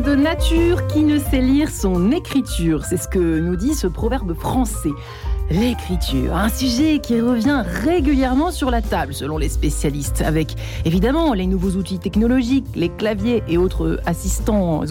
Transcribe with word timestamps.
de 0.00 0.14
nature 0.14 0.86
qui 0.88 1.04
ne 1.04 1.18
sait 1.18 1.40
lire 1.40 1.70
son 1.70 2.12
écriture. 2.12 2.84
C'est 2.84 2.98
ce 2.98 3.08
que 3.08 3.38
nous 3.38 3.56
dit 3.56 3.74
ce 3.74 3.86
proverbe 3.86 4.34
français. 4.34 4.90
L'écriture, 5.48 6.34
un 6.34 6.48
sujet 6.48 6.98
qui 6.98 7.20
revient 7.20 7.62
régulièrement 7.64 8.50
sur 8.50 8.68
la 8.68 8.82
table 8.82 9.14
selon 9.14 9.38
les 9.38 9.48
spécialistes, 9.48 10.22
avec 10.22 10.56
évidemment 10.84 11.34
les 11.34 11.46
nouveaux 11.46 11.78
outils 11.78 12.00
technologiques, 12.00 12.66
les 12.74 12.88
claviers 12.88 13.44
et 13.46 13.56
autres 13.56 14.00
assistants, 14.06 14.82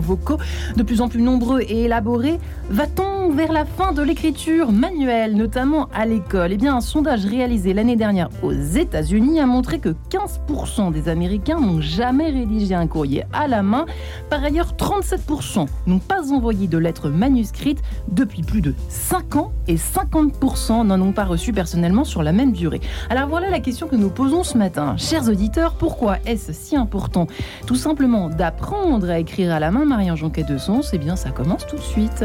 vocaux 0.00 0.38
de 0.76 0.82
plus 0.84 1.00
en 1.00 1.08
plus 1.08 1.22
nombreux 1.22 1.62
et 1.62 1.84
élaborés. 1.84 2.38
Va-t-on 2.70 3.32
vers 3.32 3.50
la 3.50 3.64
fin 3.64 3.92
de 3.92 4.00
l'écriture 4.00 4.70
manuelle, 4.70 5.34
notamment 5.34 5.88
à 5.92 6.06
l'école? 6.06 6.52
Eh 6.52 6.56
bien, 6.56 6.76
un 6.76 6.80
sondage 6.80 7.24
réalisé 7.24 7.74
l'année 7.74 7.96
dernière 7.96 8.28
aux 8.44 8.52
États-Unis 8.52 9.40
a 9.40 9.46
montré 9.46 9.80
que 9.80 9.96
15% 10.10 10.92
des 10.92 11.08
Américains 11.08 11.58
n'ont 11.58 11.80
jamais 11.80 12.30
rédigé 12.30 12.76
un 12.76 12.86
courrier 12.86 13.24
à 13.32 13.48
la 13.48 13.64
main. 13.64 13.86
Par 14.30 14.44
ailleurs, 14.44 14.74
37% 14.78 15.66
n'ont 15.88 15.98
pas 15.98 16.32
envoyé 16.32 16.68
de 16.68 16.78
lettres 16.78 17.08
manuscrites 17.08 17.82
depuis 18.06 18.42
plus 18.42 18.60
de 18.60 18.72
5 18.88 19.34
ans 19.34 19.52
et 19.68 19.76
50% 19.76 20.86
n'en 20.86 21.00
ont 21.00 21.12
pas 21.12 21.24
reçu 21.24 21.52
personnellement 21.52 22.04
sur 22.04 22.22
la 22.22 22.32
même 22.32 22.52
durée. 22.52 22.80
Alors 23.10 23.28
voilà 23.28 23.50
la 23.50 23.60
question 23.60 23.86
que 23.86 23.96
nous 23.96 24.10
posons 24.10 24.42
ce 24.42 24.58
matin. 24.58 24.96
Chers 24.96 25.28
auditeurs, 25.28 25.74
pourquoi 25.74 26.18
est-ce 26.26 26.52
si 26.52 26.76
important 26.76 27.26
Tout 27.66 27.76
simplement 27.76 28.28
d'apprendre 28.28 29.10
à 29.10 29.18
écrire 29.18 29.52
à 29.52 29.60
la 29.60 29.70
main 29.70 29.84
Marianne 29.84 30.16
Jonquet 30.16 30.44
de 30.44 30.58
Sons, 30.58 30.82
eh 30.92 30.98
bien 30.98 31.16
ça 31.16 31.30
commence 31.30 31.66
tout 31.66 31.76
de 31.76 31.82
suite. 31.82 32.24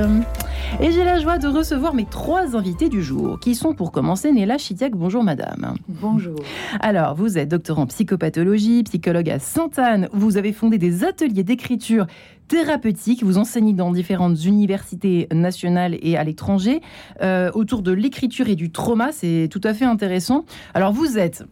Et 0.81 0.91
j'ai 0.91 1.03
la 1.03 1.19
joie 1.19 1.37
de 1.37 1.47
recevoir 1.47 1.93
mes 1.93 2.05
trois 2.05 2.55
invités 2.55 2.89
du 2.89 3.01
jour, 3.01 3.39
qui 3.39 3.55
sont 3.55 3.73
pour 3.73 3.91
commencer 3.91 4.31
Néla 4.31 4.57
Chidiac. 4.57 4.95
Bonjour 4.95 5.23
madame. 5.23 5.75
Bonjour. 5.87 6.39
Alors, 6.79 7.15
vous 7.15 7.37
êtes 7.37 7.49
docteur 7.49 7.79
en 7.79 7.87
psychopathologie, 7.87 8.83
psychologue 8.83 9.29
à 9.29 9.39
Sainte-Anne. 9.39 10.09
Vous 10.13 10.37
avez 10.37 10.53
fondé 10.53 10.77
des 10.77 11.03
ateliers 11.03 11.43
d'écriture 11.43 12.05
thérapeutique. 12.49 13.23
Vous 13.23 13.37
enseignez 13.37 13.71
dans 13.71 13.91
différentes 13.91 14.43
universités 14.43 15.29
nationales 15.31 15.97
et 16.01 16.17
à 16.17 16.25
l'étranger 16.25 16.81
euh, 17.21 17.49
autour 17.53 17.81
de 17.81 17.93
l'écriture 17.93 18.49
et 18.49 18.55
du 18.55 18.71
trauma. 18.71 19.13
C'est 19.13 19.47
tout 19.49 19.61
à 19.63 19.73
fait 19.73 19.85
intéressant. 19.85 20.43
Alors, 20.73 20.91
vous 20.91 21.17
êtes 21.17 21.45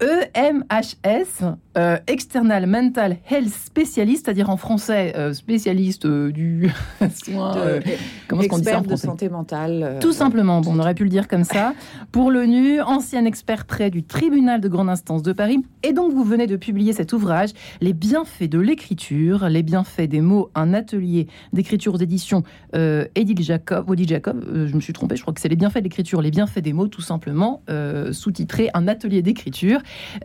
EMHS, 0.00 1.44
euh, 1.76 1.96
External 2.06 2.66
Mental 2.66 3.16
Health 3.30 3.48
Specialist, 3.48 4.24
c'est-à-dire 4.24 4.50
en 4.50 4.56
français 4.56 5.12
euh, 5.16 5.32
spécialiste 5.32 6.06
euh, 6.06 6.30
du 6.30 6.70
soin. 7.24 7.80
comment 8.28 8.42
est-ce 8.42 8.48
qu'on 8.48 8.58
dit 8.58 8.64
ça 8.64 8.78
en 8.78 8.82
de 8.82 8.96
santé 8.96 9.28
mentale. 9.28 9.98
Tout 10.00 10.12
simplement, 10.12 10.60
bon, 10.60 10.74
on 10.74 10.78
aurait 10.78 10.94
pu 10.94 11.04
le 11.04 11.10
dire 11.10 11.28
comme 11.28 11.44
ça. 11.44 11.74
Pour 12.12 12.30
l'ONU, 12.30 12.80
ancien 12.80 13.24
expert 13.24 13.64
près 13.64 13.90
du 13.90 14.04
tribunal 14.04 14.60
de 14.60 14.68
grande 14.68 14.88
instance 14.88 15.22
de 15.22 15.32
Paris. 15.32 15.64
Et 15.82 15.92
donc, 15.92 16.12
vous 16.12 16.24
venez 16.24 16.46
de 16.46 16.56
publier 16.56 16.92
cet 16.92 17.12
ouvrage, 17.12 17.50
Les 17.80 17.92
bienfaits 17.92 18.48
de 18.48 18.58
l'écriture, 18.58 19.48
les 19.48 19.62
bienfaits 19.62 20.02
des 20.08 20.20
mots, 20.20 20.50
un 20.54 20.74
atelier 20.74 21.26
d'écriture 21.52 21.94
aux 21.94 21.98
éditions 21.98 22.42
Edith 22.72 23.42
Jacob. 23.42 23.88
Odile 23.90 24.08
Jacob, 24.08 24.44
je 24.52 24.74
me 24.74 24.80
suis 24.80 24.92
trompée, 24.92 25.16
je 25.16 25.22
crois 25.22 25.34
que 25.34 25.40
c'est 25.40 25.48
les 25.48 25.56
bienfaits 25.56 25.78
de 25.78 25.84
l'écriture, 25.84 26.22
les 26.22 26.30
bienfaits 26.30 26.60
des 26.60 26.72
mots, 26.72 26.88
tout 26.88 27.02
simplement, 27.02 27.62
sous-titré 28.12 28.70
Un 28.74 28.88
atelier 28.88 29.22
d'écriture 29.22 29.63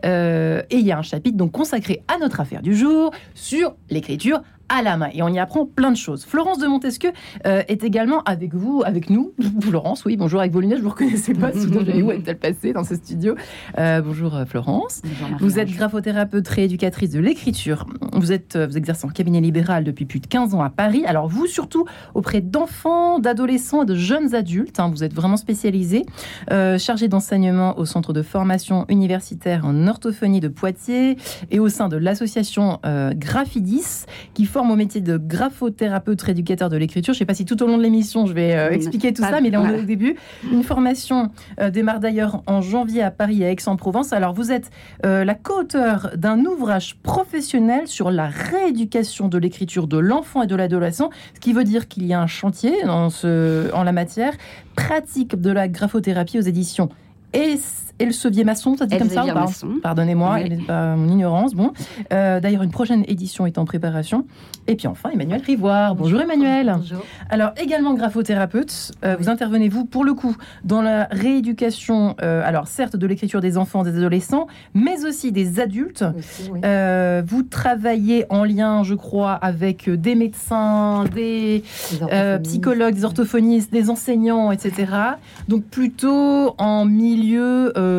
euh, 0.04 0.62
et 0.70 0.76
il 0.76 0.86
y 0.86 0.92
a 0.92 0.98
un 0.98 1.02
chapitre 1.02 1.36
donc 1.36 1.52
consacré 1.52 2.02
à 2.08 2.18
notre 2.18 2.40
affaire 2.40 2.62
du 2.62 2.74
jour 2.74 3.12
sur 3.34 3.74
l'écriture 3.90 4.42
à 4.70 4.82
la 4.82 4.96
main. 4.96 5.10
Et 5.12 5.22
on 5.22 5.28
y 5.28 5.38
apprend 5.38 5.66
plein 5.66 5.90
de 5.90 5.96
choses. 5.96 6.24
Florence 6.24 6.58
de 6.58 6.66
Montesquieu 6.66 7.10
euh, 7.46 7.62
est 7.68 7.84
également 7.84 8.22
avec 8.22 8.54
vous, 8.54 8.82
avec 8.86 9.10
nous. 9.10 9.32
Florence, 9.60 10.04
oui, 10.04 10.16
bonjour 10.16 10.40
avec 10.40 10.52
vos 10.52 10.60
lunettes, 10.60 10.78
je 10.78 10.82
vous 10.82 10.90
reconnaissais 10.90 11.34
pas, 11.34 11.52
sinon 11.52 11.80
j'avais 11.84 12.02
où 12.02 12.12
est-elle 12.12 12.38
passée 12.38 12.72
dans 12.72 12.84
ce 12.84 12.94
studio 12.94 13.34
euh, 13.78 14.00
Bonjour 14.00 14.34
euh, 14.34 14.44
Florence. 14.46 15.02
vous 15.40 15.58
êtes 15.58 15.70
graphothérapeute 15.70 16.46
rééducatrice 16.48 17.10
de 17.10 17.20
l'écriture. 17.20 17.86
Vous 18.12 18.32
êtes, 18.32 18.56
vous 18.56 18.78
exercez 18.78 19.06
en 19.06 19.10
cabinet 19.10 19.40
libéral 19.40 19.82
depuis 19.84 20.04
plus 20.04 20.20
de 20.20 20.26
15 20.28 20.54
ans 20.54 20.62
à 20.62 20.70
Paris. 20.70 21.04
Alors 21.04 21.28
vous, 21.28 21.46
surtout 21.46 21.84
auprès 22.14 22.40
d'enfants, 22.40 23.18
d'adolescents 23.18 23.82
et 23.82 23.86
de 23.86 23.96
jeunes 23.96 24.34
adultes. 24.34 24.78
Hein, 24.78 24.88
vous 24.90 25.02
êtes 25.02 25.14
vraiment 25.14 25.36
spécialisé, 25.36 26.06
chargé 26.48 27.08
d'enseignement 27.08 27.76
au 27.78 27.84
centre 27.84 28.12
de 28.12 28.22
formation 28.22 28.86
universitaire 28.88 29.64
en 29.64 29.88
orthophonie 29.88 30.40
de 30.40 30.48
Poitiers 30.48 31.16
et 31.50 31.58
au 31.58 31.68
sein 31.68 31.88
de 31.88 31.96
l'association 31.96 32.78
Graphidis 33.14 34.04
qui 34.34 34.44
forme 34.44 34.59
mon 34.64 34.76
métier 34.76 35.00
de 35.00 35.16
graphothérapeute 35.16 36.20
rééducateur 36.22 36.68
de 36.68 36.76
l'écriture. 36.76 37.14
Je 37.14 37.18
ne 37.18 37.20
sais 37.20 37.26
pas 37.26 37.34
si 37.34 37.44
tout 37.44 37.62
au 37.62 37.66
long 37.66 37.78
de 37.78 37.82
l'émission 37.82 38.26
je 38.26 38.32
vais 38.32 38.54
euh, 38.54 38.70
expliquer 38.70 39.12
tout 39.12 39.22
ça, 39.22 39.40
mais 39.40 39.50
là 39.50 39.60
on 39.60 39.68
est 39.68 39.80
au 39.80 39.84
début. 39.84 40.16
Une 40.50 40.62
formation 40.62 41.30
euh, 41.60 41.70
démarre 41.70 42.00
d'ailleurs 42.00 42.42
en 42.46 42.60
janvier 42.60 43.02
à 43.02 43.10
Paris 43.10 43.42
et 43.42 43.46
à 43.46 43.50
Aix-en-Provence. 43.50 44.12
Alors 44.12 44.34
vous 44.34 44.52
êtes 44.52 44.70
euh, 45.04 45.24
la 45.24 45.34
co-auteur 45.34 46.10
d'un 46.16 46.44
ouvrage 46.44 46.96
professionnel 47.02 47.86
sur 47.86 48.10
la 48.10 48.28
rééducation 48.28 49.28
de 49.28 49.38
l'écriture 49.38 49.86
de 49.86 49.98
l'enfant 49.98 50.42
et 50.42 50.46
de 50.46 50.56
l'adolescent, 50.56 51.10
ce 51.34 51.40
qui 51.40 51.52
veut 51.52 51.64
dire 51.64 51.88
qu'il 51.88 52.06
y 52.06 52.12
a 52.12 52.20
un 52.20 52.26
chantier 52.26 52.84
en, 52.86 53.10
ce, 53.10 53.72
en 53.74 53.82
la 53.82 53.92
matière, 53.92 54.32
pratique 54.76 55.40
de 55.40 55.50
la 55.50 55.68
graphothérapie 55.68 56.38
aux 56.38 56.42
éditions 56.42 56.88
et 57.32 57.56
et 58.00 58.06
le 58.06 58.12
Sevier 58.12 58.44
Maçon, 58.44 58.76
ça 58.76 58.86
dit 58.86 58.96
comme 58.96 59.10
ça 59.10 59.24
Pardonnez-moi, 59.82 60.38
mon 60.68 61.08
ignorance. 61.08 61.54
Bon, 61.54 61.72
euh, 62.12 62.40
d'ailleurs, 62.40 62.62
une 62.62 62.70
prochaine 62.70 63.04
édition 63.06 63.46
est 63.46 63.58
en 63.58 63.64
préparation. 63.64 64.24
Et 64.66 64.76
puis 64.76 64.86
enfin, 64.86 65.10
Emmanuel 65.10 65.42
Rivoire. 65.44 65.94
Bonjour 65.94 66.20
Emmanuel. 66.20 66.74
Bonjour. 66.78 67.02
Alors, 67.28 67.50
également 67.56 67.94
graphothérapeute, 67.94 68.92
euh, 69.04 69.16
vous 69.18 69.28
intervenez, 69.28 69.68
vous, 69.68 69.84
pour 69.84 70.04
le 70.04 70.14
coup, 70.14 70.34
dans 70.64 70.80
la 70.80 71.08
rééducation, 71.10 72.16
euh, 72.22 72.42
alors 72.44 72.68
certes 72.68 72.96
de 72.96 73.06
l'écriture 73.06 73.40
des 73.40 73.58
enfants, 73.58 73.82
des 73.82 73.96
adolescents, 73.96 74.46
mais 74.72 75.04
aussi 75.04 75.30
des 75.30 75.60
adultes. 75.60 76.04
vous 76.52 77.42
travaillez 77.42 78.24
en 78.30 78.44
lien, 78.44 78.82
je 78.82 78.94
crois, 78.94 79.32
avec 79.32 79.90
des 79.90 80.14
médecins, 80.14 81.04
des, 81.14 81.64
psychologues, 82.42 82.94
des 82.94 83.04
orthophonistes, 83.04 83.72
des 83.72 83.90
enseignants, 83.90 84.52
etc. 84.52 84.92
Donc 85.48 85.64
plutôt 85.64 86.54
en 86.56 86.86
milieu 86.86 87.72
euh, 87.76 87.89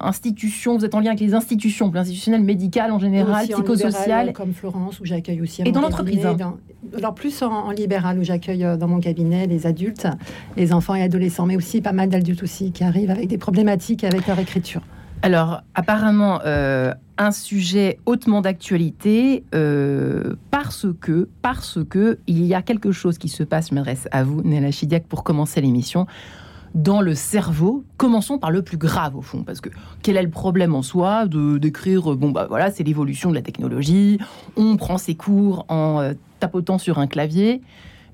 institutions, 0.00 0.76
vous 0.76 0.84
êtes 0.84 0.94
en 0.94 1.00
lien 1.00 1.08
avec 1.08 1.20
les 1.20 1.34
institutions, 1.34 1.92
institutionnelles, 1.94 2.42
médicales 2.42 2.92
en 2.92 2.98
général, 2.98 3.46
psychosociales. 3.46 4.32
Comme 4.32 4.52
Florence, 4.52 5.00
où 5.00 5.04
j'accueille 5.04 5.40
aussi. 5.40 5.62
Et 5.64 5.72
dans 5.72 5.80
l'entreprise 5.80 6.24
hein. 6.24 6.56
Alors, 6.96 7.14
plus 7.14 7.42
en, 7.42 7.70
libéral, 7.70 8.18
où 8.18 8.24
j'accueille 8.24 8.64
euh, 8.64 8.76
dans 8.76 8.88
mon 8.88 9.00
cabinet 9.00 9.46
les 9.46 9.66
adultes, 9.66 10.08
les 10.56 10.72
enfants 10.72 10.94
et 10.94 11.02
adolescents, 11.02 11.46
mais 11.46 11.56
aussi 11.56 11.80
pas 11.80 11.92
mal 11.92 12.08
d'adultes 12.08 12.42
aussi 12.42 12.72
qui 12.72 12.84
arrivent 12.84 13.10
avec 13.10 13.28
des 13.28 13.38
problématiques 13.38 14.02
avec 14.04 14.26
leur 14.26 14.38
écriture. 14.38 14.80
Alors, 15.22 15.62
apparemment, 15.74 16.40
euh, 16.46 16.94
un 17.18 17.30
sujet 17.30 17.98
hautement 18.06 18.40
d'actualité 18.40 19.44
parce 20.50 20.86
que, 21.00 21.28
parce 21.42 21.78
que 21.88 22.18
il 22.26 22.46
y 22.46 22.54
a 22.54 22.62
quelque 22.62 22.92
chose 22.92 23.18
qui 23.18 23.28
se 23.28 23.42
passe, 23.42 23.68
je 23.68 23.74
m'adresse 23.74 24.08
à 24.10 24.24
vous, 24.24 24.40
Néla 24.42 24.70
Chidiac, 24.70 25.04
pour 25.04 25.22
commencer 25.22 25.60
l'émission 25.60 26.06
dans 26.74 27.00
le 27.00 27.14
cerveau. 27.14 27.84
Commençons 27.96 28.38
par 28.38 28.50
le 28.50 28.62
plus 28.62 28.76
grave 28.76 29.16
au 29.16 29.22
fond, 29.22 29.42
parce 29.42 29.60
que 29.60 29.70
quel 30.02 30.16
est 30.16 30.22
le 30.22 30.30
problème 30.30 30.74
en 30.74 30.82
soi 30.82 31.26
de 31.26 31.58
d'écrire 31.58 32.16
Bon 32.16 32.30
bah 32.30 32.46
voilà, 32.48 32.70
c'est 32.70 32.84
l'évolution 32.84 33.30
de 33.30 33.34
la 33.34 33.42
technologie. 33.42 34.18
On 34.56 34.76
prend 34.76 34.98
ses 34.98 35.14
cours 35.14 35.64
en 35.68 36.00
euh, 36.00 36.12
tapotant 36.38 36.78
sur 36.78 36.98
un 36.98 37.06
clavier. 37.06 37.60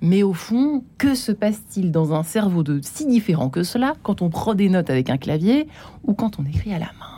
Mais 0.02 0.22
au 0.22 0.34
fond, 0.34 0.84
que 0.98 1.14
se 1.14 1.32
passe-t-il 1.32 1.90
dans 1.90 2.12
un 2.12 2.22
cerveau 2.22 2.62
de 2.62 2.80
si 2.82 3.06
différent 3.06 3.48
que 3.48 3.62
cela 3.62 3.94
quand 4.02 4.20
on 4.20 4.28
prend 4.28 4.54
des 4.54 4.68
notes 4.68 4.90
avec 4.90 5.08
un 5.08 5.16
clavier 5.16 5.68
ou 6.04 6.12
quand 6.12 6.38
on 6.38 6.44
écrit 6.44 6.74
à 6.74 6.78
la 6.78 6.86
main? 6.86 7.16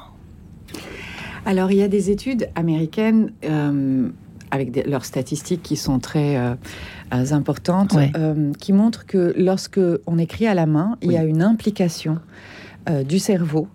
Alors, 1.44 1.72
il 1.72 1.78
y 1.78 1.82
a 1.82 1.88
des 1.88 2.10
études 2.10 2.50
américaines 2.54 3.32
euh, 3.44 4.10
avec 4.50 4.86
leurs 4.86 5.04
statistiques 5.04 5.62
qui 5.62 5.76
sont 5.76 5.98
très 5.98 6.36
euh, 6.36 6.54
euh, 7.14 7.32
importantes, 7.32 7.96
euh, 8.16 8.52
qui 8.58 8.72
montrent 8.72 9.06
que 9.06 9.34
lorsque 9.36 9.80
on 10.06 10.18
écrit 10.18 10.46
à 10.46 10.54
la 10.54 10.66
main, 10.66 10.96
il 11.02 11.12
y 11.12 11.16
a 11.16 11.24
une 11.24 11.42
implication 11.42 12.18
du 13.04 13.18
cerveau 13.18 13.68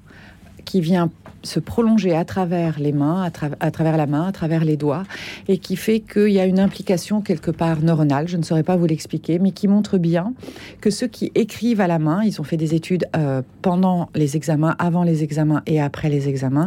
qui 0.66 0.81
vient 0.81 1.12
se 1.44 1.60
prolonger 1.60 2.16
à 2.16 2.25
travers 2.25 2.80
les 2.80 2.92
mains, 2.92 3.24
à, 3.24 3.72
travers 3.72 3.98
la 3.98 4.07
main, 4.07 4.28
à 4.28 4.31
travers 4.31 4.66
les 4.66 4.78
doigts, 4.78 5.04
et 5.48 5.57
qui 5.57 5.75
fait 5.75 6.00
qu'il 6.00 6.30
y 6.30 6.40
a 6.40 6.45
une 6.45 6.60
implication 6.60 7.22
quelque 7.22 7.51
part 7.51 7.81
neuronale, 7.81 8.28
je 8.28 8.38
ne 8.38 8.44
saurais 8.44 8.63
pas 8.63 8.75
vous 8.75 8.86
l'expliquer, 8.86 9.40
mais 9.40 9.51
qui 9.51 9.68
montre 9.68 9.98
bien 9.98 10.34
que 10.81 10.90
ceux 10.90 11.07
qui 11.07 11.31
écrivent 11.36 11.81
à 11.81 11.88
la 11.88 12.00
main, 12.00 12.24
ils 12.24 12.40
ont 12.40 12.44
fait 12.44 12.57
des 12.57 12.74
études 12.74 13.07
euh, 13.16 13.42
pendant 13.62 14.10
les 14.16 14.36
examens, 14.36 14.75
avant 14.80 15.04
les 15.04 15.24
examens 15.24 15.62
et 15.66 15.81
après 15.81 16.10
les 16.10 16.30
examens, 16.30 16.66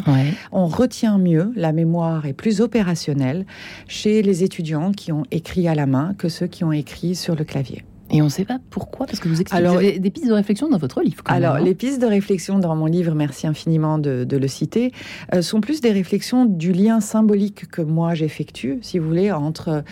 on 0.53 0.67
retient 0.67 1.19
mieux, 1.19 1.53
la 1.57 1.73
mémoire 1.73 2.27
est 2.27 2.33
plus 2.33 2.61
opérationnelle 2.61 3.47
chez 3.89 4.23
les 4.23 4.45
étudiants 4.45 4.93
qui 4.93 5.13
ont 5.13 5.25
écrit 5.31 5.69
à 5.69 5.75
la 5.75 5.87
main 5.87 6.15
que 6.19 6.29
ceux 6.29 6.47
qui 6.47 6.65
ont 6.65 6.73
écrit 6.73 7.15
sur 7.15 7.35
le 7.35 7.45
clavier. 7.45 7.85
Et 8.11 8.23
on 8.23 8.27
ne 8.27 8.31
sait 8.31 8.45
pas 8.45 8.59
pourquoi, 8.71 9.07
parce 9.07 9.19
que 9.19 9.29
vous 9.29 9.41
expliquez 9.41 9.67
alors, 9.67 9.79
des 9.81 10.11
pistes 10.11 10.29
de 10.29 10.33
réflexion 10.33 10.69
dans 10.69 10.79
votre 10.79 11.03
livre. 11.03 11.23
alors, 11.27 11.57
hein. 11.57 11.61
les 11.61 11.75
pistes 11.75 12.01
de 12.01 12.07
réflexion 12.07 12.59
dans 12.61 12.77
mon 12.77 12.87
livre, 12.87 13.15
merci 13.15 13.47
infiniment 13.47 13.99
de, 13.99 14.37
le 14.37 14.49
citer, 14.49 14.93
euh, 15.35 15.43
sont 15.43 15.61
plus 15.61 15.81
des 15.81 15.91
réflexions 15.91 16.45
du 16.45 16.73
lien 16.73 17.01
symbolique 17.01 17.69
que 17.69 17.83
moi 17.83 18.15
j'effectue, 18.15 18.79
si 18.83 18.99
vous 18.99 19.09
voulez, 19.09 19.33
entre 19.33 19.83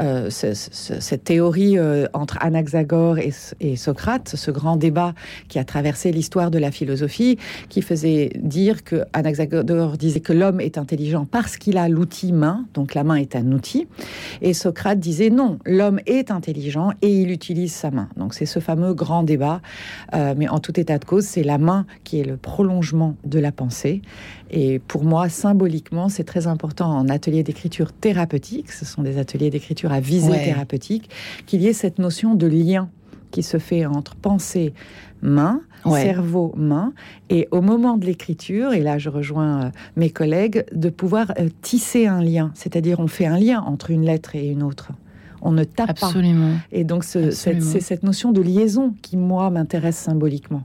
euh, 0.00 0.30
cette 0.30 1.24
théorie 1.24 1.78
euh, 1.78 2.06
entre 2.12 2.38
Anaxagore 2.40 3.18
et, 3.18 3.32
et, 3.60 3.76
Socrate, 3.76 4.36
ce 4.36 4.50
grand 4.50 4.76
débat 4.76 5.14
qui 5.48 5.58
a 5.58 5.64
traversé 5.64 6.12
l'histoire 6.12 6.50
de 6.50 6.58
la 6.58 6.70
philosophie, 6.70 7.38
qui 7.68 7.82
faisait 7.82 8.30
dire 8.36 8.84
que 8.84 9.04
Anaxagore 9.12 9.96
disait 9.96 10.20
que 10.20 10.32
l'homme 10.32 10.60
est 10.60 10.78
intelligent 10.78 11.24
parce 11.24 11.56
qu'il 11.56 11.78
a 11.78 11.88
l'outil 11.88 12.32
main, 12.32 12.66
donc 12.74 12.94
la 12.94 13.04
main 13.04 13.16
est 13.16 13.34
un 13.34 13.50
outil, 13.52 13.88
et 14.42 14.54
Socrate 14.54 15.00
disait 15.00 15.30
non, 15.30 15.58
l'homme 15.64 16.00
est 16.06 16.30
intelligent 16.30 16.90
et 17.02 17.08
il 17.08 17.30
utilise 17.30 17.63
sa 17.68 17.90
main. 17.90 18.08
Donc 18.16 18.34
c'est 18.34 18.46
ce 18.46 18.58
fameux 18.60 18.94
grand 18.94 19.22
débat, 19.22 19.60
euh, 20.14 20.34
mais 20.36 20.48
en 20.48 20.58
tout 20.58 20.78
état 20.78 20.98
de 20.98 21.04
cause, 21.04 21.24
c'est 21.24 21.42
la 21.42 21.58
main 21.58 21.86
qui 22.04 22.20
est 22.20 22.24
le 22.24 22.36
prolongement 22.36 23.16
de 23.24 23.38
la 23.38 23.52
pensée. 23.52 24.02
Et 24.50 24.78
pour 24.78 25.04
moi, 25.04 25.28
symboliquement, 25.28 26.08
c'est 26.08 26.24
très 26.24 26.46
important 26.46 26.90
en 26.90 27.08
atelier 27.08 27.42
d'écriture 27.42 27.92
thérapeutique, 27.92 28.70
ce 28.72 28.84
sont 28.84 29.02
des 29.02 29.18
ateliers 29.18 29.50
d'écriture 29.50 29.92
à 29.92 30.00
visée 30.00 30.42
thérapeutique, 30.44 31.10
qu'il 31.46 31.62
y 31.62 31.66
ait 31.66 31.72
cette 31.72 31.98
notion 31.98 32.34
de 32.34 32.46
lien 32.46 32.88
qui 33.34 33.42
se 33.42 33.58
fait 33.58 33.84
entre 33.84 34.14
pensée, 34.14 34.74
main, 35.20 35.62
cerveau, 35.84 36.54
main, 36.56 36.92
et 37.30 37.48
au 37.50 37.62
moment 37.62 37.96
de 37.96 38.06
l'écriture, 38.06 38.72
et 38.72 38.80
là 38.80 38.96
je 38.98 39.08
rejoins 39.08 39.64
euh, 39.64 39.70
mes 39.96 40.10
collègues, 40.10 40.64
de 40.72 40.88
pouvoir 40.88 41.32
euh, 41.40 41.48
tisser 41.60 42.06
un 42.06 42.22
lien, 42.22 42.52
c'est-à-dire 42.54 43.00
on 43.00 43.08
fait 43.08 43.26
un 43.26 43.38
lien 43.38 43.60
entre 43.62 43.90
une 43.90 44.04
lettre 44.04 44.36
et 44.36 44.46
une 44.46 44.62
autre 44.62 44.92
on 45.44 45.52
ne 45.52 45.64
tape 45.64 45.90
Absolument. 45.90 46.54
pas. 46.54 46.76
Et 46.76 46.84
donc, 46.84 47.04
c'est 47.04 47.32
cette 47.32 48.02
notion 48.02 48.32
de 48.32 48.40
liaison 48.40 48.94
qui, 49.02 49.16
moi, 49.16 49.50
m'intéresse 49.50 49.96
symboliquement. 49.96 50.64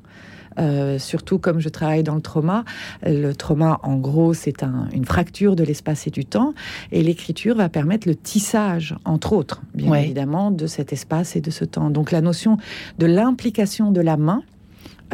Euh, 0.58 1.00
surtout 1.00 1.40
comme 1.40 1.60
je 1.60 1.70
travaille 1.70 2.04
dans 2.04 2.16
le 2.16 2.22
trauma. 2.22 2.66
Le 3.04 3.34
trauma, 3.34 3.80
en 3.84 3.96
gros, 3.96 4.34
c'est 4.34 4.64
une 4.94 5.06
fracture 5.06 5.56
de 5.56 5.64
l'espace 5.64 6.08
et 6.08 6.10
du 6.10 6.26
temps, 6.26 6.54
et 6.92 7.02
l'écriture 7.04 7.56
va 7.56 7.70
permettre 7.70 8.08
le 8.08 8.16
tissage, 8.16 8.96
entre 9.06 9.34
autres, 9.34 9.62
bien 9.74 9.94
évidemment, 9.94 10.52
de 10.52 10.68
cet 10.68 10.92
espace 10.92 11.36
et 11.36 11.42
de 11.42 11.52
ce 11.52 11.66
temps. 11.66 11.90
Donc 11.90 12.12
la 12.12 12.22
notion 12.22 12.58
de 12.98 13.06
l'implication 13.06 13.92
de 13.92 14.02
la 14.02 14.18
main, 14.18 14.42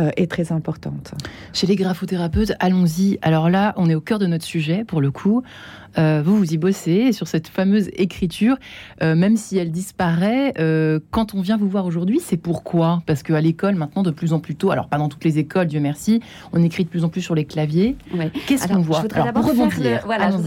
euh, 0.02 0.12
est 0.18 0.30
très 0.30 0.52
importante. 0.52 1.14
Chez 1.54 1.68
les 1.68 1.78
graphothérapeutes, 1.78 2.52
allons-y. 2.60 3.18
Alors 3.22 3.50
là, 3.50 3.74
on 3.78 3.90
est 3.90 3.96
au 3.96 4.02
cœur 4.02 4.20
de 4.20 4.26
notre 4.26 4.44
sujet, 4.44 4.84
pour 4.84 5.00
le 5.00 5.10
coup. 5.10 5.42
Euh, 5.98 6.22
vous, 6.24 6.38
vous 6.38 6.54
y 6.54 6.58
bossez 6.58 7.14
sur 7.14 7.28
cette 7.28 7.48
fameuse 7.48 7.90
écriture, 7.94 8.58
euh, 9.02 9.16
même 9.16 9.38
si 9.38 9.58
elle 9.58 9.72
disparaît. 9.72 10.54
Euh, 10.60 11.00
quand 11.12 11.34
on 11.34 11.42
vient 11.42 11.58
vous 11.58 11.70
voir 11.70 11.86
aujourd'hui, 11.86 12.20
c'est 12.24 12.38
pourquoi? 12.38 13.02
Parce 13.06 13.24
qu'à 13.24 13.42
l'école, 13.42 13.76
maintenant, 13.76 14.04
de 14.04 14.12
plus 14.12 14.34
en 14.34 14.40
plus 14.40 14.56
tôt, 14.56 14.72
alors 14.72 14.88
pas 14.88 14.98
dans 14.98 15.10
toutes 15.10 15.24
les 15.24 15.40
écoles, 15.40 15.68
Dieu 15.68 15.80
merci, 15.80 16.22
on 16.54 16.64
écrit 16.64 16.84
de 16.84 16.90
plus 16.90 17.04
en 17.04 17.10
plus 17.10 17.22
sur 17.22 17.36
les 17.36 17.46
claviers. 17.46 17.96
Qu'est-ce 18.48 18.68
qu'on 18.68 18.80
voit? 18.80 18.98
Je 18.98 19.04
voudrais 19.04 19.24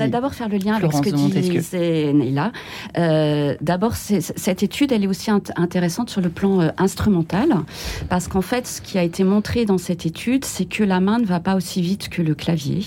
d'abord 0.09 0.35
faire, 0.35 0.49
le 0.49 0.59
lien 0.59 0.75
avec 0.75 0.93
ce 0.93 1.01
que 1.01 1.11
dit 1.11 2.15
Neila. 2.15 2.53
d'abord, 3.61 3.95
cette 3.97 4.63
étude, 4.63 4.93
elle 4.93 5.05
est 5.05 5.09
aussi 5.09 5.31
intéressante 5.31 6.11
sur 6.11 6.21
le 6.21 6.29
plan 6.29 6.71
instrumental, 6.79 7.49
parce 8.09 8.29
qu'en 8.29 8.43
fait, 8.43 8.67
ce 8.67 8.81
qui 8.81 8.99
a 8.99 9.03
été 9.03 9.25
montré 9.25 9.65
dans 9.65 9.79
cette 9.79 10.07
étude, 10.07 10.45
c'est 10.45 10.65
que 10.65 10.85
la 10.85 11.01
main 11.01 11.19
ne 11.19 11.27
va 11.27 11.41
pas 11.41 11.55
aussi 11.55 11.83
vite 11.83 12.09
que 12.09 12.23
le 12.23 12.35
clavier, 12.35 12.85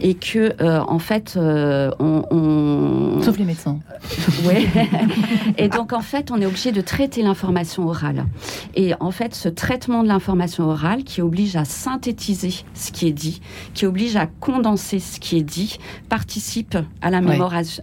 et 0.00 0.14
que, 0.14 0.54
en 0.62 0.98
fait, 0.98 1.38
euh, 1.76 1.90
on, 1.98 3.20
Sauf 3.22 3.38
les 3.38 3.44
médecins. 3.44 3.78
oui. 4.46 4.68
et 5.58 5.68
donc, 5.68 5.92
en 5.92 6.00
fait, 6.00 6.30
on 6.30 6.40
est 6.40 6.46
obligé 6.46 6.72
de 6.72 6.80
traiter 6.80 7.22
l'information 7.22 7.86
orale. 7.88 8.26
Et 8.74 8.92
en 9.00 9.10
fait, 9.10 9.34
ce 9.34 9.48
traitement 9.48 10.02
de 10.02 10.08
l'information 10.08 10.64
orale 10.64 11.04
qui 11.04 11.22
oblige 11.22 11.56
à 11.56 11.64
synthétiser 11.64 12.54
ce 12.74 12.92
qui 12.92 13.06
est 13.06 13.12
dit, 13.12 13.40
qui 13.74 13.86
oblige 13.86 14.16
à 14.16 14.26
condenser 14.26 14.98
ce 14.98 15.20
qui 15.20 15.38
est 15.38 15.42
dit, 15.42 15.78
participe 16.08 16.76
à 17.02 17.10
la, 17.10 17.20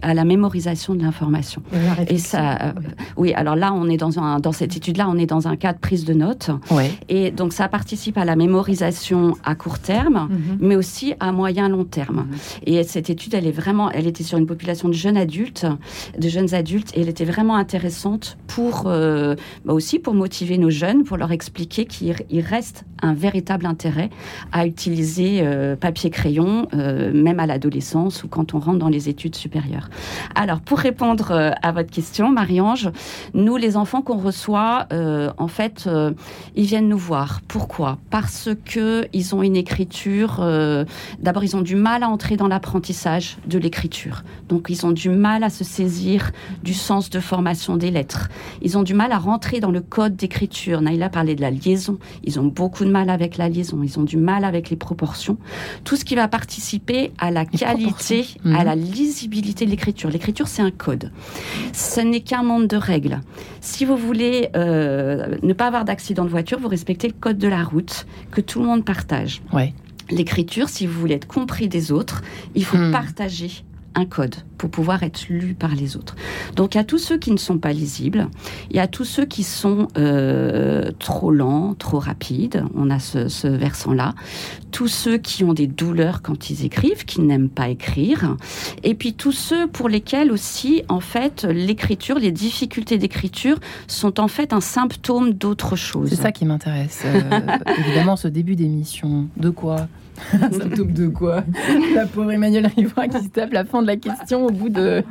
à 0.02 0.14
la 0.14 0.24
mémorisation 0.24 0.94
de 0.94 1.02
l'information. 1.02 1.62
Et 2.08 2.18
ça, 2.18 2.58
euh, 2.62 2.72
oui, 3.16 3.32
alors 3.34 3.56
là, 3.56 3.72
on 3.72 3.88
est 3.88 3.96
dans, 3.96 4.18
un, 4.18 4.40
dans 4.40 4.52
cette 4.52 4.76
étude-là, 4.76 5.06
on 5.08 5.16
est 5.16 5.26
dans 5.26 5.48
un 5.48 5.56
cas 5.56 5.72
de 5.72 5.78
prise 5.78 6.04
de 6.04 6.14
notes. 6.14 6.50
Et 7.08 7.30
donc, 7.30 7.52
ça 7.52 7.68
participe 7.68 8.18
à 8.18 8.24
la 8.24 8.36
mémorisation 8.36 9.36
à 9.44 9.54
court 9.54 9.78
terme, 9.78 10.28
mhm. 10.30 10.58
mais 10.60 10.76
aussi 10.76 11.14
à 11.20 11.32
moyen 11.32 11.68
long 11.68 11.84
terme. 11.84 12.26
Mhm. 12.28 12.36
Et 12.66 12.82
cette 12.84 13.10
étude, 13.10 13.34
elle 13.34 13.46
est 13.46 13.52
vraiment, 13.52 13.83
elle 13.90 14.06
était 14.06 14.24
sur 14.24 14.38
une 14.38 14.46
population 14.46 14.88
de 14.88 14.94
jeunes 14.94 15.16
adultes, 15.16 15.66
de 16.18 16.28
jeunes 16.28 16.54
adultes, 16.54 16.96
et 16.96 17.00
elle 17.00 17.08
était 17.08 17.24
vraiment 17.24 17.56
intéressante 17.56 18.36
pour 18.46 18.84
euh, 18.86 19.34
bah 19.64 19.72
aussi 19.72 19.98
pour 19.98 20.14
motiver 20.14 20.58
nos 20.58 20.70
jeunes, 20.70 21.04
pour 21.04 21.16
leur 21.16 21.32
expliquer 21.32 21.84
qu'il 21.86 22.40
reste 22.40 22.84
un 23.02 23.14
véritable 23.14 23.66
intérêt 23.66 24.10
à 24.52 24.66
utiliser 24.66 25.40
euh, 25.42 25.76
papier 25.76 26.10
crayon, 26.10 26.68
euh, 26.74 27.12
même 27.12 27.40
à 27.40 27.46
l'adolescence 27.46 28.24
ou 28.24 28.28
quand 28.28 28.54
on 28.54 28.58
rentre 28.58 28.78
dans 28.78 28.88
les 28.88 29.08
études 29.08 29.34
supérieures. 29.34 29.90
Alors, 30.34 30.60
pour 30.60 30.78
répondre 30.78 31.32
à 31.62 31.72
votre 31.72 31.90
question, 31.90 32.30
Marie-Ange, 32.30 32.90
nous, 33.34 33.56
les 33.56 33.76
enfants 33.76 34.02
qu'on 34.02 34.16
reçoit, 34.16 34.86
en 34.90 35.48
fait, 35.48 35.88
ils 36.54 36.64
viennent 36.64 36.88
nous 36.88 36.98
voir. 36.98 37.40
Pourquoi? 37.46 37.98
Parce 38.10 38.50
que 38.64 39.06
ils 39.12 39.34
ont 39.34 39.42
une 39.42 39.56
écriture. 39.56 40.44
D'abord, 41.20 41.44
ils 41.44 41.56
ont 41.56 41.62
du 41.62 41.76
mal 41.76 42.02
à 42.02 42.08
entrer 42.08 42.36
dans 42.36 42.48
l'apprentissage 42.48 43.36
de 43.46 43.58
l'écriture. 43.58 43.73
Donc 44.48 44.66
ils 44.68 44.86
ont 44.86 44.92
du 44.92 45.08
mal 45.08 45.44
à 45.44 45.50
se 45.50 45.64
saisir 45.64 46.30
du 46.62 46.74
sens 46.74 47.10
de 47.10 47.20
formation 47.20 47.76
des 47.76 47.90
lettres. 47.90 48.28
Ils 48.62 48.78
ont 48.78 48.82
du 48.82 48.94
mal 48.94 49.12
à 49.12 49.18
rentrer 49.18 49.60
dans 49.60 49.70
le 49.70 49.80
code 49.80 50.16
d'écriture. 50.16 50.80
Naïla 50.80 51.08
parlait 51.08 51.34
de 51.34 51.40
la 51.40 51.50
liaison. 51.50 51.98
Ils 52.22 52.38
ont 52.40 52.44
beaucoup 52.44 52.84
de 52.84 52.90
mal 52.90 53.10
avec 53.10 53.36
la 53.36 53.48
liaison. 53.48 53.82
Ils 53.82 53.98
ont 53.98 54.02
du 54.02 54.16
mal 54.16 54.44
avec 54.44 54.70
les 54.70 54.76
proportions. 54.76 55.36
Tout 55.84 55.96
ce 55.96 56.04
qui 56.04 56.14
va 56.14 56.28
participer 56.28 57.12
à 57.18 57.30
la 57.30 57.44
qualité, 57.44 58.26
à 58.44 58.48
mhm. 58.48 58.64
la 58.64 58.74
lisibilité 58.74 59.64
de 59.64 59.70
l'écriture. 59.70 60.10
L'écriture, 60.10 60.48
c'est 60.48 60.62
un 60.62 60.70
code. 60.70 61.10
Ce 61.72 62.00
n'est 62.00 62.20
qu'un 62.20 62.42
monde 62.42 62.66
de 62.66 62.76
règles. 62.76 63.20
Si 63.60 63.84
vous 63.84 63.96
voulez 63.96 64.48
euh, 64.56 65.36
ne 65.42 65.52
pas 65.52 65.66
avoir 65.66 65.84
d'accident 65.84 66.24
de 66.24 66.30
voiture, 66.30 66.58
vous 66.58 66.68
respectez 66.68 67.08
le 67.08 67.14
code 67.14 67.38
de 67.38 67.48
la 67.48 67.62
route 67.62 68.06
que 68.30 68.40
tout 68.40 68.60
le 68.60 68.66
monde 68.66 68.84
partage. 68.84 69.42
Ouais. 69.52 69.74
L'écriture, 70.10 70.68
si 70.68 70.86
vous 70.86 70.98
voulez 71.00 71.14
être 71.14 71.26
compris 71.26 71.68
des 71.68 71.92
autres, 71.92 72.22
il 72.54 72.64
faut 72.64 72.76
hmm. 72.76 72.92
partager 72.92 73.64
un 73.94 74.04
code 74.06 74.36
pour 74.58 74.70
pouvoir 74.70 75.02
être 75.02 75.28
lu 75.28 75.54
par 75.54 75.74
les 75.74 75.96
autres. 75.96 76.16
Donc 76.56 76.76
a 76.76 76.84
tous 76.84 76.98
ceux 76.98 77.18
qui 77.18 77.30
ne 77.30 77.36
sont 77.36 77.58
pas 77.58 77.72
lisibles, 77.72 78.28
il 78.70 78.76
y 78.76 78.80
a 78.80 78.86
tous 78.86 79.04
ceux 79.04 79.24
qui 79.24 79.42
sont 79.42 79.88
euh, 79.98 80.90
trop 80.98 81.30
lents, 81.30 81.74
trop 81.74 81.98
rapides, 81.98 82.64
on 82.74 82.90
a 82.90 82.98
ce, 82.98 83.46
versant-là, 83.46 84.14
tous 84.70 84.88
ceux 84.88 85.18
qui 85.18 85.44
ont 85.44 85.52
des 85.52 85.66
douleurs 85.66 86.22
quand 86.22 86.50
ils 86.50 86.64
écrivent, 86.64 87.04
qui 87.04 87.20
n'aiment 87.20 87.48
pas 87.48 87.68
écrire, 87.68 88.36
et 88.82 88.94
puis 88.94 89.14
tous 89.14 89.32
ceux 89.32 89.66
pour 89.66 89.88
lesquels 89.88 90.32
aussi, 90.32 90.82
en 90.88 91.00
fait, 91.00 91.44
l'écriture, 91.44 92.18
les 92.18 92.32
difficultés 92.32 92.98
d'écriture 92.98 93.58
sont 93.86 94.20
en 94.20 94.28
fait 94.28 94.52
un 94.52 94.60
symptôme 94.60 95.32
d'autre 95.32 95.76
chose. 95.76 96.10
C'est 96.10 96.22
ça 96.22 96.32
qui 96.32 96.44
m'intéresse, 96.44 97.02
euh, 97.04 97.20
évidemment, 97.78 98.16
ce 98.16 98.28
début 98.28 98.56
d'émission. 98.56 99.28
De 99.36 99.50
quoi 99.50 99.88
symptôme 100.52 100.92
de 100.92 101.08
quoi? 101.08 101.44
La 101.94 102.06
pauvre 102.06 102.32
Emmanuel 102.32 102.66
Rivera 102.66 103.08
qui 103.08 103.22
se 103.22 103.28
tape 103.28 103.52
la 103.52 103.64
fin 103.64 103.82
de 103.82 103.86
la 103.86 103.96
question 103.96 104.46
au 104.46 104.50
bout 104.50 104.68
d'un 104.68 105.02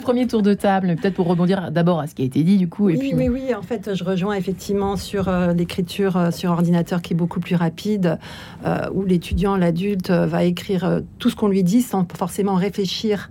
premier 0.00 0.26
tour 0.26 0.42
de 0.42 0.54
table. 0.54 0.96
Peut-être 0.96 1.14
pour 1.14 1.26
rebondir 1.26 1.70
d'abord 1.70 2.00
à 2.00 2.06
ce 2.06 2.14
qui 2.14 2.22
a 2.22 2.24
été 2.24 2.42
dit 2.42 2.56
du 2.56 2.68
coup. 2.68 2.90
Et 2.90 2.96
oui, 2.96 3.12
oui, 3.16 3.28
oui. 3.28 3.54
En 3.54 3.62
fait, 3.62 3.94
je 3.94 4.04
rejoins 4.04 4.34
effectivement 4.34 4.96
sur 4.96 5.28
euh, 5.28 5.52
l'écriture 5.52 6.16
euh, 6.16 6.30
sur 6.30 6.50
ordinateur 6.50 7.02
qui 7.02 7.14
est 7.14 7.16
beaucoup 7.16 7.40
plus 7.40 7.56
rapide, 7.56 8.18
euh, 8.64 8.88
où 8.92 9.04
l'étudiant, 9.04 9.56
l'adulte, 9.56 10.10
va 10.10 10.44
écrire 10.44 11.00
tout 11.18 11.30
ce 11.30 11.36
qu'on 11.36 11.48
lui 11.48 11.62
dit 11.62 11.82
sans 11.82 12.06
forcément 12.16 12.54
réfléchir. 12.54 13.28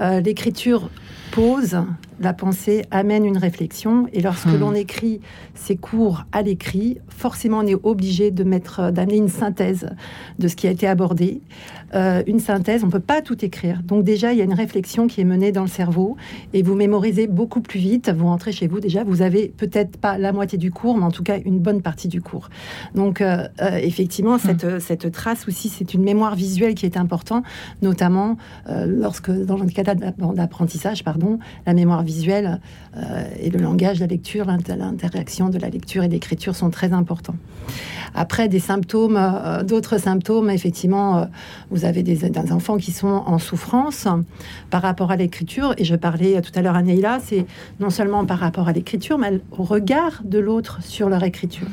l'écriture 0.00 0.90
pose 1.32 1.78
la 2.20 2.32
pensée 2.32 2.84
amène 2.90 3.24
une 3.24 3.38
réflexion. 3.38 4.08
Et 4.12 4.20
lorsque 4.20 4.46
hmm. 4.46 4.60
l'on 4.60 4.74
écrit 4.74 5.20
ses 5.54 5.76
cours 5.76 6.24
à 6.32 6.42
l'écrit, 6.42 6.98
forcément, 7.08 7.58
on 7.58 7.66
est 7.66 7.76
obligé 7.82 8.30
de 8.30 8.44
mettre, 8.44 8.90
d'amener 8.90 9.16
une 9.16 9.28
synthèse 9.28 9.90
de 10.38 10.48
ce 10.48 10.56
qui 10.56 10.66
a 10.66 10.70
été 10.70 10.86
abordé. 10.86 11.40
Euh, 11.94 12.22
une 12.26 12.40
synthèse, 12.40 12.84
on 12.84 12.90
peut 12.90 13.00
pas 13.00 13.22
tout 13.22 13.44
écrire. 13.44 13.80
Donc 13.82 14.04
déjà, 14.04 14.32
il 14.32 14.38
y 14.38 14.40
a 14.42 14.44
une 14.44 14.54
réflexion 14.54 15.06
qui 15.06 15.20
est 15.20 15.24
menée 15.24 15.52
dans 15.52 15.62
le 15.62 15.68
cerveau 15.68 16.16
et 16.52 16.62
vous 16.62 16.74
mémorisez 16.74 17.26
beaucoup 17.26 17.60
plus 17.60 17.80
vite. 17.80 18.10
Vous 18.10 18.26
rentrez 18.26 18.52
chez 18.52 18.66
vous 18.66 18.80
déjà, 18.80 19.04
vous 19.04 19.22
avez 19.22 19.48
peut-être 19.48 19.96
pas 19.96 20.18
la 20.18 20.32
moitié 20.32 20.58
du 20.58 20.70
cours, 20.70 20.96
mais 20.98 21.04
en 21.04 21.10
tout 21.10 21.22
cas 21.22 21.38
une 21.44 21.58
bonne 21.58 21.80
partie 21.80 22.08
du 22.08 22.20
cours. 22.20 22.50
Donc 22.94 23.20
euh, 23.20 23.48
euh, 23.62 23.76
effectivement, 23.76 24.36
hmm. 24.36 24.40
cette, 24.40 24.80
cette 24.80 25.12
trace 25.12 25.48
aussi, 25.48 25.68
c'est 25.68 25.94
une 25.94 26.02
mémoire 26.02 26.34
visuelle 26.34 26.74
qui 26.74 26.84
est 26.84 26.96
importante, 26.96 27.44
notamment 27.82 28.36
lorsque 28.86 29.30
dans 29.30 29.56
le 29.56 29.66
cadre 29.66 29.94
d'apprentissage, 30.34 31.04
pardon, 31.04 31.38
la 31.66 31.74
mémoire 31.74 32.02
visuel 32.02 32.60
et 33.40 33.50
le 33.50 33.58
langage, 33.58 34.00
la 34.00 34.06
lecture, 34.06 34.46
l'interaction 34.46 35.48
de 35.48 35.58
la 35.58 35.68
lecture 35.68 36.02
et 36.02 36.08
l'écriture 36.08 36.54
sont 36.54 36.70
très 36.70 36.92
importants. 36.92 37.36
Après, 38.14 38.48
des 38.48 38.58
symptômes, 38.58 39.18
d'autres 39.66 39.98
symptômes, 39.98 40.50
effectivement, 40.50 41.28
vous 41.70 41.77
avez 41.84 42.02
des, 42.02 42.24
enfants 42.52 42.76
qui 42.76 42.92
sont 42.92 43.22
en 43.26 43.38
souffrance 43.38 44.06
par 44.70 44.82
rapport 44.82 45.10
à 45.10 45.16
l'écriture. 45.16 45.74
Et 45.78 45.84
je 45.84 45.94
parlais 45.94 46.40
tout 46.40 46.52
à 46.54 46.62
l'heure 46.62 46.76
à 46.76 46.82
Neila, 46.82 47.18
c'est 47.20 47.46
non 47.80 47.90
seulement 47.90 48.24
par 48.24 48.38
rapport 48.38 48.68
à 48.68 48.72
l'écriture, 48.72 49.18
mais 49.18 49.40
au 49.56 49.64
regard 49.64 50.22
de 50.24 50.38
l'autre 50.38 50.82
sur 50.82 51.08
leur 51.08 51.24
écriture 51.24 51.68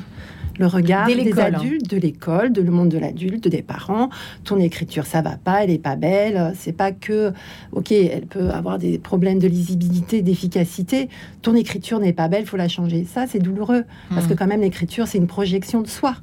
le 0.60 0.68
regard 0.68 1.08
des 1.08 1.40
hein. 1.40 1.54
adultes, 1.54 1.90
de 1.90 1.98
l'école, 1.98 2.52
de 2.52 2.62
le 2.62 2.72
monde 2.72 2.90
de 2.90 2.98
l'adulte, 2.98 3.48
des 3.48 3.62
parents. 3.62 4.10
Ton 4.44 4.60
écriture, 4.60 5.06
ça 5.06 5.22
va 5.22 5.38
pas, 5.38 5.64
elle 5.64 5.70
est 5.70 5.82
pas 5.82 5.96
belle. 5.96 6.54
C'est 6.56 6.74
pas 6.74 6.92
que, 6.92 7.34
ok, 7.72 7.92
elle 7.92 8.26
peut 8.26 8.50
avoir 8.50 8.78
des 8.78 8.98
problèmes 8.98 9.40
de 9.40 9.48
lisibilité, 9.48 10.22
d'efficacité. 10.22 11.10
Ton 11.42 11.56
écriture 11.56 12.00
n'est 12.00 12.14
pas 12.14 12.28
belle, 12.28 12.46
faut 12.46 12.58
la 12.58 12.70
changer. 12.70 13.06
Ça, 13.06 13.26
c'est 13.28 13.40
douloureux 13.40 13.84
parce 14.10 14.28
que 14.28 14.34
hmm. 14.34 14.38
quand 14.38 14.48
même 14.48 14.62
l'écriture, 14.62 15.08
c'est 15.08 15.18
une 15.18 15.28
projection 15.28 15.82
de 15.82 15.88
soi. 15.88 16.16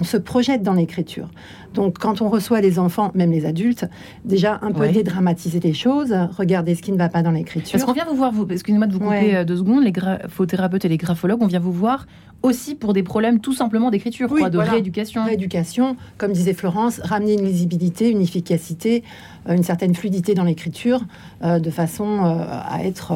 On 0.00 0.04
se 0.04 0.16
projette 0.16 0.62
dans 0.62 0.74
l'écriture. 0.74 1.28
Donc, 1.74 1.98
quand 1.98 2.22
on 2.22 2.28
reçoit 2.28 2.60
les 2.60 2.78
enfants, 2.78 3.10
même 3.14 3.30
les 3.30 3.46
adultes, 3.46 3.86
déjà 4.24 4.58
un 4.62 4.72
peu 4.72 4.88
dédramatiser 4.88 5.60
les 5.60 5.74
choses, 5.74 6.14
regarder 6.36 6.74
ce 6.74 6.82
qui 6.82 6.92
ne 6.92 6.98
va 6.98 7.08
pas 7.08 7.22
dans 7.22 7.30
l'écriture. 7.30 7.72
Parce 7.72 7.84
qu'on 7.84 7.92
vient 7.92 8.06
vous 8.08 8.16
voir, 8.16 8.32
vous, 8.32 8.46
excusez-moi 8.50 8.86
de 8.86 8.92
vous 8.92 9.00
couper 9.00 9.36
euh, 9.36 9.44
deux 9.44 9.56
secondes, 9.56 9.84
les 9.84 9.92
graphothérapeutes 9.92 10.84
et 10.84 10.88
les 10.88 10.96
graphologues, 10.96 11.42
on 11.42 11.46
vient 11.46 11.60
vous 11.60 11.72
voir 11.72 12.06
aussi 12.42 12.74
pour 12.74 12.92
des 12.92 13.02
problèmes 13.02 13.40
tout 13.40 13.52
simplement 13.52 13.90
d'écriture, 13.90 14.28
de 14.28 14.58
rééducation. 14.58 15.24
Rééducation, 15.24 15.96
comme 16.18 16.32
disait 16.32 16.54
Florence, 16.54 17.00
ramener 17.02 17.34
une 17.34 17.44
lisibilité, 17.44 18.10
une 18.10 18.20
efficacité, 18.20 19.02
euh, 19.48 19.54
une 19.54 19.62
certaine 19.62 19.94
fluidité 19.94 20.34
dans 20.34 20.44
l'écriture, 20.44 21.02
euh, 21.42 21.58
de 21.58 21.70
façon 21.70 22.24
euh, 22.24 22.44
à 22.48 22.84
être 22.84 23.12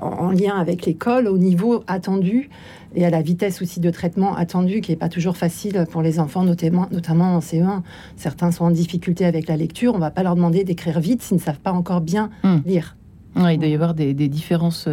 en 0.00 0.30
lien 0.30 0.56
avec 0.56 0.86
l'école 0.86 1.28
au 1.28 1.38
niveau 1.38 1.84
attendu 1.86 2.48
et 2.94 3.04
à 3.04 3.10
la 3.10 3.22
vitesse 3.22 3.62
aussi 3.62 3.80
de 3.80 3.90
traitement 3.90 4.34
attendue, 4.34 4.80
qui 4.80 4.92
n'est 4.92 4.96
pas 4.96 5.08
toujours 5.08 5.36
facile 5.36 5.86
pour 5.90 6.02
les 6.02 6.18
enfants, 6.18 6.44
notamment, 6.44 6.88
notamment 6.90 7.36
en 7.36 7.40
CE1. 7.40 7.82
Certains 8.16 8.50
sont 8.50 8.64
en 8.64 8.70
difficulté 8.70 9.24
avec 9.24 9.48
la 9.48 9.56
lecture. 9.56 9.92
On 9.94 9.98
ne 9.98 10.02
va 10.02 10.10
pas 10.10 10.22
leur 10.22 10.34
demander 10.34 10.64
d'écrire 10.64 11.00
vite 11.00 11.22
s'ils 11.22 11.36
ne 11.36 11.42
savent 11.42 11.60
pas 11.60 11.72
encore 11.72 12.00
bien 12.00 12.30
hmm. 12.42 12.58
lire. 12.66 12.96
il 13.36 13.58
doit 13.58 13.68
y 13.68 13.74
avoir 13.74 13.94
des, 13.94 14.14
différences 14.14 14.88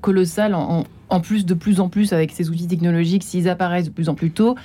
colossales 0.00 0.54
en, 0.54 0.84
en 1.10 1.20
plus, 1.20 1.46
de 1.46 1.54
plus 1.54 1.80
en 1.80 1.88
plus, 1.88 2.12
avec 2.12 2.32
ces 2.32 2.50
outils 2.50 2.66
technologiques, 2.66 3.22
s'ils 3.22 3.48
apparaissent 3.48 3.86
de 3.86 3.90
plus 3.90 4.08
en 4.08 4.14
plus 4.14 4.30
tôt. 4.30 4.56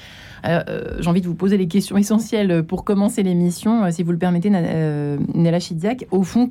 Euh, 0.45 0.61
euh, 0.67 0.97
j'ai 0.99 1.09
envie 1.09 1.21
de 1.21 1.27
vous 1.27 1.35
poser 1.35 1.57
les 1.57 1.67
questions 1.67 1.97
essentielles 1.97 2.63
pour 2.63 2.83
commencer 2.83 3.23
l'émission, 3.23 3.85
euh, 3.85 3.91
si 3.91 4.03
vous 4.03 4.11
le 4.11 4.17
permettez, 4.17 4.49
Nella 4.49 5.59
Chidiac. 5.59 6.05
Au 6.11 6.23
fond, 6.23 6.47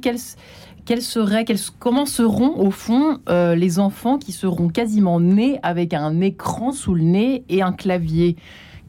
quels, 0.84 1.02
seraient, 1.02 1.44
comment 1.78 2.06
seront, 2.06 2.58
au 2.58 2.70
fond, 2.70 3.18
les 3.28 3.78
enfants 3.78 4.18
qui 4.18 4.32
seront 4.32 4.68
quasiment 4.68 5.20
nés 5.20 5.58
avec 5.62 5.94
un 5.94 6.20
écran 6.20 6.72
sous 6.72 6.94
le 6.94 7.02
nez 7.02 7.44
et 7.48 7.62
un 7.62 7.72
clavier? 7.72 8.36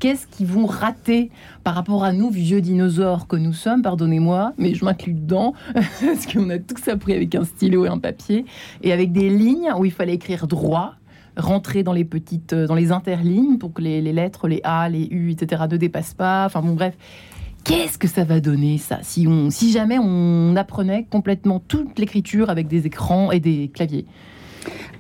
Qu'est-ce 0.04 0.28
qu'ils 0.28 0.48
vont 0.48 0.66
rater 0.66 1.32
par 1.64 1.76
rapport 1.76 2.04
à 2.04 2.12
nous, 2.12 2.30
vieux 2.30 2.60
dinosaures 2.60 3.26
que 3.26 3.38
nous 3.38 3.54
sommes, 3.54 3.82
pardonnez-moi, 3.82 4.52
mais 4.58 4.74
je 4.74 4.84
m'inclus 4.84 5.14
dedans, 5.14 5.54
parce 5.74 6.26
qu'on 6.26 6.50
a 6.50 6.60
tout 6.60 6.76
appris 6.88 7.14
avec 7.14 7.34
un 7.36 7.46
stylo 7.46 7.86
et 7.86 7.88
un 7.88 8.00
papier, 8.00 8.44
et 8.82 8.92
avec 8.92 9.14
des 9.14 9.30
lignes 9.30 9.72
où 9.78 9.86
il 9.86 9.94
fallait 9.94 10.16
écrire 10.16 10.46
droit, 10.46 10.96
rentrer 11.38 11.84
dans 11.84 11.94
les 11.94 12.04
petites, 12.04 12.52
euh, 12.52 12.68
dans 12.68 12.76
les 12.76 12.92
interlignes 12.92 13.58
pour 13.58 13.72
que 13.72 13.82
les, 13.82 14.02
lettres, 14.02 14.50
les 14.50 14.60
A, 14.66 14.90
les 14.90 15.08
U, 15.10 15.32
etc. 15.32 15.64
ne 15.72 15.78
dépassent 15.78 16.14
pas. 16.14 16.48
Enfin 16.48 16.62
bon, 16.62 16.74
bref. 16.74 16.96
Qu'est-ce 17.64 17.98
que 17.98 18.08
ça 18.08 18.26
va 18.26 18.42
donner 18.42 18.78
ça 18.78 19.00
si, 19.04 19.26
on, 19.28 19.50
si 19.50 19.72
jamais 19.72 19.98
on 19.98 20.56
apprenait 20.58 21.06
complètement 21.10 21.60
toute 21.60 21.98
l'écriture 21.98 22.50
avec 22.50 22.68
des 22.68 22.86
écrans 22.86 23.32
et 23.32 23.40
des 23.40 23.72
claviers? 23.74 24.06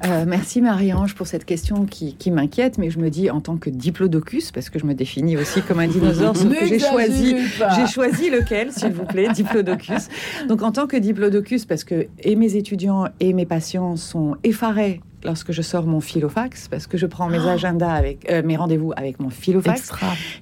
Euh, 0.05 0.25
merci 0.27 0.61
Marie-Ange 0.61 1.15
pour 1.15 1.27
cette 1.27 1.45
question 1.45 1.85
qui, 1.85 2.31
m'inquiète, 2.31 2.77
mais 2.77 2.89
je 2.89 2.99
me 2.99 3.09
dis 3.09 3.29
en 3.29 3.39
tant 3.39 3.57
que 3.57 3.69
diplodocus, 3.69 4.51
parce 4.51 4.69
que 4.69 4.79
je 4.79 4.85
me 4.85 4.93
définis 4.93 5.37
aussi 5.37 5.61
comme 5.61 5.79
un 5.79 5.87
dinosaure, 5.87 6.35
sauf 6.35 6.53
que 6.53 6.65
j'ai 6.65 6.79
choisi, 6.79 7.35
j'ai 7.75 7.87
choisi 7.87 8.29
lequel, 8.29 8.71
s'il 8.71 8.91
vous 8.91 9.05
plaît, 9.05 9.29
diplodocus. 9.33 10.09
Donc 10.49 10.61
en 10.61 10.71
tant 10.71 10.87
que 10.87 10.97
diplodocus, 10.97 11.65
parce 11.65 11.83
que 11.83 12.07
et 12.19 12.35
mes 12.35 12.55
étudiants 12.55 13.05
et 13.19 13.33
mes 13.33 13.45
patients 13.45 13.95
sont 13.95 14.35
effarés 14.43 15.01
lorsque 15.23 15.51
je 15.51 15.61
sors 15.61 15.85
mon 15.85 15.99
filofax, 15.99 16.67
parce 16.67 16.87
que 16.87 16.97
je 16.97 17.05
prends 17.05 17.27
mes 17.27 17.39
ah. 17.39 17.53
agendas 17.53 17.93
avec 17.93 18.29
euh, 18.29 18.41
mes 18.43 18.55
rendez-vous 18.55 18.93
avec 18.95 19.19
mon 19.19 19.29
filofax. 19.29 19.91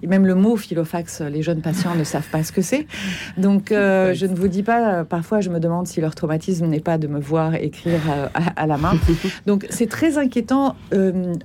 Et 0.02 0.08
même 0.08 0.26
le 0.26 0.36
mot 0.36 0.56
filofax, 0.56 1.22
les 1.22 1.42
jeunes 1.42 1.62
patients 1.62 1.96
ne 1.96 2.04
savent 2.04 2.30
pas 2.32 2.44
ce 2.44 2.52
que 2.52 2.62
c'est. 2.62 2.88
Donc, 3.38 3.72
euh, 3.72 4.14
je 4.14 4.26
ne 4.26 4.36
vous 4.36 4.48
dis 4.48 4.64
pas, 4.64 4.94
euh, 4.94 5.04
parfois, 5.04 5.42
je 5.42 5.50
me 5.50 5.60
demande 5.60 5.88
si 5.88 6.02
leur 6.02 6.16
traumatisme 6.16 6.66
n'est 6.66 6.80
pas 6.80 6.98
de 6.98 7.08
me 7.08 7.20
voir 7.20 7.56
écrire 7.56 8.02
à, 8.56 8.68
la 8.68 8.78
main. 8.78 8.94
Donc, 9.46 9.68
c'est 9.70 9.90
très 9.90 10.18
inquiétant. 10.18 10.76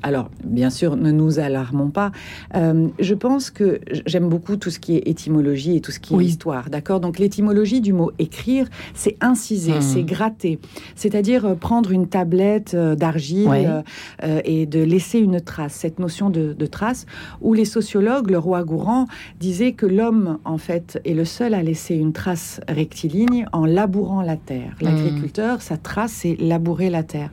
alors, 0.03 0.31
bien 0.45 0.71
sûr, 0.71 0.97
ne 0.97 1.11
nous 1.11 1.39
alarmons 1.39 1.91
pas. 1.91 2.13
je 2.55 3.15
pense 3.15 3.51
que 3.51 3.81
j'aime 4.07 4.29
beaucoup 4.29 4.57
tout 4.57 4.71
ce 4.71 4.79
qui 4.79 4.97
est 4.97 5.09
étymologie 5.09 5.77
et 5.77 5.81
tout 5.81 5.93
ce 5.93 6.01
qui 6.01 6.15
est 6.15 6.25
histoire. 6.25 6.71
D'accord? 6.71 7.01
Donc, 7.01 7.19
l'étymologie 7.19 7.81
du 7.81 7.93
mot 7.93 8.13
écrire, 8.19 8.69
c'est 8.95 9.17
inciser, 9.21 9.79
hmm. 9.79 9.83
c'est 9.83 10.03
gratter. 10.03 10.59
C'est-à-dire 10.95 11.57
prendre 11.57 11.91
une 11.91 12.09
tablette 12.09 12.75
d'argile 12.77 13.26
euh, 13.35 13.83
euh, 14.23 14.41
et 14.45 14.67
de 14.67 14.81
laisser 14.81 15.19
une 15.19 15.41
trace, 15.41 15.75
cette 15.75 15.99
notion 15.99 16.31
de, 16.31 16.67
trace, 16.67 17.07
où 17.41 17.55
les 17.55 17.65
sociologues, 17.65 18.31
le 18.31 18.39
roi 18.39 18.65
Gourand, 18.65 19.07
disaient 19.41 19.73
que 19.73 19.87
l'homme, 19.87 20.39
en 20.45 20.59
fait, 20.59 21.01
est 21.05 21.15
le 21.15 21.25
seul 21.25 21.55
à 21.55 21.63
laisser 21.63 21.95
une 21.95 22.13
trace 22.13 22.61
rectiligne 22.69 23.47
en 23.53 23.65
labourant 23.65 24.23
la 24.23 24.37
terre. 24.37 24.75
Hmm. 24.81 24.85
L'agriculteur, 24.85 25.63
sa 25.63 25.77
trace, 25.77 26.13
c'est 26.13 26.37
labourer 26.39 26.91
la 26.91 27.03
terre. 27.03 27.31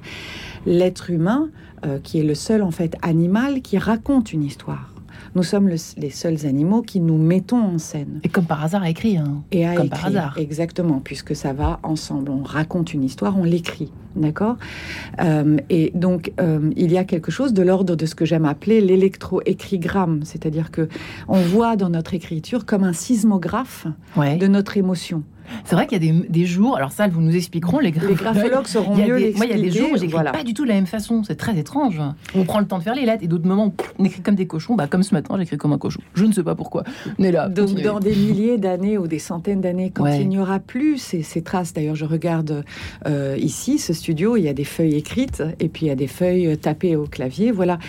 L'être 0.66 1.10
humain, 1.10 1.50
euh, 1.86 2.00
qui 2.00 2.20
est 2.20 2.24
le 2.24 2.36
seul, 2.36 2.62
en 2.62 2.72
fait, 2.72 2.96
animal 3.02 3.62
qui 3.62 3.78
raconte 3.78 4.32
une 4.32 4.44
histoire. 4.44 4.93
Nous 5.36 5.44
sommes 5.44 5.70
les 5.70 6.10
seuls 6.10 6.46
animaux 6.46 6.82
qui 6.82 7.00
nous 7.00 7.18
mettons 7.18 7.62
en 7.62 7.78
scène. 7.80 8.20
Et 8.24 8.30
comme 8.30 8.46
par 8.46 8.64
hasard 8.64 8.84
à 8.84 8.90
écrire. 8.90 9.24
Hein. 9.24 9.44
Et 9.52 9.66
à 9.66 9.76
comme 9.76 9.90
par 9.90 10.06
hasard. 10.06 10.38
Exactement, 10.38 11.02
puisque 11.04 11.36
ça 11.36 11.54
va 11.54 11.80
ensemble. 11.84 12.30
On 12.30 12.44
raconte 12.44 12.94
une 12.94 13.04
histoire, 13.04 13.38
on 13.38 13.44
l'écrit. 13.44 13.92
D'accord? 14.16 14.58
Euh, 15.22 15.58
Et 15.70 15.92
donc, 15.96 16.32
euh, 16.40 16.70
il 16.76 16.92
y 16.92 16.98
a 17.00 17.04
quelque 17.04 17.32
chose 17.32 17.54
de 17.54 17.64
l'ordre 17.64 17.96
de 17.96 18.06
ce 18.06 18.14
que 18.14 18.26
j'aime 18.26 18.46
appeler 18.46 18.80
l'électroécrigramme, 18.80 20.22
c'est-à-dire 20.24 20.70
que 20.70 20.88
on 21.28 21.42
voit 21.42 21.76
dans 21.76 21.90
notre 21.90 22.14
écriture 22.14 22.66
comme 22.66 22.84
un 22.84 22.94
sismographe 22.94 23.88
de 24.16 24.48
notre 24.48 24.78
émotion. 24.78 25.24
C'est 25.66 25.76
vrai 25.76 25.88
qu'il 25.88 26.04
y 26.04 26.10
a 26.10 26.24
des, 26.30 26.46
jours, 26.46 26.78
alors 26.78 26.92
ça, 26.92 27.08
vous 27.08 27.22
nous 27.22 27.36
expliqueront, 27.36 27.80
les, 27.80 27.92
graphologues 27.92 28.68
seront 28.68 28.96
mieux 28.96 29.34
Moi, 29.36 29.46
il 29.46 29.52
y 29.52 29.54
a 29.54 29.58
des 29.58 29.72
jours 29.72 29.90
où 29.94 29.98
j'écris 29.98 30.24
pas 30.24 30.44
du 30.44 30.54
tout 30.54 30.64
de 30.64 30.70
la 30.70 30.76
même 30.76 30.86
façon. 30.86 31.24
C'est 31.24 31.36
très 31.36 31.58
étrange. 31.58 32.02
On 32.36 32.44
prend 32.44 32.60
le 32.60 32.66
temps 32.66 32.78
de 32.78 32.84
faire 32.84 32.96
les 32.96 33.06
lettres 33.06 33.24
et 33.24 33.28
d'autres 33.28 33.48
moments, 33.48 33.74
on 34.00 34.06
écrit 34.06 34.22
comme 34.22 34.36
des 34.36 34.48
cochons. 34.48 34.76
Bah, 34.76 34.88
comme 34.88 35.04
ce 35.04 35.14
matin, 35.14 35.36
j'écris 35.38 35.58
comme 35.58 35.74
un 35.74 35.78
cochon. 35.78 36.02
Je 36.14 36.26
ne 36.26 36.32
sais 36.32 36.44
pas 36.44 36.56
pourquoi. 36.56 36.84
Mais 37.18 37.32
là, 37.32 37.50
Donc, 37.50 37.82
dans 37.82 38.00
des 38.00 38.16
milliers 38.16 38.58
d'années 38.58 38.98
ou 38.98 39.08
des 39.08 39.20
centaines 39.20 39.62
d'années, 39.62 39.92
quand 39.92 40.08
il 40.08 40.30
n'y 40.30 40.40
aura 40.40 40.60
plus 40.60 40.98
ces, 40.98 41.42
traces, 41.42 41.74
d'ailleurs, 41.74 41.96
je 41.96 42.06
regarde 42.06 42.64
euh, 43.08 43.36
ici, 43.40 43.80
ce 43.80 43.94
studio, 43.94 44.38
il 44.38 44.44
y 44.44 44.50
a 44.50 44.54
des 44.54 44.64
feuilles 44.64 44.96
écrites 44.96 45.44
et 45.60 45.70
puis 45.70 45.86
il 45.86 45.90
y 45.90 45.92
a 45.92 45.96
des 45.96 46.08
feuilles 46.08 46.58
tapées 46.58 46.96
au 46.96 47.06
clavier. 47.06 47.52
Voilà. 47.52 47.80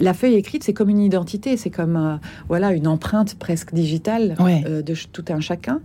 La 0.00 0.14
feuille 0.14 0.34
écrite, 0.34 0.64
c'est 0.64 0.72
comme 0.72 0.88
une 0.88 1.00
identité, 1.00 1.56
c'est 1.56 1.70
comme 1.70 1.96
euh, 1.96 2.16
voilà 2.48 2.72
une 2.72 2.86
empreinte 2.86 3.34
presque 3.38 3.74
digitale 3.74 4.36
euh, 4.40 4.82
de 4.82 4.94
tout 5.12 5.24
un 5.28 5.40
chacun. 5.40 5.80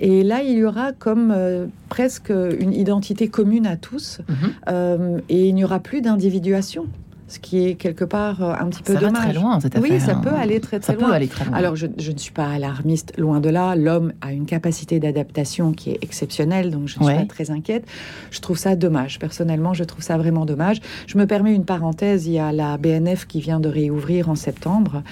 Et 0.00 0.22
là, 0.22 0.42
il 0.42 0.49
y 0.58 0.64
aura 0.64 0.92
comme 0.92 1.32
euh, 1.34 1.66
presque 1.88 2.30
une 2.30 2.72
identité 2.72 3.28
commune 3.28 3.66
à 3.66 3.76
tous, 3.76 4.20
mhm. 4.28 4.36
euh, 4.68 5.20
et 5.28 5.48
il 5.48 5.54
n'y 5.54 5.64
aura 5.64 5.80
plus 5.80 6.00
d'individuation 6.00 6.86
ce 7.30 7.38
qui 7.38 7.64
est 7.64 7.74
quelque 7.76 8.04
part 8.04 8.42
euh, 8.42 8.54
un 8.58 8.66
petit 8.66 8.82
peu 8.82 8.94
ça 8.94 9.00
dommage. 9.00 9.14
Va 9.14 9.30
très 9.30 9.40
loin, 9.40 9.60
cette 9.60 9.76
affaire. 9.76 9.90
Oui, 9.90 10.00
ça 10.00 10.16
peut 10.16 10.34
aller 10.34 10.60
très 10.60 10.80
très, 10.80 10.94
ça 10.94 10.98
loin. 10.98 11.12
aller 11.12 11.28
très 11.28 11.44
loin. 11.44 11.54
Alors, 11.54 11.76
je, 11.76 11.86
je, 11.96 12.10
ne 12.10 12.18
suis 12.18 12.32
pas 12.32 12.48
alarmiste, 12.48 13.16
loin 13.18 13.40
de 13.40 13.48
là. 13.48 13.76
L'homme 13.76 14.12
a 14.20 14.32
une 14.32 14.46
capacité 14.46 14.98
d'adaptation 14.98 15.72
qui 15.72 15.90
est 15.90 15.98
exceptionnelle, 16.02 16.70
donc 16.72 16.88
je 16.88 16.98
ne 16.98 17.04
suis 17.04 17.14
pas 17.14 17.26
très 17.26 17.52
inquiète. 17.52 17.86
Je 18.32 18.40
trouve 18.40 18.58
ça 18.58 18.74
dommage. 18.74 19.20
Personnellement, 19.20 19.74
je 19.74 19.84
trouve 19.84 20.02
ça 20.02 20.18
vraiment 20.18 20.44
dommage. 20.44 20.80
Je 21.06 21.16
me 21.18 21.26
permets 21.26 21.54
une 21.54 21.64
parenthèse. 21.64 22.26
Il 22.26 22.32
y 22.32 22.40
a 22.40 22.50
la 22.50 22.76
BNF 22.78 23.26
qui 23.26 23.40
vient 23.40 23.60
de 23.60 23.68
réouvrir 23.68 24.28
en 24.28 24.34
septembre, 24.34 25.04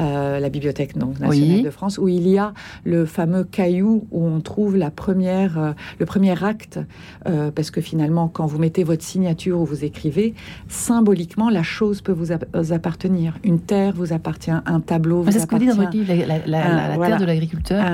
euh, 0.00 0.38
la 0.38 0.48
Bibliothèque 0.50 0.96
donc, 0.96 1.18
nationale 1.18 1.62
de 1.62 1.70
France, 1.70 1.98
où 1.98 2.06
il 2.06 2.28
y 2.28 2.38
a 2.38 2.54
le 2.84 3.04
fameux 3.04 3.42
caillou 3.42 4.06
où 4.12 4.24
on 4.24 4.40
trouve 4.40 4.76
la 4.76 4.92
première, 4.92 5.58
euh, 5.58 5.72
le 5.98 6.06
premier 6.06 6.42
acte, 6.44 6.78
parce 7.54 7.70
que 7.70 7.80
finalement, 7.80 8.28
quand 8.28 8.46
vous 8.46 8.58
mettez 8.58 8.84
votre 8.84 9.02
signature 9.02 9.60
ou 9.60 9.64
vous 9.64 9.84
écrivez, 9.84 10.34
symboliquement, 10.68 11.50
la 11.50 11.63
chose 11.64 12.00
peut 12.00 12.12
vous, 12.12 12.32
appartenir. 12.72 13.36
Une 13.42 13.60
terre 13.60 13.94
vous 13.94 14.12
appartient, 14.12 14.50
un 14.50 14.80
tableau 14.80 15.22
vous 15.22 15.32
C'est 15.32 15.40
ce 15.40 15.46
qu'on 15.46 15.58
dit 15.58 15.66
dans 15.66 15.74
votre 15.74 15.90
livre, 15.90 16.12
la, 16.46 16.98
terre 16.98 17.18
de 17.18 17.24
l'agriculteur. 17.24 17.84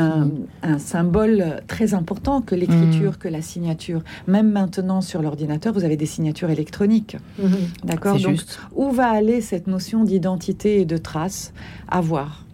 Un, 0.63 0.79
symbole 0.79 1.63
très 1.67 1.95
important 1.95 2.41
que 2.41 2.55
l'écriture, 2.55 3.13
mm. 3.13 3.17
que 3.17 3.29
la 3.29 3.43
signature. 3.43 4.03
Même 4.27 4.51
maintenant 4.51 5.01
sur 5.01 5.23
l'ordinateur, 5.23 5.73
vous 5.73 5.85
avez 5.85 5.97
des 5.97 6.07
signatures 6.07 6.51
électroniques. 6.51 7.17
Mm-hmm. 7.41 7.85
D'accord? 7.85 8.19
Donc, 8.19 8.41
où 8.75 8.91
va 8.91 9.09
aller 9.09 9.41
cette 9.41 9.67
notion 9.67 10.05
d'identité 10.05 10.81
et 10.81 10.85
de 10.85 10.97
trace? 10.97 11.53
À 11.89 12.01
voir. 12.01 12.45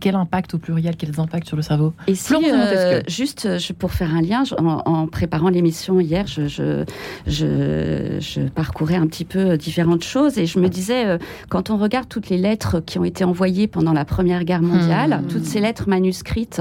Quel 0.00 0.14
impact 0.14 0.54
au 0.54 0.58
pluriel, 0.58 0.96
quels 0.96 1.18
impacts 1.18 1.46
sur 1.46 1.56
le 1.56 1.62
cerveau? 1.62 1.92
Et 2.06 2.14
si, 2.14 2.34
euh, 2.34 3.00
juste 3.08 3.48
pour 3.74 3.92
faire 3.92 4.14
un 4.14 4.20
lien, 4.22 4.44
en, 4.58 5.06
préparant 5.06 5.48
l'émission 5.48 6.00
hier, 6.00 6.26
je, 6.26 6.46
je, 6.46 6.84
je, 7.26 8.40
parcourais 8.48 8.96
un 8.96 9.06
petit 9.06 9.24
peu 9.24 9.56
différentes 9.56 10.04
choses 10.04 10.38
et 10.38 10.46
je 10.46 10.58
me 10.58 10.68
disais, 10.68 11.18
quand 11.48 11.70
on 11.70 11.76
regarde 11.76 12.08
toutes 12.08 12.28
les 12.28 12.38
lettres 12.38 12.80
qui 12.80 12.98
ont 12.98 13.04
été 13.04 13.24
envoyées 13.24 13.66
pendant 13.66 13.92
la 13.92 14.04
Première 14.04 14.44
Guerre 14.44 14.62
mondiale, 14.62 15.22
hmm. 15.22 15.28
toutes 15.28 15.44
ces 15.44 15.60
lettres 15.60 15.88
manuscrites 15.88 16.60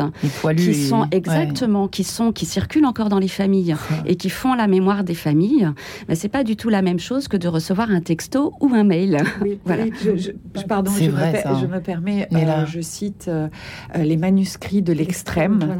qui 0.57 0.73
sont 0.73 1.07
exactement, 1.11 1.87
qui 1.87 2.03
sont, 2.03 2.31
qui 2.31 2.45
circulent 2.45 2.85
encore 2.85 3.09
dans 3.09 3.19
les 3.19 3.27
familles 3.27 3.75
et 4.05 4.15
qui 4.15 4.29
font 4.29 4.53
la 4.53 4.67
mémoire 4.67 5.03
des 5.03 5.13
familles, 5.13 5.69
mais 6.07 6.15
c'est 6.15 6.29
pas 6.29 6.43
du 6.43 6.55
tout 6.55 6.69
la 6.69 6.81
même 6.81 6.99
chose 6.99 7.27
que 7.27 7.37
de 7.37 7.47
recevoir 7.47 7.91
un 7.91 8.01
texto 8.01 8.53
ou 8.59 8.73
un 8.73 8.83
mail. 8.83 9.17
Oui, 9.41 9.59
voilà. 9.65 9.85
je, 10.03 10.31
pardon, 10.67 10.91
je, 10.91 11.05
me, 11.05 11.79
permets, 11.79 12.27
euh, 12.31 12.65
je 12.73 12.81
cite 12.81 13.25
euh, 13.27 13.47
euh, 13.95 14.03
les 14.03 14.17
manuscrits 14.17 14.81
de 14.81 14.93
l'extrême, 14.93 15.79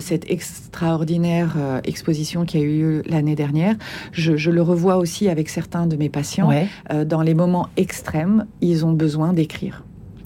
cette 0.00 0.30
extraordinaire 0.30 1.56
exposition 1.84 2.44
qui 2.44 2.58
a 2.58 2.60
eu 2.60 2.78
lieu 2.78 3.02
l'année 3.06 3.34
dernière. 3.34 3.76
Je, 4.12 4.50
le 4.50 4.62
revois 4.62 4.96
aussi 4.96 5.28
avec 5.28 5.48
certains 5.48 5.86
de 5.86 5.96
mes 5.96 6.08
patients. 6.08 6.50
dans 7.06 7.22
les 7.22 7.34
moments 7.34 7.68
extrêmes, 7.76 8.46
ils 8.60 8.84
ont 8.84 8.92
besoin 8.92 9.32
d'écrire 9.32 9.84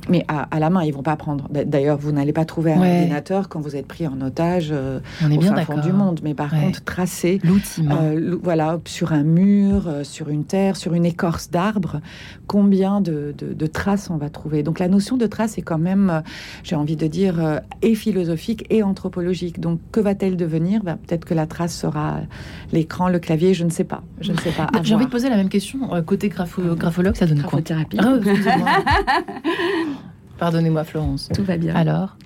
mais 0.09 0.25
à, 0.27 0.59
la 0.59 0.69
main, 0.69 0.83
ils 0.83 0.93
vont 0.93 1.03
pas 1.03 1.17
prendre. 1.17 1.49
D'ailleurs, 1.51 1.97
vous 1.97 2.11
n'allez 2.11 2.33
pas 2.33 2.45
trouver 2.45 2.73
un 2.73 2.81
ordinateur 2.81 3.49
quand 3.49 3.61
vous 3.61 3.77
êtes 3.77 3.87
pris 3.87 4.07
en 4.07 4.21
otage 4.21 4.71
euh, 4.73 4.99
On 5.23 5.31
est 5.31 5.37
au 5.37 5.41
bien 5.41 5.55
fin 5.55 5.65
fond 5.65 5.79
du 5.79 5.93
monde. 5.93 6.21
Mais 6.25 6.35
par 6.35 6.51
contre, 6.51 6.83
tracer, 6.83 7.41
euh, 7.45 8.37
voilà, 8.43 8.81
sur 8.85 9.13
un 9.13 9.23
mur, 9.23 9.87
euh, 9.87 10.05
sur 10.05 10.29
une 10.29 10.45
terre, 10.45 10.77
sur 10.77 10.95
une 10.95 11.05
écorce 11.05 11.51
d'arbre, 11.51 12.01
combien 12.49 13.01
de, 13.01 13.33
traces 13.73 14.11
on 14.11 14.17
va 14.17 14.29
trouver. 14.29 14.63
Donc 14.63 14.81
la 14.81 14.89
notion 14.89 15.17
de 15.17 15.27
trace 15.27 15.57
est 15.57 15.63
quand 15.63 15.79
même, 15.79 16.23
j'ai 16.65 16.75
envie 16.75 16.97
de 16.97 17.07
dire, 17.07 17.61
et 17.81 17.95
philosophique 17.95 18.67
et 18.71 18.83
anthropologique. 18.83 19.61
Donc 19.61 19.79
que 19.93 20.01
va-t-elle 20.01 20.37
devenir? 20.37 20.83
Ben, 20.83 20.97
Peut-être 20.97 21.25
que 21.25 21.35
la 21.35 21.47
trace 21.47 21.75
sera 21.75 22.21
l'écran, 22.73 23.09
le 23.09 23.19
clavier, 23.19 23.55
je 23.55 23.65
ne 23.65 23.71
sais 23.71 23.85
pas. 23.85 24.03
Je 24.21 24.33
ne 24.33 24.39
sais 24.39 24.51
pas. 24.51 24.67
J'ai 24.83 24.95
envie 24.95 25.07
de 25.07 25.11
poser 25.11 25.31
la 25.31 25.37
même 25.37 25.49
question. 25.49 25.79
Côté 26.05 26.29
graphologue, 26.29 27.15
ça 27.15 27.27
donne 27.27 27.43
quoi? 27.43 27.61
Ah, 27.99 28.19
Pardonnez-moi 30.43 30.83
Florence. 30.83 31.29
Tout 31.33 31.45
va 31.45 31.57
bien. 31.57 31.73
Alors, 31.77 32.17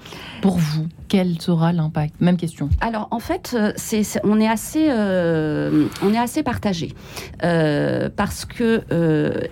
pour 0.40 0.56
vous, 0.56 0.86
quel 1.08 1.38
sera 1.38 1.74
l'impact? 1.74 2.14
Même 2.18 2.38
question. 2.38 2.70
Alors 2.80 3.08
en 3.10 3.18
fait, 3.18 3.54
euh, 3.54 3.72
c'est, 3.76 4.04
on 4.24 4.40
est 4.40 4.48
assez, 4.48 4.86
euh, 4.88 5.86
on 6.02 6.14
est 6.14 6.18
assez 6.18 6.42
partagé 6.42 6.94
euh, 7.44 8.08
parce 8.14 8.46
que 8.46 8.80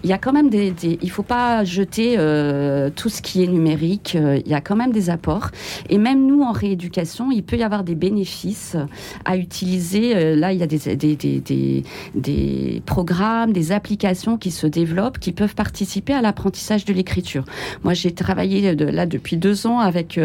il 0.02 0.08
y 0.08 0.14
a 0.14 0.18
quand 0.18 0.32
même 0.32 0.48
des, 0.48 0.70
des, 0.70 0.98
il 1.02 1.10
faut 1.10 1.22
pas 1.22 1.62
jeter 1.64 2.16
tout 2.96 3.08
ce 3.10 3.20
qui 3.20 3.42
est 3.42 3.46
numérique. 3.46 4.14
Il 4.14 4.48
y 4.48 4.54
a 4.54 4.62
quand 4.62 4.76
même 4.76 4.92
des 4.92 5.10
apports 5.10 5.50
et 5.90 5.98
même 5.98 6.26
nous 6.26 6.42
en 6.42 6.52
rééducation, 6.52 7.30
il 7.30 7.42
peut 7.42 7.56
y 7.56 7.62
avoir 7.62 7.84
des 7.84 7.94
bénéfices 7.94 8.76
à 9.26 9.36
utiliser. 9.36 10.36
là, 10.36 10.52
il 10.52 10.58
y 10.58 10.62
a 10.62 10.66
des, 10.66 10.96
des, 10.96 11.16
des, 11.16 11.84
des 12.14 12.82
programmes, 12.86 13.52
des 13.52 13.72
applications 13.72 14.38
qui 14.38 14.50
se 14.50 14.66
développent, 14.66 15.18
qui 15.18 15.32
peuvent 15.32 15.54
participer 15.54 16.14
à 16.14 16.22
l'apprentissage 16.22 16.86
de 16.86 16.94
l'écriture. 16.94 17.44
Moi, 17.82 17.92
j'ai 17.92 18.14
travaillé 18.14 18.53
de, 18.62 18.84
là 18.84 19.06
depuis 19.06 19.36
deux 19.36 19.66
ans 19.66 19.78
avec 19.78 20.18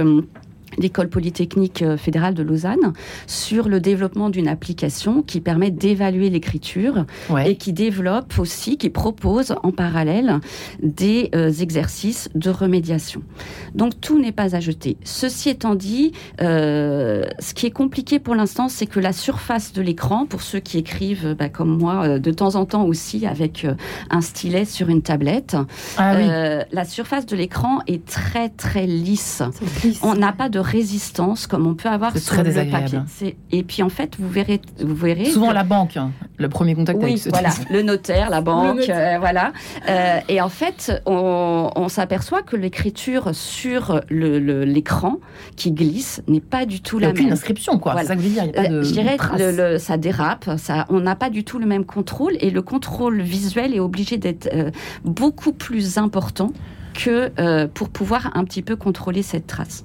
l'école 0.77 1.09
polytechnique 1.09 1.81
euh, 1.81 1.97
fédérale 1.97 2.33
de 2.33 2.43
Lausanne 2.43 2.93
sur 3.27 3.67
le 3.67 3.79
développement 3.79 4.29
d'une 4.29 4.47
application 4.47 5.21
qui 5.21 5.41
permet 5.41 5.71
d'évaluer 5.71 6.29
l'écriture 6.29 7.05
et 7.45 7.55
qui 7.55 7.73
développe 7.73 8.38
aussi, 8.39 8.77
qui 8.77 8.89
propose 8.89 9.55
en 9.63 9.71
parallèle 9.71 10.39
des 10.81 11.29
euh, 11.35 11.51
exercices 11.51 12.29
de 12.35 12.49
remédiation. 12.49 13.21
Donc 13.75 13.99
tout 13.99 14.19
n'est 14.19 14.31
pas 14.31 14.55
à 14.55 14.59
jeter. 14.59 14.97
Ceci 15.03 15.49
étant 15.49 15.75
dit, 15.75 16.11
euh, 16.41 17.25
ce 17.39 17.53
qui 17.53 17.65
est 17.65 17.71
compliqué 17.71 18.19
pour 18.19 18.35
l'instant, 18.35 18.69
c'est 18.69 18.85
que 18.85 18.99
la 18.99 19.13
surface 19.13 19.73
de 19.73 19.81
l'écran, 19.81 20.25
pour 20.25 20.41
ceux 20.41 20.59
qui 20.59 20.77
écrivent 20.77 21.35
bah, 21.38 21.49
comme 21.49 21.77
moi 21.77 22.19
de 22.19 22.31
temps 22.31 22.55
en 22.55 22.65
temps 22.65 22.85
aussi 22.85 23.25
avec 23.25 23.65
un 24.09 24.21
stylet 24.21 24.65
sur 24.65 24.89
une 24.89 25.01
tablette, 25.01 25.55
ah 25.97 26.15
la 26.71 26.85
surface 26.85 27.25
de 27.25 27.35
l'écran 27.35 27.79
est 27.88 28.05
très 28.05 28.49
très 28.49 28.85
lisse. 28.85 29.41
lisse. 29.83 29.99
On 30.03 30.15
n'a 30.15 30.31
pas 30.31 30.49
de 30.49 30.59
résistance 30.60 31.48
comme 31.48 31.68
on 31.68 31.74
peut 31.74 31.89
avoir 31.89 32.18
sur 32.18 32.44
le 32.44 32.72
papier. 32.72 33.00
Et 33.51 33.63
puis 33.63 33.84
en 33.84 33.89
fait, 33.89 34.16
vous 34.20 34.30
verrez, 34.30 34.62
vous 34.80 34.96
verrez 34.96 35.25
souvent 35.25 35.51
la 35.51 35.63
banque, 35.63 35.98
hein, 35.98 36.12
le 36.38 36.50
premier 36.50 36.75
contact 36.75 37.00
oui, 37.00 37.06
avec 37.06 37.18
ce 37.18 37.30
voilà, 37.30 37.50
le 37.70 37.82
notaire, 37.82 38.30
la 38.30 38.42
banque, 38.50 38.89
euh, 38.89 39.18
voilà. 39.20 39.51
Euh, 39.88 40.20
et 40.28 40.42
en 40.42 40.50
fait, 40.50 41.01
on, 41.06 41.88
s'aperçoit 41.89 42.44
que 42.44 42.56
l'écriture 42.56 43.34
sur 43.34 44.01
l'écran 44.10 45.18
qui 45.56 45.72
glisse 45.72 46.22
n'est 46.28 46.39
pas 46.39 46.66
du 46.66 46.82
tout 46.82 47.00
la 47.00 47.08
même. 47.08 47.16
Aucune 47.16 47.32
inscription, 47.32 47.80
quoi. 47.80 48.02
Ça 48.04 48.15
veut 48.15 48.22
dire, 48.22 48.45
y 48.45 48.50
a 48.50 48.54
pas 48.54 48.62
euh, 48.65 48.80
de, 48.80 48.82
Je 48.84 48.91
dirais, 48.91 49.17
le, 49.38 49.78
ça 49.80 49.98
dérape. 49.98 50.52
Ça, 50.58 50.86
on 50.89 51.00
n'a 51.00 51.15
pas 51.15 51.30
du 51.30 51.43
tout 51.43 51.58
le 51.58 51.65
même 51.65 51.86
contrôle 51.86 52.38
et 52.39 52.52
le 52.52 52.62
contrôle 52.62 53.22
visuel 53.22 53.74
est 53.74 53.80
obligé 53.80 54.17
d'être 54.17 54.50
beaucoup 55.04 55.52
plus 55.52 55.98
important 55.98 56.52
que 56.93 57.32
euh, 57.39 57.67
pour 57.67 57.89
pouvoir 57.89 58.32
un 58.36 58.43
petit 58.43 58.62
peu 58.62 58.75
contrôler 58.75 59.21
cette 59.21 59.47
trace. 59.47 59.84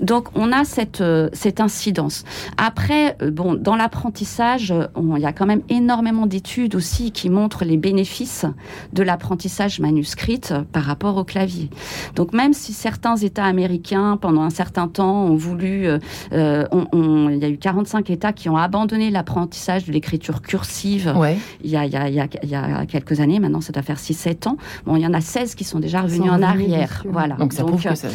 Donc 0.00 0.28
on 0.34 0.52
a 0.52 0.64
cette, 0.64 1.00
euh, 1.00 1.28
cette 1.32 1.60
incidence. 1.60 2.24
Après, 2.56 3.16
euh, 3.22 3.30
bon, 3.30 3.54
dans 3.54 3.76
l'apprentissage, 3.76 4.72
il 4.96 5.22
y 5.22 5.26
a 5.26 5.32
quand 5.32 5.46
même 5.46 5.62
énormément 5.68 6.26
d'études 6.26 6.74
aussi 6.74 7.12
qui 7.12 7.30
montrent 7.30 7.64
les 7.64 7.76
bénéfices 7.76 8.46
de 8.92 9.02
l'apprentissage 9.02 9.80
manuscrit 9.80 10.40
par 10.72 10.82
rapport 10.82 11.16
au 11.16 11.24
clavier. 11.24 11.70
Donc 12.14 12.32
même 12.32 12.52
si 12.52 12.72
certains 12.72 13.16
États 13.16 13.44
américains, 13.44 14.18
pendant 14.20 14.42
un 14.42 14.50
certain 14.50 14.88
temps, 14.88 15.26
ont 15.26 15.36
voulu, 15.36 15.88
il 16.32 17.38
y 17.40 17.44
a 17.44 17.48
eu 17.48 17.58
45 17.58 18.10
États 18.10 18.32
qui 18.32 18.48
ont 18.48 18.56
abandonné 18.56 19.10
l'apprentissage 19.10 19.84
de 19.84 19.92
l'écriture 19.92 20.42
cursive 20.42 21.14
il, 21.62 21.70
y 21.70 21.76
a, 21.76 21.84
il, 21.84 21.92
y 21.92 21.96
a, 21.96 22.08
il, 22.08 22.48
y 22.48 22.54
a, 22.54 22.86
quelques 22.86 23.20
années, 23.20 23.40
maintenant 23.40 23.60
ça 23.60 23.72
doit 23.72 23.82
faire 23.82 23.98
6-7 23.98 24.48
ans. 24.48 24.56
Bon, 24.84 24.96
il 24.96 25.02
y 25.02 25.06
en 25.06 25.14
a 25.14 25.20
16 25.20 25.54
qui 25.54 25.64
sont 25.64 25.78
déjà 25.78 26.02
revenus 26.02 26.30
en 26.30 26.42
arrière. 26.50 27.04
Voilà. 27.08 27.36
Donc 27.36 27.52
ça 27.52 27.64
prouve 27.64 27.82
que 27.82 27.94
ça... 27.94 28.08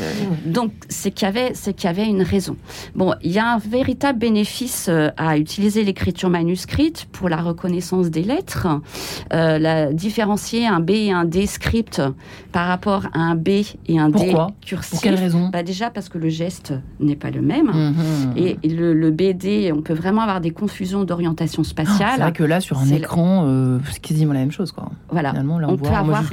Donc 0.46 0.72
c'est 0.89 1.12
qu'il 1.12 1.26
y 1.26 1.30
avait, 1.30 1.52
c'est 1.54 1.74
qu'il 1.74 1.86
y 1.86 1.89
avait 1.89 2.08
une 2.08 2.22
raison. 2.22 2.56
Bon, 2.96 3.13
il 3.22 3.32
y 3.32 3.39
a 3.39 3.54
un 3.54 3.58
véritable 3.58 4.20
bénéfice 4.20 4.88
euh, 4.89 5.10
à 5.17 5.38
utiliser 5.38 5.84
l'écriture 5.84 6.30
manuscrite 6.30 7.08
pour 7.12 7.30
la 7.30 7.38
reconnaissance 7.38 8.10
des 8.10 8.24
lettres. 8.24 8.67
Euh, 9.34 9.60
la, 9.60 9.94
différencier 9.94 10.67
un 10.67 10.80
B 10.80 10.91
et 10.91 11.12
un 11.12 11.26
D 11.26 11.46
script 11.46 12.02
par 12.52 12.67
rapport 12.67 13.06
à 13.13 13.20
un 13.20 13.36
B 13.36 13.50
et 13.88 14.00
un 14.00 14.10
D 14.10 14.34
cursif. 14.62 14.91
Pour 14.91 15.02
quelle 15.02 15.15
raison? 15.15 15.50
Bah 15.50 15.63
Déjà 15.63 15.89
parce 15.89 16.10
que 16.10 16.17
le 16.17 16.30
geste 16.30 16.74
n'est 17.00 17.15
pas 17.15 17.30
le 17.30 17.41
même. 17.41 17.67
Mhm. 17.67 18.34
Et 18.36 18.58
le, 18.67 19.12
BD, 19.12 19.72
on 19.76 19.82
peut 19.82 19.94
vraiment 19.94 20.22
avoir 20.22 20.41
des 20.41 20.52
confusions 20.52 21.04
d'orientation 21.04 21.63
spatiale. 21.63 22.13
c'est 22.15 22.22
vrai 22.22 22.32
que 22.32 22.44
là, 22.44 22.62
sur 22.62 22.78
un 22.80 22.88
écran, 22.88 23.46
euh, 23.46 23.80
c'est 23.89 24.02
quasiment 24.02 24.34
la 24.34 24.39
même 24.39 24.52
chose. 24.52 24.72
Quoi. 24.72 24.89
Voilà. 25.10 25.32
Finalement, 25.32 25.60
là, 25.60 25.67
on, 25.70 25.78
peut 25.78 25.89
avoir, 25.89 26.24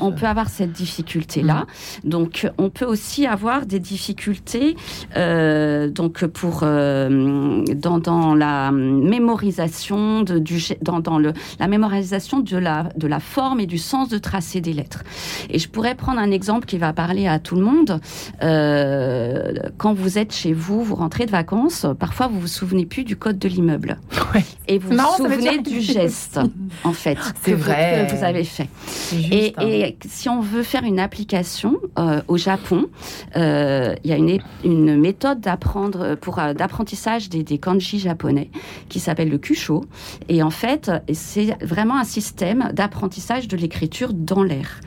on 0.00 0.12
peut 0.12 0.26
avoir 0.26 0.48
cette 0.48 0.72
difficulté 0.72 1.42
là. 1.44 1.66
Mm. 2.04 2.08
Donc, 2.08 2.50
on 2.58 2.70
peut 2.70 2.84
aussi 2.84 3.26
avoir 3.26 3.66
des 3.66 3.80
difficultés 3.80 4.76
euh, 5.16 5.88
donc 5.88 6.24
pour 6.26 6.60
euh, 6.62 7.62
dans, 7.74 7.98
dans, 7.98 8.34
la 8.34 8.70
mémorisation 8.72 10.22
de, 10.22 10.38
du 10.38 10.62
dans, 10.82 11.00
dans 11.00 11.18
le 11.18 11.32
la 11.60 11.68
mémorisation 11.68 12.40
de 12.40 12.56
la 12.56 12.88
de 12.96 13.06
la 13.06 13.20
forme 13.20 13.60
et 13.60 13.66
du 13.66 13.78
sens 13.78 14.08
de 14.08 14.18
tracé 14.18 14.60
des 14.60 14.72
lettres. 14.72 15.02
Et 15.50 15.58
je 15.58 15.68
pourrais 15.68 15.94
prendre 15.94 16.18
un 16.18 16.30
exemple 16.30 16.66
qui 16.66 16.78
va 16.78 16.92
parler 16.92 17.26
à 17.26 17.38
tout 17.38 17.56
le 17.56 17.62
monde. 17.62 18.00
Euh, 18.42 19.52
quand 19.76 19.94
vous 19.94 20.18
êtes 20.18 20.32
chez 20.34 20.52
vous, 20.52 20.82
vous 20.82 20.94
rentrez 20.94 21.26
de 21.26 21.30
vacances, 21.30 21.86
parfois 21.98 22.26
vous 22.26 22.40
vous 22.40 22.46
souvenez 22.46 22.86
plus 22.86 23.04
du 23.04 23.16
code 23.16 23.38
de 23.38 23.48
l'immeuble. 23.48 23.98
Et 24.66 24.78
vous 24.78 24.90
vous 24.90 25.16
souvenez 25.16 25.58
du 25.58 25.80
geste, 25.80 26.40
en 26.82 26.92
fait, 26.92 27.18
que, 27.44 27.52
vrai. 27.52 28.04
Vous, 28.04 28.12
que 28.12 28.18
vous 28.18 28.24
avez 28.24 28.44
fait. 28.44 28.68
et, 29.12 29.54
hein. 29.56 29.62
et 29.66 29.98
si 30.08 30.28
on 30.28 30.40
veut 30.40 30.62
faire 30.62 30.84
une 30.84 30.98
application 30.98 31.33
euh, 31.98 32.20
au 32.28 32.36
Japon. 32.36 32.86
Euh, 33.36 33.94
il 34.04 34.10
y 34.10 34.12
a 34.12 34.16
une, 34.16 34.38
une 34.64 34.96
méthode 34.96 35.40
d'apprendre 35.40 36.14
pour 36.16 36.38
euh, 36.38 36.54
d'apprentissage 36.54 37.28
des, 37.28 37.42
des, 37.42 37.58
kanji 37.58 37.98
japonais 37.98 38.50
qui 38.88 39.00
s'appelle 39.00 39.30
le 39.30 39.38
kusho. 39.38 39.84
Et 40.28 40.42
en 40.42 40.50
fait, 40.50 40.90
c'est 41.12 41.56
vraiment 41.64 41.96
un 41.96 42.04
système 42.04 42.70
d'apprentissage 42.72 43.48
de 43.48 43.56
l'écriture 43.56 44.12
dans 44.12 44.42
l'air 44.42 44.80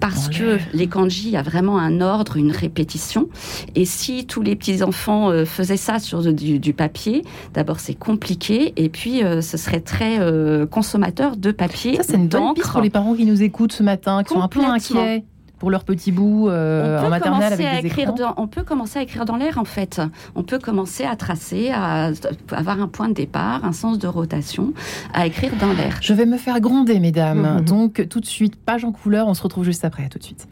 parce 0.00 0.28
que 0.28 0.58
les 0.74 0.88
kanji, 0.88 1.28
il 1.28 1.34
y 1.34 1.36
a 1.36 1.42
vraiment 1.42 1.78
un 1.78 2.00
ordre, 2.00 2.36
une 2.36 2.50
répétition. 2.50 3.28
Et 3.76 3.84
si 3.84 4.26
tous 4.26 4.42
les 4.42 4.56
petits-enfants 4.56 5.30
faisaient 5.44 5.76
ça 5.76 6.00
sur 6.00 6.22
du, 6.32 6.72
papier, 6.72 7.22
d'abord 7.54 7.78
c'est 7.78 7.94
compliqué, 7.94 8.72
et 8.74 8.88
puis 8.88 9.20
ce 9.20 9.56
serait 9.56 9.78
très 9.78 10.18
consommateur 10.68 11.36
de 11.36 11.52
papier. 11.52 11.94
Ça, 11.98 12.02
c'est 12.02 12.16
une 12.16 12.26
bonne 12.26 12.54
piste 12.54 12.72
pour 12.72 12.80
les 12.80 12.90
parents 12.90 13.14
qui 13.14 13.26
nous 13.26 13.44
écoutent 13.44 13.74
ce 13.74 13.84
matin, 13.84 14.24
qui 14.24 14.34
sont 14.34 14.42
un 14.42 14.48
peu 14.48 14.64
inquiets 14.64 15.22
pour 15.62 15.70
leur 15.70 15.84
petit 15.84 16.10
bout 16.10 16.48
euh, 16.48 17.00
en 17.00 17.08
maternelle 17.08 17.52
avec 17.52 17.82
des 17.82 17.86
écrire 17.86 18.12
On 18.36 18.48
peut 18.48 18.64
commencer 18.64 18.98
à 18.98 19.02
écrire 19.02 19.24
dans 19.24 19.36
l'air 19.36 19.58
en 19.58 19.64
fait. 19.64 20.02
On 20.34 20.42
peut 20.42 20.58
commencer 20.58 21.04
à 21.04 21.14
tracer, 21.14 21.70
à 21.70 22.10
avoir 22.50 22.80
un 22.80 22.88
point 22.88 23.08
de 23.08 23.14
départ, 23.14 23.64
un 23.64 23.70
sens 23.70 24.00
de 24.00 24.08
rotation, 24.08 24.72
à 25.14 25.24
écrire 25.24 25.52
dans 25.60 25.72
l'air. 25.72 25.98
Je 26.00 26.14
vais 26.14 26.26
me 26.26 26.36
faire 26.36 26.58
gronder, 26.58 26.98
mesdames. 26.98 27.58
Mhm. 27.58 27.60
Donc 27.60 28.08
tout 28.08 28.18
de 28.18 28.26
suite, 28.26 28.56
page 28.56 28.84
en 28.84 28.90
couleur. 28.90 29.28
On 29.28 29.34
se 29.34 29.42
retrouve 29.44 29.62
juste 29.62 29.84
après. 29.84 30.08
tout 30.08 30.18
de 30.18 30.24
suite. 30.24 30.48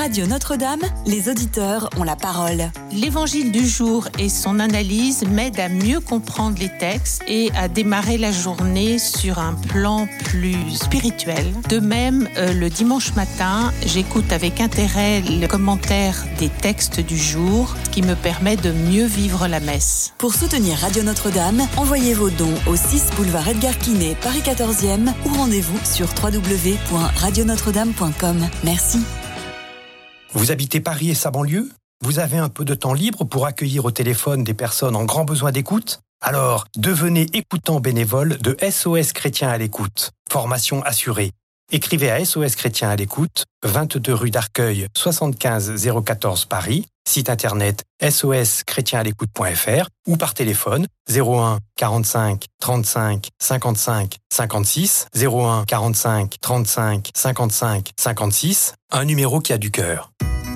Radio 0.00 0.26
Notre-Dame, 0.26 0.80
les 1.04 1.28
auditeurs 1.28 1.90
ont 1.98 2.04
la 2.04 2.16
parole. 2.16 2.70
L'évangile 2.90 3.52
du 3.52 3.68
jour 3.68 4.08
et 4.18 4.30
son 4.30 4.58
analyse 4.58 5.26
m'aident 5.28 5.60
à 5.60 5.68
mieux 5.68 6.00
comprendre 6.00 6.58
les 6.58 6.70
textes 6.78 7.22
et 7.28 7.50
à 7.54 7.68
démarrer 7.68 8.16
la 8.16 8.32
journée 8.32 8.98
sur 8.98 9.38
un 9.38 9.52
plan 9.52 10.08
plus 10.24 10.74
spirituel. 10.74 11.44
De 11.68 11.80
même, 11.80 12.30
euh, 12.38 12.54
le 12.54 12.70
dimanche 12.70 13.14
matin, 13.14 13.74
j'écoute 13.84 14.32
avec 14.32 14.62
intérêt 14.62 15.20
le 15.20 15.46
commentaire 15.46 16.24
des 16.38 16.48
textes 16.48 17.00
du 17.00 17.18
jour, 17.18 17.76
ce 17.84 17.90
qui 17.90 18.00
me 18.00 18.14
permet 18.14 18.56
de 18.56 18.72
mieux 18.72 19.04
vivre 19.04 19.48
la 19.48 19.60
messe. 19.60 20.14
Pour 20.16 20.32
soutenir 20.32 20.78
Radio 20.78 21.02
Notre-Dame, 21.02 21.68
envoyez 21.76 22.14
vos 22.14 22.30
dons 22.30 22.54
au 22.66 22.74
6 22.74 23.10
boulevard 23.18 23.48
Edgar 23.48 23.76
Quinet, 23.76 24.16
Paris 24.22 24.40
14e 24.42 25.12
ou 25.26 25.34
rendez-vous 25.34 25.78
sur 25.84 26.08
www.radionotre-dame.com. 26.22 28.48
Merci. 28.64 29.00
Vous 30.32 30.52
habitez 30.52 30.80
Paris 30.80 31.10
et 31.10 31.14
sa 31.14 31.32
banlieue? 31.32 31.68
Vous 32.02 32.20
avez 32.20 32.38
un 32.38 32.48
peu 32.48 32.64
de 32.64 32.76
temps 32.76 32.94
libre 32.94 33.24
pour 33.24 33.46
accueillir 33.46 33.84
au 33.84 33.90
téléphone 33.90 34.44
des 34.44 34.54
personnes 34.54 34.94
en 34.94 35.04
grand 35.04 35.24
besoin 35.24 35.50
d'écoute? 35.50 36.02
Alors, 36.20 36.66
devenez 36.76 37.26
écoutant 37.32 37.80
bénévole 37.80 38.38
de 38.38 38.56
SOS 38.62 39.12
Chrétien 39.12 39.48
à 39.48 39.58
l'écoute. 39.58 40.12
Formation 40.30 40.82
assurée. 40.82 41.32
Écrivez 41.72 42.10
à 42.10 42.24
SOS 42.24 42.56
Chrétien 42.56 42.90
à 42.90 42.96
l'écoute, 42.96 43.44
22 43.64 44.12
rue 44.12 44.30
d'Arcueil, 44.30 44.88
75 44.96 45.86
014 46.04 46.46
Paris, 46.46 46.86
site 47.08 47.30
internet 47.30 47.84
soschrétienalécoute.fr 48.10 49.88
ou 50.08 50.16
par 50.16 50.34
téléphone 50.34 50.88
01 51.08 51.58
45 51.76 52.46
35 52.60 53.28
55 53.40 54.16
56 54.32 55.06
01 55.14 55.64
45 55.64 56.34
35 56.40 57.10
55 57.14 57.90
56, 57.96 58.74
un 58.90 59.04
numéro 59.04 59.38
qui 59.38 59.52
a 59.52 59.58
du 59.58 59.70
cœur. 59.70 60.10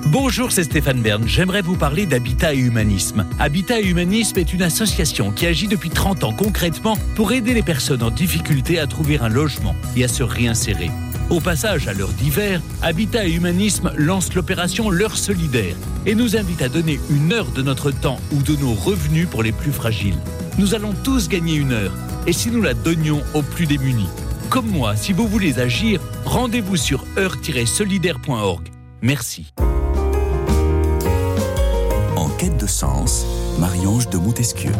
Bonjour, 0.07 0.51
c'est 0.51 0.63
Stéphane 0.63 1.01
Bern. 1.01 1.27
J'aimerais 1.27 1.63
vous 1.63 1.75
parler 1.75 2.05
d'Habitat 2.05 2.53
et 2.53 2.59
Humanisme. 2.59 3.25
Habitat 3.39 3.79
et 3.79 3.87
Humanisme 3.87 4.37
est 4.37 4.53
une 4.53 4.61
association 4.61 5.31
qui 5.31 5.47
agit 5.47 5.67
depuis 5.67 5.89
30 5.89 6.23
ans 6.23 6.31
concrètement 6.31 6.95
pour 7.15 7.31
aider 7.31 7.55
les 7.55 7.63
personnes 7.63 8.03
en 8.03 8.11
difficulté 8.11 8.77
à 8.77 8.85
trouver 8.85 9.17
un 9.17 9.29
logement 9.29 9.75
et 9.95 10.03
à 10.03 10.07
se 10.07 10.21
réinsérer. 10.21 10.91
Au 11.31 11.39
passage, 11.39 11.87
à 11.87 11.93
l'heure 11.93 12.13
d'hiver, 12.13 12.61
Habitat 12.83 13.25
et 13.25 13.33
Humanisme 13.33 13.91
lance 13.97 14.35
l'opération 14.35 14.91
L'heure 14.91 15.17
solidaire 15.17 15.75
et 16.05 16.13
nous 16.13 16.37
invite 16.37 16.61
à 16.61 16.69
donner 16.69 16.99
une 17.09 17.33
heure 17.33 17.49
de 17.49 17.63
notre 17.63 17.89
temps 17.89 18.19
ou 18.31 18.43
de 18.43 18.55
nos 18.57 18.73
revenus 18.73 19.27
pour 19.27 19.41
les 19.41 19.51
plus 19.51 19.71
fragiles. 19.71 20.19
Nous 20.59 20.75
allons 20.75 20.93
tous 21.03 21.29
gagner 21.29 21.55
une 21.55 21.73
heure 21.73 21.93
et 22.27 22.33
si 22.33 22.51
nous 22.51 22.61
la 22.61 22.75
donnions 22.75 23.23
aux 23.33 23.41
plus 23.41 23.65
démunis. 23.65 24.09
Comme 24.51 24.67
moi, 24.67 24.95
si 24.95 25.13
vous 25.13 25.27
voulez 25.27 25.59
agir, 25.59 25.99
rendez-vous 26.25 26.77
sur 26.77 27.03
heure-solidaire.org. 27.17 28.69
Merci. 29.01 29.51
De 32.45 32.67
sens, 32.67 33.25
Marie-Ange 33.57 34.07
de 34.07 34.17
Montesquieu. 34.17 34.71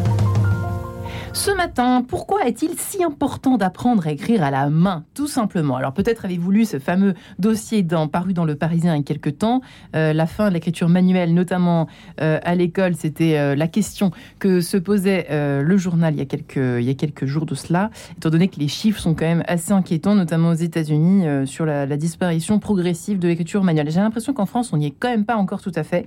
Ce 1.35 1.51
matin, 1.51 2.01
pourquoi 2.07 2.47
est-il 2.47 2.79
si 2.79 3.03
important 3.03 3.57
d'apprendre 3.57 4.07
à 4.07 4.11
écrire 4.11 4.41
à 4.41 4.51
la 4.51 4.69
main 4.69 5.03
Tout 5.13 5.27
simplement? 5.27 5.75
Alors 5.75 5.91
peut-être 5.91 6.23
avez-vous 6.23 6.49
lu 6.49 6.63
ce 6.63 6.79
fameux 6.79 7.13
dossier 7.39 7.83
dans, 7.83 8.07
paru 8.07 8.31
dans 8.31 8.45
Le 8.45 8.55
Parisien 8.55 8.95
il 8.95 8.99
y 8.99 9.01
a 9.01 9.03
quelques 9.03 9.39
temps. 9.39 9.59
Euh, 9.97 10.13
la 10.13 10.27
fin 10.27 10.47
de 10.47 10.53
l'écriture 10.53 10.87
manuelle, 10.87 11.33
notamment 11.33 11.87
euh, 12.21 12.39
à 12.41 12.55
l'école, 12.55 12.95
c'était 12.95 13.37
euh, 13.37 13.53
la 13.53 13.67
question 13.67 14.11
que 14.39 14.61
se 14.61 14.77
posait 14.77 15.27
le 15.29 15.77
journal 15.77 16.13
il 16.13 16.19
y, 16.19 16.21
a 16.21 16.93
quelques, 16.93 17.25
jours 17.25 17.45
de 17.45 17.53
cela, 17.53 17.89
étant 18.15 18.29
donné 18.29 18.47
que 18.47 18.57
les 18.57 18.69
chiffres 18.69 19.01
sont 19.01 19.13
quand 19.13 19.25
même 19.25 19.43
assez 19.45 19.73
inquiétants, 19.73 20.15
notamment 20.15 20.49
aux 20.49 20.53
États-Unis, 20.53 21.47
sur 21.47 21.65
la, 21.65 21.85
disparition 21.97 22.59
progressive 22.59 23.19
de 23.19 23.27
l'écriture 23.27 23.63
manuelle. 23.63 23.91
J'ai 23.91 23.99
l'impression 23.99 24.33
qu'en 24.33 24.45
France, 24.45 24.71
on 24.71 24.77
n'y 24.77 24.87
est 24.87 24.95
quand 24.97 25.09
même 25.09 25.25
pas 25.25 25.35
encore 25.35 25.61
tout 25.61 25.71
à 25.75 25.83
fait. 25.83 26.05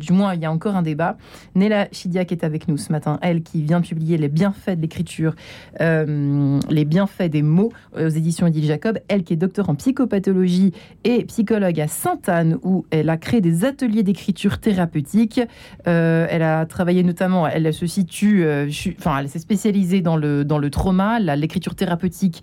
du 0.00 0.12
moins, 0.12 0.34
il 0.34 0.40
y 0.40 0.46
a 0.46 0.50
encore 0.50 0.74
un 0.74 0.82
débat. 0.82 1.16
Néla 1.54 1.86
Chidiac 1.92 2.32
est 2.32 2.42
avec 2.42 2.66
nous 2.66 2.76
ce 2.76 2.90
matin, 2.90 3.18
elle 3.22 3.42
qui 3.42 3.62
vient 3.62 3.80
publier 3.80 4.18
Les 4.18 4.28
bienfaits 4.28 4.63
de 4.68 4.80
l'écriture, 4.80 5.34
euh, 5.80 6.58
les 6.70 6.84
bienfaits 6.84 7.30
des 7.30 7.42
mots 7.42 7.72
aux 7.96 8.08
éditions 8.08 8.46
Edith 8.46 8.64
Jacob. 8.64 8.98
Elle 9.08 9.22
qui 9.24 9.34
est 9.34 9.36
docteur 9.36 9.68
en 9.68 9.74
psychopathologie 9.74 10.72
et 11.04 11.24
psychologue 11.24 11.80
à 11.80 11.88
Sainte-Anne, 11.88 12.58
où 12.62 12.86
elle 12.90 13.10
a 13.10 13.16
créé 13.16 13.40
des 13.40 13.64
ateliers 13.64 14.02
d'écriture 14.02 14.58
thérapeutique. 14.58 15.40
Euh, 15.86 16.26
elle 16.30 16.42
a 16.42 16.66
travaillé 16.66 17.02
notamment, 17.02 17.46
elle 17.46 17.72
se 17.72 17.86
situe, 17.86 18.44
euh, 18.44 18.68
enfin, 18.98 19.18
elle 19.18 19.28
s'est 19.28 19.38
spécialisée 19.38 20.00
dans 20.00 20.16
le, 20.16 20.44
dans 20.44 20.58
le 20.58 20.70
trauma, 20.70 21.18
l'écriture 21.20 21.74
thérapeutique 21.74 22.42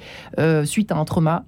suite 0.65 0.91
à 0.91 0.97
un 0.97 1.05
trauma. 1.05 1.45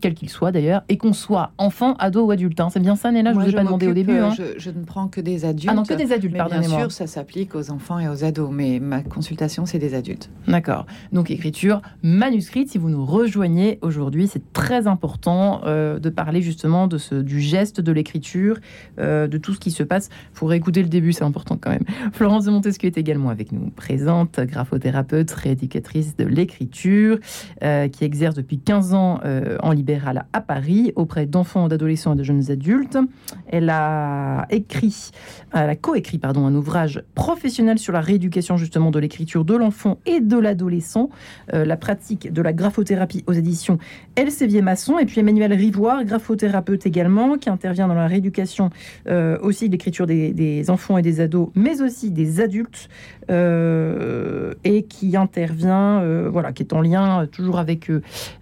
quel 0.00 0.14
qu'il 0.14 0.28
soit 0.28 0.52
d'ailleurs, 0.52 0.82
et 0.88 0.96
qu'on 0.96 1.12
soit 1.12 1.52
enfant, 1.58 1.94
ado 1.94 2.26
ou 2.26 2.30
adulte. 2.30 2.60
Hein. 2.60 2.68
C'est 2.70 2.80
bien 2.80 2.96
ça, 2.96 3.10
Néla? 3.10 3.32
Je 3.32 3.38
ne 3.38 3.44
vous 3.44 3.50
ai 3.50 3.52
pas 3.52 3.64
demandé 3.64 3.86
au 3.86 3.92
début. 3.92 4.18
Hein. 4.18 4.34
Je, 4.58 4.70
ne 4.70 4.84
prends 4.84 5.08
que 5.08 5.20
des 5.20 5.44
adultes. 5.44 5.70
Ah 5.70 5.74
non, 5.74 5.84
que 5.84 5.94
des 5.94 6.12
adultes, 6.12 6.36
pardonnez-moi. 6.36 6.76
Bien 6.76 6.78
sûr, 6.88 6.92
ça 6.92 7.06
s'applique 7.06 7.54
aux 7.54 7.70
enfants 7.70 7.98
et 7.98 8.08
aux 8.08 8.24
ados, 8.24 8.50
mais 8.52 8.80
ma 8.80 9.02
consultation, 9.02 9.66
c'est 9.66 9.78
des 9.78 9.94
adultes. 9.94 10.03
D'accord. 10.46 10.86
Donc 11.12 11.30
écriture 11.30 11.80
manuscrite, 12.02 12.70
si 12.70 12.78
vous 12.78 12.90
nous 12.90 13.04
rejoignez 13.04 13.78
aujourd'hui, 13.80 14.26
c'est 14.26 14.52
très 14.52 14.86
important 14.86 15.62
euh, 15.64 15.98
de 15.98 16.10
parler 16.10 16.42
justement 16.42 16.86
de 16.86 16.98
ce, 16.98 17.14
du 17.14 17.40
geste 17.40 17.80
de 17.80 17.92
l'écriture, 17.92 18.58
euh, 18.98 19.26
de 19.26 19.38
tout 19.38 19.54
ce 19.54 19.60
qui 19.60 19.70
se 19.70 19.82
passe. 19.82 20.10
Il 20.34 20.38
faut 20.38 20.46
réécouter 20.46 20.82
le 20.82 20.88
début, 20.88 21.12
c'est 21.12 21.24
important 21.24 21.58
quand 21.58 21.70
même. 21.70 21.84
Florence 22.12 22.44
de 22.44 22.50
Montesquieu 22.50 22.88
est 22.88 22.98
également 22.98 23.30
avec 23.30 23.52
nous, 23.52 23.70
présente, 23.70 24.38
graphothérapeute, 24.40 25.30
rééducatrice 25.30 26.16
de 26.16 26.24
l'écriture, 26.24 27.18
euh, 27.62 27.88
qui 27.88 28.04
exerce 28.04 28.34
depuis 28.34 28.58
15 28.58 28.94
ans 28.94 29.20
en 29.62 29.72
libéral 29.72 30.26
à 30.32 30.40
Paris 30.40 30.92
auprès 30.96 31.26
d'enfants, 31.26 31.68
d'adolescents 31.68 32.14
et 32.14 32.16
de 32.16 32.22
jeunes 32.22 32.50
adultes. 32.50 32.98
Elle 33.46 33.70
a 33.70 34.46
écrit, 34.50 35.10
elle 35.52 35.70
a 35.70 35.76
coécrit 35.76 36.18
pardon, 36.18 36.46
un 36.46 36.54
ouvrage 36.54 37.02
professionnel 37.14 37.78
sur 37.78 37.92
la 37.92 38.00
rééducation 38.00 38.56
justement 38.56 38.90
de 38.90 38.98
l'écriture 38.98 39.44
de 39.44 39.54
l'enfant 39.54 39.93
et 40.06 40.20
de 40.20 40.38
l'adolescent, 40.38 41.10
euh, 41.52 41.64
la 41.64 41.76
pratique 41.76 42.32
de 42.32 42.42
la 42.42 42.52
graphothérapie 42.52 43.24
aux 43.26 43.32
éditions 43.32 43.78
Elsevier 44.16 44.62
Masson, 44.62 44.98
et 44.98 45.06
puis 45.06 45.20
Emmanuel 45.20 45.52
Rivoire, 45.52 46.04
graphothérapeute 46.04 46.86
également, 46.86 47.36
qui 47.36 47.50
intervient 47.50 47.88
dans 47.88 47.94
la 47.94 48.06
rééducation 48.06 48.70
euh, 49.08 49.38
aussi 49.42 49.68
de 49.68 49.72
l'écriture 49.72 50.06
des, 50.06 50.64
enfants 50.68 50.98
et 50.98 51.02
des 51.02 51.20
ados, 51.20 51.48
mais 51.54 51.82
aussi 51.82 52.10
des 52.10 52.40
adultes, 52.40 52.88
euh, 53.30 54.52
et 54.64 54.84
qui 54.84 55.16
intervient, 55.16 56.02
voilà, 56.28 56.52
qui 56.52 56.62
est 56.62 56.72
en 56.72 56.80
lien 56.80 57.26
toujours 57.26 57.58
avec 57.58 57.90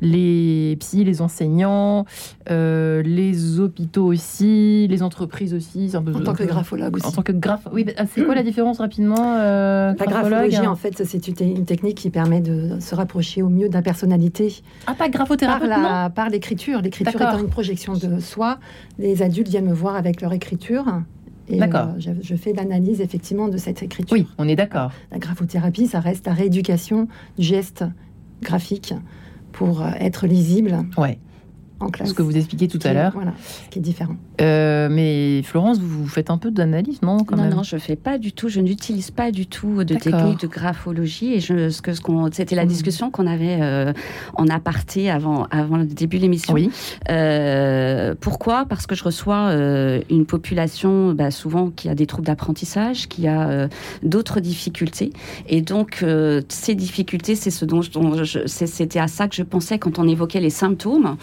les 0.01 0.77
psys, 0.81 1.05
les 1.05 1.21
enseignants, 1.23 2.05
les 2.49 3.61
hôpitaux 3.61 4.07
aussi, 4.07 4.87
les 4.89 5.03
entreprises 5.03 5.55
aussi. 5.55 5.93
en 5.97 6.03
tant 6.03 6.35
que 6.35 6.45
graphologue 6.45 6.97
aussi. 6.97 7.07
En 7.07 7.13
tant 7.13 7.23
que 7.23 7.33
graph... 7.33 7.69
Oui, 7.73 7.85
bah, 7.85 7.93
c'est 8.13 8.25
quoi 8.25 8.35
la 8.35 8.43
différence 8.43 8.79
rapidement 8.79 9.37
La 9.37 9.95
graphologie, 9.95 10.67
en 10.67 10.77
fait, 10.77 11.03
c'est 11.05 11.29
une 11.29 11.32
une 11.41 11.65
technique 11.65 11.97
qui 11.97 12.11
permet 12.11 12.41
de 12.41 12.81
se 12.81 12.95
rapprocher 12.95 13.43
au 13.43 13.49
mieux 13.49 13.69
de 13.69 13.75
la 13.75 13.83
personnalité. 13.83 14.63
Ah, 14.87 14.95
pas 14.95 15.09
graphothérapeute, 15.09 15.69
par, 15.69 15.83
la, 15.83 16.11
par 16.11 16.29
l'écriture. 16.29 16.81
L'écriture 16.81 17.21
étant 17.21 17.39
une 17.39 17.49
projection 17.49 17.95
de 17.95 18.21
soi, 18.21 18.59
les 18.99 19.23
adultes 19.23 19.49
viennent 19.49 19.69
me 19.69 19.75
voir 19.75 19.97
avec 19.97 20.21
leur 20.21 20.33
écriture. 20.33 20.87
Et 21.49 21.59
d'accord. 21.59 21.89
Euh, 22.07 22.15
je, 22.21 22.35
fais 22.35 22.53
l'analyse 22.53 23.01
effectivement 23.01 23.49
de 23.49 23.57
cette 23.57 23.83
écriture. 23.83 24.13
Oui, 24.13 24.27
on 24.39 24.49
est 24.49 24.57
d'accord. 24.57 24.93
La 25.11 25.19
graphothérapie, 25.19 25.87
ça 25.87 26.01
reste 26.01 26.27
la 26.27 26.35
rééducation 26.35 27.09
du 27.37 27.45
geste 27.45 27.85
graphique 28.43 28.95
pour 29.53 29.83
euh, 29.83 29.91
être 29.99 30.27
lisible. 30.27 30.79
Ouais. 30.97 31.19
Ce 32.05 32.13
que 32.15 32.23
vous 32.23 32.37
expliquiez 32.37 32.69
tout 32.69 32.79
à 32.85 32.93
l'heure. 32.93 33.13
Voilà, 33.15 33.33
ce 33.39 33.71
qui 33.71 33.79
est 33.79 33.83
différent. 33.83 34.15
Euh, 34.41 34.89
mais 34.91 35.43
Florence, 35.43 35.79
vous 35.79 36.07
faites 36.07 36.31
un 36.31 36.39
peu 36.39 36.51
d'analyse, 36.51 37.03
non 37.03 37.19
Non, 37.31 37.49
non, 37.49 37.63
je 37.63 37.77
fais 37.77 37.97
pas 37.97 38.19
du 38.19 38.33
tout. 38.33 38.49
Je 38.49 38.61
n'utilise 38.61 39.11
pas 39.11 39.31
du 39.31 39.47
tout 39.47 39.85
de 39.85 39.95
technique 39.95 40.41
de 40.41 40.47
graphologie. 40.47 41.35
Et 41.35 41.41
je, 41.41 41.71
ce 41.71 41.83
que, 41.83 41.93
ce 41.93 42.01
qu'on, 42.01 42.31
c'était 42.33 42.57
la 42.57 42.65
mmh. 42.65 42.69
discussion 42.69 43.11
qu'on 43.11 43.27
avait 43.27 43.59
euh, 43.61 43.93
en 44.35 44.49
aparté 44.49 45.11
avant, 45.11 45.47
avant 45.51 45.77
le 45.77 45.85
début 45.85 46.17
de 46.19 46.23
l'émission. 46.23 46.55
Oui. 46.55 46.71
Euh, 47.11 48.15
pourquoi? 48.21 48.65
Parce 48.67 48.87
que 48.87 48.95
je 48.95 49.05
reçois 49.05 49.53
une 50.11 50.27
population 50.27 51.13
bah, 51.13 51.31
souvent 51.31 51.71
qui 51.71 51.89
a 51.89 51.95
des 51.95 52.07
troubles 52.07 52.27
d'apprentissage, 52.27 53.09
qui 53.09 53.27
a 53.27 53.69
d'autres 54.03 54.41
difficultés. 54.41 55.13
Et 55.49 55.63
donc, 55.63 56.05
ces 56.49 56.75
difficultés, 56.75 57.35
c'est 57.35 57.51
ce 57.51 57.65
dont, 57.65 57.83
c'était 58.47 58.99
à 58.99 59.09
ça 59.09 59.29
que 59.29 59.35
je 59.35 59.43
pensais 59.43 59.79
quand 59.79 59.99
on 59.99 60.09
évoquait 60.09 60.41
les 60.41 60.51
symptômes 60.51 61.17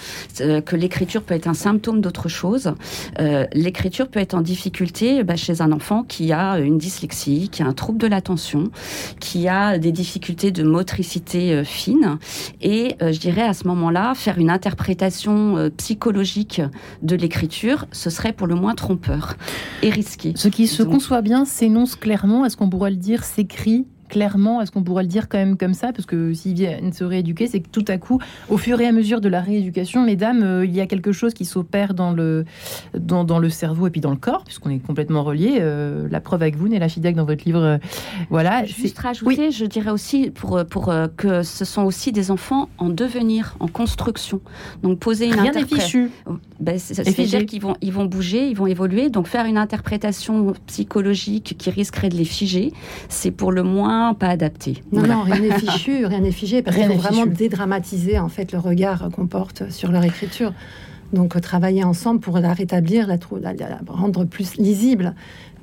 euh, 0.50 0.62
que 0.62 0.76
l'écriture 0.76 1.24
peut 1.24 1.34
être 1.34 1.48
un 1.48 1.54
symptôme 1.54 2.02
d'autre 2.02 2.30
chose. 2.30 2.74
Euh, 3.20 3.46
l'écriture 3.54 4.08
peut 4.08 4.20
être 4.20 4.34
en 4.34 4.42
difficulté 4.42 5.24
bah, 5.24 5.36
chez 5.36 5.62
un 5.62 5.72
enfant 5.72 6.04
qui 6.04 6.32
a 6.32 6.60
une 6.60 6.78
dyslexie, 6.78 7.50
qui 7.50 7.64
a 7.64 7.66
un 7.66 7.74
trouble 7.74 7.98
de 7.98 8.08
l'attention, 8.08 8.72
qui 9.20 9.48
a 9.48 9.78
des 9.78 9.92
difficultés 9.92 10.52
de 10.52 10.64
motricité 10.64 11.54
euh, 11.54 11.64
fine. 11.64 12.18
Et 12.62 12.96
je 13.00 13.20
dirais 13.20 13.44
à 13.44 13.54
ce 13.54 13.68
moment-là, 13.68 14.14
faire 14.16 14.38
une 14.38 14.50
interprétation 14.50 15.70
psychologique 15.78 16.62
de 17.02 17.16
l'écriture, 17.16 17.86
ce 17.92 18.10
serait 18.10 18.34
pour 18.34 18.48
le 18.48 18.56
moins 18.56 18.76
trompeur 18.76 19.36
et 19.82 19.90
risqué. 19.90 20.34
Ce 20.36 20.48
qui 20.48 20.68
se 20.68 20.84
conçoit 20.84 21.22
bien 21.22 21.46
s'énonce 21.46 21.96
clairement, 21.96 22.46
est-ce 22.46 22.58
qu'on 22.58 22.70
pourrait 22.70 22.92
le 22.92 22.98
dire, 22.98 23.24
s'écrit 23.24 23.86
clairement 24.10 24.62
Est-ce 24.62 24.72
qu'on 24.72 24.84
pourrait 24.84 25.04
le 25.04 25.10
dire 25.10 25.30
quand 25.30 25.38
même 25.38 25.56
comme 25.56 25.74
ça? 25.74 25.94
Parce 25.94 26.06
que 26.06 26.34
s'ils 26.34 26.56
viennent 26.56 26.92
se 26.92 27.04
rééduquer, 27.04 27.48
c'est 27.48 27.62
que 27.62 27.70
tout 27.70 27.86
à 27.88 27.98
coup, 27.98 28.20
au 28.50 28.58
fur 28.58 28.82
et 28.82 28.88
à 28.88 28.92
mesure 28.92 29.22
de 29.22 29.30
la 29.30 29.40
rééducation, 29.40 30.04
mesdames, 30.04 30.44
euh, 30.44 30.66
il 30.66 30.76
y 30.76 30.82
a 30.82 30.88
quelque 30.88 31.12
chose 31.12 31.34
qui 31.34 31.46
s'opère 31.46 31.94
dans 31.94 32.12
le, 32.12 32.46
dans, 32.98 33.24
dans, 33.24 33.40
le 33.40 33.50
cerveau 33.50 33.88
et 33.88 33.90
puis 33.90 34.02
dans 34.02 34.12
le 34.12 34.18
corps, 34.18 34.44
puisqu'on 34.44 34.70
est 34.70 34.80
complètement 34.80 35.24
reliés. 35.24 35.60
Euh, 35.60 36.08
la 36.10 36.20
preuve 36.20 36.42
avec 36.42 36.58
vous, 36.58 36.68
Néla 36.68 36.90
Fidek, 36.90 37.16
dans 37.16 37.26
votre 37.26 37.46
livre. 37.46 37.62
Euh, 37.62 37.78
voilà. 38.30 38.66
Juste 38.66 38.98
rajouter, 39.00 39.52
je 39.52 39.66
dirais 39.66 39.92
aussi 39.92 40.32
pour, 40.32 40.66
pour 40.66 40.94
que 41.16 41.44
ce 41.44 41.64
sont 41.64 41.84
aussi 41.84 42.12
des 42.12 42.32
enfants 42.32 42.70
en 42.78 42.90
devenir, 42.90 43.56
en 43.60 43.68
construction. 43.68 44.42
Donc 44.84 45.00
poser 45.00 45.28
une 45.28 45.40
Rien 45.40 45.52
n'est 45.52 45.66
fichu. 45.66 46.12
Ben, 46.60 46.78
C'est-à-dire 46.78 47.46
qu'ils 47.46 47.62
vont, 47.62 47.76
ils 47.82 47.94
vont 47.94 48.06
bouger, 48.06 48.50
ils 48.50 48.56
vont 48.56 48.68
évoluer. 48.68 49.10
Donc 49.10 49.28
faire 49.28 49.46
une 49.46 49.58
interprétation 49.58 50.54
psychologique 50.68 51.56
qui 51.58 51.70
risquerait 51.70 52.10
de 52.10 52.16
les 52.16 52.26
figer, 52.26 52.74
c'est 53.08 53.32
pour 53.32 53.52
le 53.52 53.64
moins 53.64 53.99
pas 54.18 54.28
adapté. 54.28 54.84
Non, 54.92 55.06
non, 55.06 55.24
rien 55.24 55.40
n'est 55.40 55.60
fichu, 55.60 56.06
rien 56.06 56.20
n'est 56.20 56.32
figé, 56.32 56.62
parce 56.62 56.76
qu'il 56.78 56.86
faut 56.86 56.94
vraiment 56.94 57.26
dédramatiser 57.26 58.20
en 58.20 58.30
fait 58.30 58.52
le 58.52 58.60
regard 58.60 59.10
qu'on 59.14 59.28
porte 59.28 59.72
sur 59.72 59.92
leur 59.92 60.04
écriture. 60.04 60.54
Donc 61.14 61.40
travailler 61.42 61.84
ensemble 61.84 62.20
pour 62.20 62.38
la 62.40 62.54
rétablir, 62.54 63.08
la, 63.08 63.54
la 63.54 63.80
rendre 63.88 64.26
plus 64.26 64.58
lisible 64.58 65.16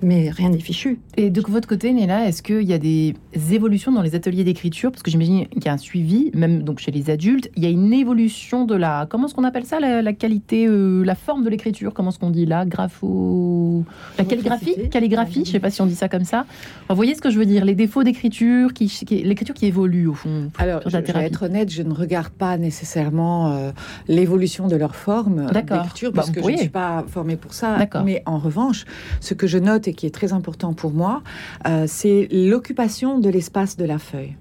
mais 0.02 0.30
rien 0.30 0.50
n'est 0.50 0.58
fichu. 0.58 0.98
Et 1.16 1.30
de 1.30 1.40
votre 1.48 1.68
côté, 1.68 1.92
Néla, 1.92 2.26
est-ce 2.26 2.42
qu'il 2.42 2.62
y 2.62 2.72
a 2.72 2.78
des 2.78 3.14
évolutions 3.50 3.92
dans 3.92 4.02
les 4.02 4.14
ateliers 4.14 4.44
d'écriture? 4.44 4.90
Parce 4.90 5.02
que 5.02 5.10
j'imagine 5.10 5.46
qu'il 5.48 5.64
y 5.64 5.68
a 5.68 5.72
un 5.72 5.78
suivi, 5.78 6.30
même 6.34 6.62
donc 6.62 6.78
chez 6.78 6.90
les 6.90 7.10
adultes, 7.10 7.50
il 7.56 7.62
y 7.62 7.66
a 7.66 7.70
une 7.70 7.92
évolution 7.92 8.64
de 8.64 8.74
la. 8.74 9.06
Comment 9.08 9.26
est-ce 9.26 9.34
qu'on 9.34 9.44
appelle 9.44 9.64
ça 9.64 9.80
La, 9.80 10.12
qualité, 10.12 10.66
euh, 10.66 11.04
la 11.04 11.14
forme 11.14 11.44
de 11.44 11.50
l'écriture? 11.50 11.94
Comment 11.94 12.10
est-ce 12.10 12.18
qu'on 12.18 12.30
dit 12.30 12.46
là 12.46 12.64
Grapho. 12.66 13.84
La 14.18 14.24
calligraphie? 14.24 14.88
Calligraphie, 14.90 15.44
je 15.44 15.50
ne 15.50 15.52
sais 15.52 15.60
pas 15.60 15.70
si 15.70 15.80
on 15.80 15.86
dit 15.86 15.94
ça 15.94 16.08
comme 16.08 16.24
ça. 16.24 16.46
vous 16.88 16.96
voyez 16.96 17.14
ce 17.14 17.22
que 17.22 17.30
je 17.30 17.38
veux 17.38 17.46
dire 17.46 17.64
Les 17.64 17.74
défauts 17.74 18.02
d'écriture, 18.02 18.72
qui, 18.72 18.92
l'écriture 19.10 19.54
qui 19.54 19.66
évolue 19.66 20.06
au 20.08 20.14
fond. 20.14 20.50
Alors, 20.58 20.82
je, 20.86 20.96
vais 20.96 21.24
être 21.24 21.44
honnête, 21.44 21.70
je 21.70 21.82
ne 21.82 21.92
regarde 21.92 22.30
pas 22.30 22.58
nécessairement 22.58 23.52
euh, 23.52 23.70
l'évolution 24.08 24.68
de 24.68 24.76
leur 24.76 24.94
forme 24.94 25.35
d'écriture, 25.44 26.12
parce 26.12 26.28
bah, 26.28 26.34
que 26.34 26.46
je 26.46 26.52
ne 26.52 26.56
suis 26.56 26.68
pas 26.68 27.04
formée 27.08 27.36
pour 27.36 27.54
ça. 27.54 27.78
Mais 28.04 28.22
en 28.26 28.38
revanche, 28.38 28.84
ce 29.20 29.34
que 29.34 29.46
je 29.46 29.58
note 29.58 29.88
et 29.88 29.94
qui 29.94 30.06
est 30.06 30.14
très 30.14 30.32
important 30.32 30.72
pour 30.72 30.92
moi, 30.92 31.22
euh, 31.66 31.84
c'est 31.86 32.28
l'occupation 32.30 33.18
de 33.18 33.28
l'espace 33.28 33.76
de 33.76 33.84
la 33.84 33.98
feuille. 33.98 34.34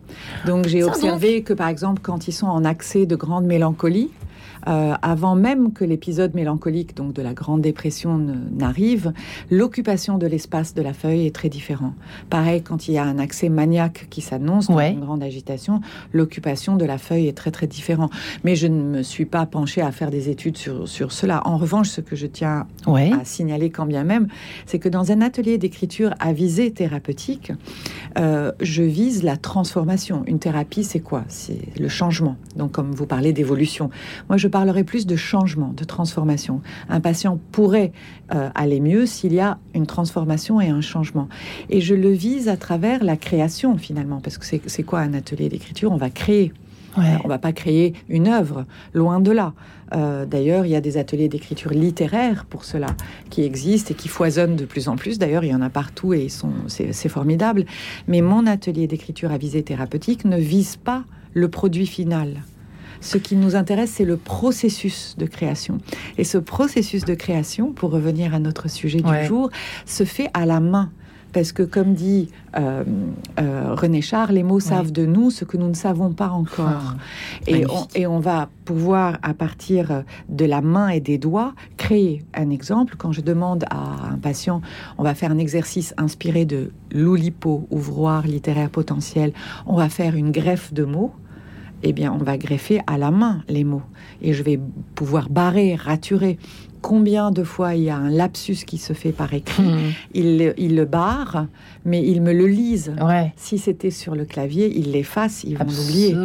Donc 0.45 0.67
j'ai 0.67 0.83
observé 0.83 1.43
que 1.43 1.53
par 1.53 1.67
exemple 1.67 2.01
quand 2.01 2.27
ils 2.27 2.33
sont 2.33 2.47
en 2.47 2.63
accès 2.65 3.05
de 3.05 3.15
grande 3.15 3.45
mélancolie, 3.45 4.09
euh, 4.67 4.93
avant 5.01 5.35
même 5.35 5.73
que 5.73 5.83
l'épisode 5.83 6.33
mélancolique, 6.35 6.95
donc 6.95 7.13
de 7.13 7.21
la 7.21 7.33
Grande 7.33 7.61
Dépression, 7.61 8.17
n'arrive, 8.51 9.13
l'occupation 9.51 10.17
de 10.17 10.27
l'espace 10.27 10.73
de 10.73 10.81
la 10.81 10.93
feuille 10.93 11.27
est 11.27 11.35
très 11.35 11.49
différente. 11.49 11.93
Pareil, 12.29 12.61
quand 12.61 12.87
il 12.87 12.93
y 12.93 12.97
a 12.97 13.03
un 13.03 13.19
accès 13.19 13.49
maniaque 13.49 14.07
qui 14.09 14.21
s'annonce, 14.21 14.69
une 14.69 14.99
grande 14.99 15.23
agitation, 15.23 15.81
l'occupation 16.13 16.75
de 16.75 16.85
la 16.85 16.97
feuille 16.97 17.27
est 17.27 17.37
très 17.37 17.51
très 17.51 17.67
différente. 17.67 18.11
Mais 18.43 18.55
je 18.55 18.67
ne 18.67 18.81
me 18.81 19.03
suis 19.03 19.25
pas 19.25 19.45
penchée 19.45 19.81
à 19.81 19.91
faire 19.91 20.11
des 20.11 20.29
études 20.29 20.57
sur, 20.57 20.87
sur 20.87 21.11
cela. 21.11 21.41
En 21.45 21.57
revanche, 21.57 21.89
ce 21.89 22.01
que 22.01 22.15
je 22.15 22.27
tiens 22.27 22.67
à 22.87 23.25
signaler 23.25 23.69
quand 23.69 23.85
bien 23.85 24.03
même, 24.03 24.27
c'est 24.65 24.79
que 24.79 24.89
dans 24.89 25.11
un 25.11 25.21
atelier 25.21 25.57
d'écriture 25.57 26.13
à 26.19 26.33
visée 26.33 26.71
thérapeutique, 26.71 27.51
euh, 28.17 28.51
je 28.61 28.83
vise 28.83 29.23
la 29.23 29.37
transformation. 29.37 30.23
Une 30.27 30.39
thérapie, 30.39 30.83
c'est 30.83 30.99
quoi? 30.99 31.23
C'est 31.27 31.79
le 31.79 31.87
changement. 31.87 32.35
Donc, 32.55 32.71
comme 32.71 32.91
vous 32.91 33.05
parlez 33.05 33.33
d'évolution, 33.33 33.89
moi 34.29 34.37
je 34.37 34.47
parlerai 34.55 34.85
plus 34.85 35.05
de 35.05 35.17
changement, 35.17 35.73
de 35.75 35.83
transformation. 35.83 36.61
Un 36.87 37.01
patient 37.01 37.37
pourrait 37.51 37.91
euh, 38.33 38.47
aller 38.55 38.79
mieux 38.79 39.05
s'il 39.05 39.33
y 39.33 39.41
a 39.41 39.57
une 39.73 39.85
transformation 39.85 40.61
et 40.61 40.69
un 40.69 40.79
changement. 40.79 41.27
Et 41.69 41.81
je 41.81 41.93
le 41.93 42.11
vise 42.11 42.47
à 42.47 42.55
travers 42.55 43.03
la 43.03 43.17
création 43.17 43.77
finalement, 43.77 44.21
parce 44.21 44.37
que 44.37 44.45
c'est 44.65 44.83
quoi 44.83 45.01
un 45.01 45.13
atelier 45.13 45.49
d'écriture? 45.49 45.91
On 45.91 45.97
va 45.97 46.09
créer. 46.09 46.53
On 46.95 47.01
On 47.25 47.27
va 47.27 47.37
pas 47.37 47.51
créer 47.51 47.95
une 48.07 48.29
œuvre, 48.29 48.63
loin 48.93 49.19
de 49.19 49.31
là. 49.31 49.51
Euh, 49.93 50.25
d'ailleurs, 50.25 50.65
il 50.65 50.71
y 50.71 50.77
a 50.77 50.79
des 50.79 50.95
ateliers 50.95 51.27
d'écriture 51.27 51.71
littéraire 51.71 52.45
pour 52.45 52.63
cela 52.63 52.87
qui 53.29 53.43
existent 53.43 53.91
et 53.91 53.95
qui 53.97 54.07
foisonnent 54.07 54.55
de 54.55 54.63
plus 54.63 54.87
en 54.87 54.95
plus. 54.95 55.19
D'ailleurs, 55.19 55.43
il 55.43 55.51
y 55.51 55.55
en 55.55 55.61
a 55.61 55.69
partout 55.69 56.13
et 56.13 56.29
c'est 56.69 57.09
formidable. 57.09 57.65
Mais 58.07 58.21
mon 58.21 58.47
atelier 58.47 58.87
d'écriture 58.87 59.33
à 59.33 59.37
visée 59.37 59.63
thérapeutique 59.63 60.23
ne 60.23 60.37
vise 60.37 60.77
pas 60.77 61.03
le 61.33 61.49
produit 61.49 61.87
final. 61.87 62.41
Ce 63.05 63.19
qui 63.19 63.35
nous 63.35 63.55
intéresse, 63.55 63.91
c'est 63.91 64.03
le 64.03 64.17
processus 64.17 65.15
de 65.19 65.27
création. 65.27 65.77
Et 66.17 66.23
ce 66.23 66.39
processus 66.39 67.05
de 67.05 67.13
création, 67.13 67.71
pour 67.71 67.91
revenir 67.91 68.33
à 68.33 68.39
notre 68.39 68.67
sujet 68.67 68.99
du 68.99 69.25
jour, 69.25 69.51
se 69.85 70.05
fait 70.05 70.29
à 70.33 70.47
la 70.47 70.59
main 70.59 70.89
parce 71.31 71.51
que 71.51 71.63
comme 71.63 71.93
dit 71.93 72.29
euh, 72.57 72.83
euh, 73.41 73.75
René 73.75 74.01
Char, 74.01 74.31
les 74.31 74.41
mots 74.41 74.61
savent 74.61 74.93
de 74.93 75.05
nous 75.05 75.29
ce 75.29 75.43
que 75.43 75.57
nous 75.57 75.67
ne 75.67 75.73
savons 75.73 76.13
pas 76.13 76.29
encore. 76.29 76.95
Ah, 76.95 76.95
et, 77.45 77.65
on, 77.67 77.87
et, 77.93 78.07
on, 78.07 78.19
va 78.19 78.47
pouvoir, 78.63 79.17
à 79.21 79.33
partir 79.33 80.03
de 80.29 80.45
la 80.45 80.61
main 80.61 80.87
et 80.87 81.01
des 81.01 81.17
doigts, 81.17 81.53
créer 81.75 82.23
un 82.33 82.49
exemple. 82.49 82.95
Quand 82.97 83.11
je 83.11 83.19
demande 83.19 83.65
à 83.69 84.13
un 84.13 84.17
patient, 84.17 84.61
on 84.97 85.03
va 85.03 85.13
faire 85.13 85.29
un 85.29 85.37
exercice 85.37 85.93
inspiré 85.97 86.45
de 86.45 86.71
l'Oulipo, 86.89 87.67
ouvroir 87.69 88.25
littéraire 88.25 88.69
potentiel, 88.69 89.33
on 89.65 89.75
va 89.75 89.89
faire 89.89 90.15
une 90.15 90.31
greffe 90.31 90.73
de 90.73 90.85
mots 90.85 91.13
eh 91.87 91.93
bien, 91.93 92.11
on 92.11 92.23
va 92.23 92.37
greffer 92.37 92.81
à 92.87 92.97
la 92.97 93.11
main 93.11 93.43
les 93.47 93.63
mots. 93.63 93.83
Et 94.21 94.33
je 94.33 94.41
vais 94.41 94.59
pouvoir 94.95 95.29
barrer, 95.29 95.75
raturer. 95.75 96.39
Combien 96.81 97.31
de 97.31 97.43
fois 97.43 97.75
il 97.75 97.83
y 97.83 97.89
a 97.89 97.97
un 97.97 98.09
lapsus 98.09 98.57
qui 98.65 98.77
se 98.77 98.93
fait 98.93 99.11
par 99.11 99.33
écrit 99.33 99.63
hmm. 99.63 99.93
il, 100.13 100.53
il, 100.57 100.75
le 100.75 100.85
barre, 100.85 101.47
mais 101.83 102.05
il 102.05 102.21
me 102.21 102.33
le 102.33 102.47
lise. 102.47 102.93
Si 103.35 103.57
c'était 103.57 103.91
sur 103.91 104.15
le 104.15 104.25
clavier, 104.25 104.71
il 104.77 104.91
l'efface, 104.91 105.43
ils 105.43 105.57
vont 105.57 105.65
l'oublier. 105.65 106.15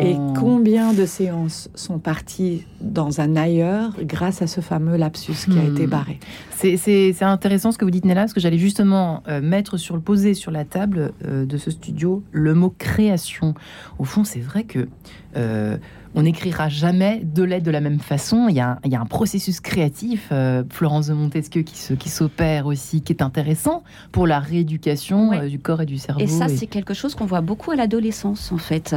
Et 0.00 0.16
combien 0.38 0.92
de 0.92 1.06
séances 1.06 1.70
sont 1.74 1.98
parties 1.98 2.64
dans 2.80 3.20
un 3.20 3.36
ailleurs 3.36 3.92
grâce 4.02 4.42
à 4.42 4.46
ce 4.46 4.60
fameux 4.60 4.96
lapsus 4.96 5.46
qui 5.50 5.58
a 5.58 5.64
été 5.64 5.86
hmm. 5.86 5.90
barré? 5.90 6.20
C'est 6.58 7.22
intéressant 7.22 7.70
ce 7.70 7.78
que 7.78 7.84
vous 7.84 7.90
dites, 7.90 8.04
Nella, 8.04 8.22
parce 8.22 8.32
que 8.32 8.40
j'allais 8.40 8.58
justement 8.58 9.22
euh, 9.28 9.40
mettre 9.40 9.76
sur 9.76 9.94
le 9.94 10.00
poser 10.00 10.34
sur 10.34 10.50
la 10.50 10.64
table 10.64 11.12
euh, 11.24 11.46
de 11.46 11.56
ce 11.56 11.70
studio 11.70 12.24
le 12.32 12.54
mot 12.54 12.74
création. 12.76 13.54
Au 13.98 14.04
fond, 14.04 14.24
c'est 14.24 14.40
vrai 14.40 14.64
que 14.64 14.88
euh, 15.36 15.76
on 16.14 16.22
n'écrira 16.22 16.68
jamais 16.68 17.20
deux 17.22 17.44
lettres 17.44 17.64
de 17.64 17.70
la 17.70 17.80
même 17.80 18.00
façon. 18.00 18.48
Il 18.48 18.56
y 18.56 18.60
a 18.60 18.78
un, 18.84 19.06
processus 19.06 19.60
créatif, 19.60 20.28
euh, 20.32 20.64
Florence 20.70 21.08
de 21.08 21.14
Montesquieu, 21.14 21.62
qui 21.62 22.08
s'opère 22.08 22.66
aussi, 22.66 23.02
qui 23.02 23.12
est 23.12 23.22
intéressant 23.22 23.82
pour 24.12 24.26
la 24.26 24.38
rééducation 24.38 25.32
euh, 25.32 25.48
du 25.48 25.58
corps 25.58 25.82
et 25.82 25.86
du 25.86 25.98
cerveau. 25.98 26.20
Et 26.20 26.26
ça, 26.26 26.48
c'est 26.48 26.66
quelque 26.66 26.94
chose 26.94 27.14
qu'on 27.14 27.26
voit 27.26 27.40
beaucoup 27.40 27.70
à 27.70 27.76
l'adolescence, 27.76 28.52
en 28.52 28.58
fait, 28.58 28.96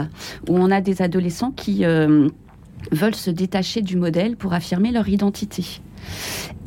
où 0.49 0.57
on 0.57 0.71
a 0.71 0.81
des 0.81 1.01
adolescents 1.01 1.51
qui 1.51 1.83
veulent 1.83 3.15
se 3.15 3.29
détacher 3.29 3.81
du 3.81 3.97
modèle 3.97 4.35
pour 4.35 4.53
affirmer 4.53 4.91
leur 4.91 5.07
identité. 5.07 5.81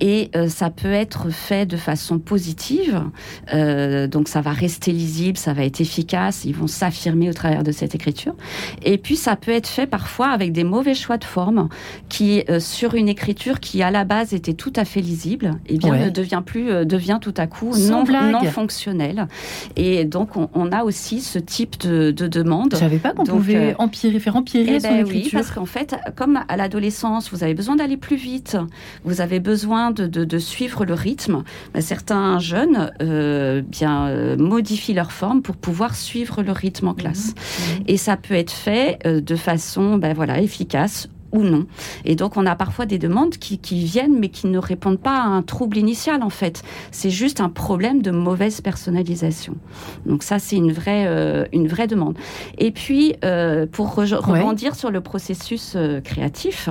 Et 0.00 0.30
euh, 0.34 0.48
ça 0.48 0.70
peut 0.70 0.92
être 0.92 1.30
fait 1.30 1.66
de 1.66 1.76
façon 1.76 2.18
positive, 2.18 3.02
euh, 3.52 4.06
donc 4.08 4.28
ça 4.28 4.40
va 4.40 4.50
rester 4.50 4.90
lisible, 4.90 5.38
ça 5.38 5.52
va 5.52 5.64
être 5.64 5.80
efficace, 5.80 6.44
ils 6.44 6.54
vont 6.54 6.66
s'affirmer 6.66 7.30
au 7.30 7.32
travers 7.32 7.62
de 7.62 7.70
cette 7.70 7.94
écriture. 7.94 8.34
Et 8.82 8.98
puis 8.98 9.16
ça 9.16 9.36
peut 9.36 9.52
être 9.52 9.68
fait 9.68 9.86
parfois 9.86 10.28
avec 10.28 10.52
des 10.52 10.64
mauvais 10.64 10.94
choix 10.94 11.16
de 11.16 11.24
forme, 11.24 11.68
qui 12.08 12.42
euh, 12.50 12.58
sur 12.58 12.94
une 12.94 13.08
écriture 13.08 13.60
qui 13.60 13.82
à 13.82 13.90
la 13.90 14.04
base 14.04 14.34
était 14.34 14.54
tout 14.54 14.72
à 14.74 14.84
fait 14.84 15.00
lisible, 15.00 15.52
et 15.66 15.74
eh 15.74 15.78
bien 15.78 15.96
ne 15.96 16.10
devient 16.10 16.42
plus, 16.44 16.84
devient 16.84 17.18
tout 17.20 17.34
à 17.36 17.46
coup 17.46 17.72
non, 17.76 18.04
non 18.04 18.44
fonctionnel. 18.44 19.28
Et 19.76 20.04
donc 20.04 20.30
on, 20.36 20.72
a 20.72 20.82
aussi 20.82 21.20
ce 21.20 21.38
type 21.38 21.78
de, 21.78 22.10
de 22.10 22.26
demande. 22.26 22.70
Je 22.72 22.78
savais 22.78 22.98
pas 22.98 23.12
qu'on 23.12 23.24
pouvait 23.24 23.76
empirer, 23.78 24.18
faire 24.18 24.36
empirer 24.36 24.76
eh 24.76 24.80
son 24.80 24.88
ben 24.88 25.04
Oui, 25.06 25.28
parce 25.32 25.50
qu'en 25.50 25.66
fait, 25.66 25.94
comme 26.16 26.40
à 26.48 26.56
l'adolescence, 26.56 27.30
vous 27.30 27.44
avez 27.44 27.54
besoin 27.54 27.76
d'aller 27.76 27.96
plus 27.96 28.16
vite, 28.16 28.56
vous 29.04 29.20
avez 29.20 29.23
besoin 29.40 29.90
de, 29.90 30.38
suivre 30.38 30.84
le 30.84 30.94
rythme, 30.94 31.42
bah, 31.72 31.80
certains 31.80 32.38
jeunes 32.38 32.92
euh, 33.00 33.62
bien 33.62 34.06
euh, 34.08 34.36
modifient 34.36 34.94
leur 34.94 35.12
forme 35.12 35.42
pour 35.42 35.56
pouvoir 35.56 35.94
suivre 35.94 36.42
le 36.42 36.52
rythme 36.52 36.88
en 36.88 36.94
classe. 36.94 37.28
Mhm. 37.28 37.78
Mhm. 37.78 37.84
Et 37.88 37.96
ça 37.96 38.16
peut 38.16 38.34
être 38.34 38.52
fait 38.52 38.98
euh, 39.06 39.20
de 39.20 39.36
façon 39.36 39.96
ben, 39.96 40.14
voilà, 40.14 40.40
efficace 40.40 41.08
ou 41.34 41.42
non. 41.42 41.66
Et 42.04 42.14
donc, 42.14 42.36
on 42.36 42.46
a 42.46 42.54
parfois 42.54 42.86
des 42.86 42.98
demandes 42.98 43.36
qui, 43.36 43.58
viennent, 43.84 44.18
mais 44.18 44.28
qui 44.28 44.46
ne 44.46 44.58
répondent 44.58 45.00
pas 45.00 45.18
à 45.18 45.26
un 45.26 45.42
trouble 45.42 45.76
initial, 45.76 46.22
en 46.22 46.30
fait. 46.30 46.62
C'est 46.92 47.10
juste 47.10 47.40
un 47.40 47.50
problème 47.50 48.00
de 48.00 48.10
mauvaise 48.10 48.60
personnalisation. 48.60 49.56
Donc, 50.06 50.22
ça, 50.22 50.38
c'est 50.38 50.56
une 50.56 50.72
vraie, 50.72 51.06
euh, 51.06 51.44
une 51.52 51.66
vraie 51.66 51.88
demande. 51.88 52.16
Et 52.56 52.70
puis, 52.70 53.16
euh, 53.24 53.66
pour 53.66 53.94
rebondir 53.94 54.76
sur 54.76 54.90
le 54.90 55.00
processus 55.00 55.74
euh, 55.76 56.00
créatif, 56.00 56.68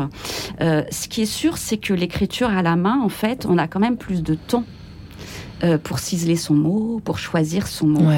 ce 0.60 1.08
qui 1.10 1.23
est 1.23 1.26
sûr, 1.26 1.58
c'est 1.58 1.78
que 1.78 1.93
l'écriture 1.93 2.49
à 2.49 2.62
la 2.62 2.76
main, 2.76 2.99
en 3.04 3.10
fait, 3.10 3.45
on 3.47 3.58
a 3.58 3.67
quand 3.67 3.80
même 3.80 3.97
plus 3.97 4.23
de 4.23 4.36
temps 4.36 4.63
euh, 5.63 5.78
pour 5.78 5.99
ciseler 5.99 6.36
son 6.36 6.54
mot, 6.54 7.02
pour 7.04 7.19
choisir 7.19 7.67
son 7.67 7.88
mot. 7.88 8.12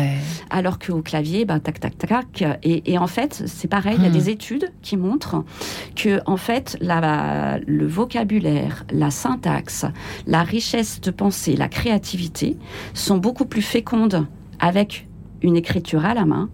Alors 0.49 0.79
qu'au 0.79 1.01
clavier, 1.01 1.45
ben, 1.45 1.59
tac, 1.59 1.79
tac, 1.79 1.97
tac. 1.97 2.43
Et, 2.63 2.97
en 2.97 3.07
fait, 3.07 3.43
c'est 3.45 3.67
pareil, 3.67 3.95
il 3.97 4.03
y 4.03 4.07
a 4.07 4.09
hmm. 4.09 4.13
des 4.13 4.29
études 4.29 4.71
qui 4.81 4.97
montrent 4.97 5.43
que, 5.95 6.19
en 6.25 6.37
fait, 6.37 6.77
la, 6.81 7.59
le 7.65 7.87
vocabulaire, 7.87 8.85
la 8.91 9.11
syntaxe, 9.11 9.85
la 10.27 10.43
richesse 10.43 11.01
de 11.01 11.11
pensée, 11.11 11.55
la 11.55 11.67
créativité 11.67 12.57
sont 12.93 13.17
beaucoup 13.17 13.45
plus 13.45 13.61
fécondes 13.61 14.25
avec 14.59 15.07
une 15.41 15.55
écriture 15.55 16.05
à 16.05 16.13
la 16.13 16.25
main 16.25 16.49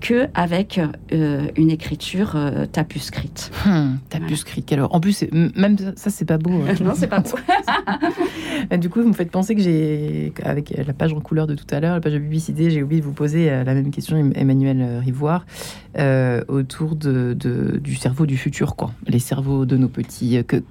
que 0.00 0.28
avec 0.34 0.80
euh, 1.12 1.46
une 1.56 1.70
écriture 1.70 2.32
euh, 2.34 2.66
tapuscrite. 2.66 3.50
Hum, 3.66 3.98
tapuscrite. 4.10 4.72
Alors, 4.72 4.94
en 4.94 5.00
plus, 5.00 5.24
même 5.32 5.76
ça, 5.96 6.10
c'est 6.10 6.24
pas 6.24 6.38
beau. 6.38 6.50
Hein. 6.50 6.74
non, 6.84 6.92
c'est 6.94 7.06
pas 7.06 7.20
beau. 7.20 7.36
du 8.76 8.88
coup, 8.88 9.02
vous 9.02 9.08
me 9.08 9.14
faites 9.14 9.30
penser 9.30 9.54
que 9.54 9.62
j'ai, 9.62 10.32
avec 10.42 10.74
la 10.76 10.92
page 10.92 11.12
en 11.12 11.20
couleur 11.20 11.46
de 11.46 11.54
tout 11.54 11.66
à 11.70 11.80
l'heure, 11.80 11.94
la 11.94 12.00
page 12.00 12.12
de 12.12 12.18
publicité, 12.18 12.70
j'ai 12.70 12.82
oublié 12.82 13.00
de 13.00 13.06
vous 13.06 13.12
poser 13.12 13.50
euh, 13.50 13.64
la 13.64 13.74
même 13.74 13.90
question, 13.90 14.16
Emmanuel 14.34 15.00
Rivoire, 15.04 15.46
autour 16.48 16.96
de, 16.96 17.34
du 17.80 17.96
cerveau 17.96 18.26
du 18.26 18.36
futur, 18.36 18.76
quoi. 18.76 18.92
Les 19.06 19.18
cerveaux 19.18 19.64
de 19.66 19.76
nos 19.76 19.88
petits. 19.88 20.42
Que, 20.46 20.62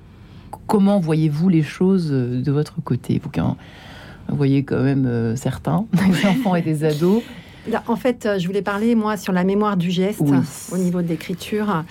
comment 0.68 1.00
voyez-vous 1.00 1.50
les 1.50 1.64
choses 1.64 2.12
de 2.12 2.52
votre 2.52 2.82
côté? 2.82 3.20
Vous, 3.24 3.32
vous 4.28 4.38
voyez 4.38 4.64
quand 4.64 4.82
même 4.82 5.36
certains, 5.36 5.86
des 5.94 6.28
enfants 6.28 6.56
et 6.56 6.62
des 6.62 6.84
ados. 6.84 7.24
En 7.88 7.96
fait, 7.96 8.26
euh, 8.26 8.40
je 8.40 8.48
voulais 8.48 8.62
parler, 8.62 8.96
moi, 8.96 9.18
sur 9.18 9.34
la 9.34 9.44
mémoire 9.44 9.78
du 9.78 9.92
geste 9.92 10.24
au 10.72 10.78
niveau 10.78 11.02
de 11.02 11.08
l'écriture, 11.08 11.84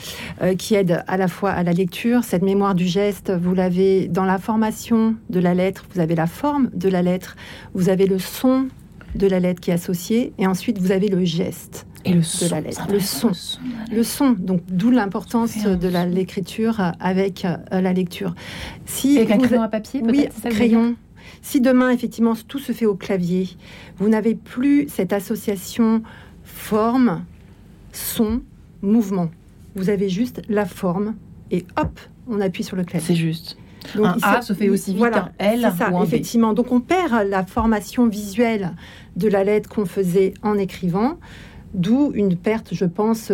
euh, 0.43 0.55
qui 0.55 0.75
aide 0.75 1.03
à 1.07 1.17
la 1.17 1.29
fois 1.29 1.51
à 1.51 1.63
la 1.63 1.73
lecture. 1.73 2.25
Cette 2.25 2.43
mémoire 2.43 2.75
du 2.75 2.87
geste, 2.87 3.33
vous 3.33 3.55
l'avez 3.55 4.09
dans 4.09 4.25
la 4.25 4.39
formation 4.39 5.17
de 5.31 5.41
la 5.41 5.55
lettre, 5.55 5.85
vous 5.95 6.01
avez 6.01 6.15
la 6.15 6.27
forme 6.27 6.71
de 6.75 6.89
la 6.89 7.03
lettre, 7.03 7.37
vous 7.75 7.89
avez 7.89 8.07
le 8.07 8.19
son 8.19 8.69
de 9.15 9.27
la 9.27 9.41
lettre 9.41 9.61
qui 9.61 9.71
est 9.71 9.75
associé, 9.75 10.33
et 10.39 10.47
ensuite 10.47 10.79
vous 10.79 10.93
avez 10.93 11.09
le 11.09 11.25
geste. 11.25 11.87
Et 12.07 12.13
le 12.13 12.23
son, 12.23 12.45
de 12.45 12.51
la 12.51 12.61
lettre, 12.61 12.87
le 12.91 13.01
son, 13.01 13.31
le 13.91 14.03
son. 14.03 14.33
Donc 14.33 14.61
d'où 14.69 14.91
l'importance 14.91 15.65
de 15.65 15.89
l'écriture 16.15 16.93
avec 17.01 17.47
euh, 17.47 17.81
la 17.81 17.95
lecture. 17.95 18.35
Si 18.85 19.17
avec 19.17 19.31
un 19.31 19.39
crayon 19.39 19.63
à 19.63 19.69
papier, 19.69 20.03
oui, 20.05 20.29
crayon, 20.51 20.97
si 21.43 21.61
demain, 21.61 21.91
effectivement, 21.91 22.35
tout 22.49 22.59
se 22.59 22.73
fait 22.73 22.87
au 22.87 22.95
clavier, 22.95 23.49
vous 23.99 24.09
n'avez 24.09 24.35
plus 24.35 24.89
cette 24.89 25.13
association 25.13 26.03
forme, 26.45 27.25
son, 27.93 28.43
mouvement. 28.83 29.31
Vous 29.75 29.91
avez 29.91 30.09
juste 30.09 30.43
la 30.49 30.67
forme 30.67 31.15
et 31.51 31.65
hop, 31.77 31.99
on 32.29 32.41
appuie 32.41 32.65
sur 32.65 32.77
le 32.77 32.85
clavier. 32.85 33.07
C'est 33.07 33.21
juste. 33.21 33.57
Donc, 33.95 34.07
un 34.07 34.19
A 34.23 34.43
se 34.43 34.53
fait 34.53 34.71
aussi 34.71 34.91
vite 34.91 34.99
voilà, 34.99 35.33
L 35.39 35.71
ça, 35.77 35.91
effectivement. 36.03 36.55
Donc 36.55 36.73
on 36.73 36.81
perd 36.81 37.29
la 37.29 37.45
formation 37.45 38.07
visuelle 38.07 38.73
de 39.17 39.29
la 39.29 39.45
lettre 39.45 39.69
qu'on 39.69 39.85
faisait 39.85 40.33
en 40.43 40.57
écrivant. 40.57 41.19
D'où 41.75 42.13
une 42.15 42.37
perte, 42.37 42.69
je 42.73 42.85
pense, 42.85 43.33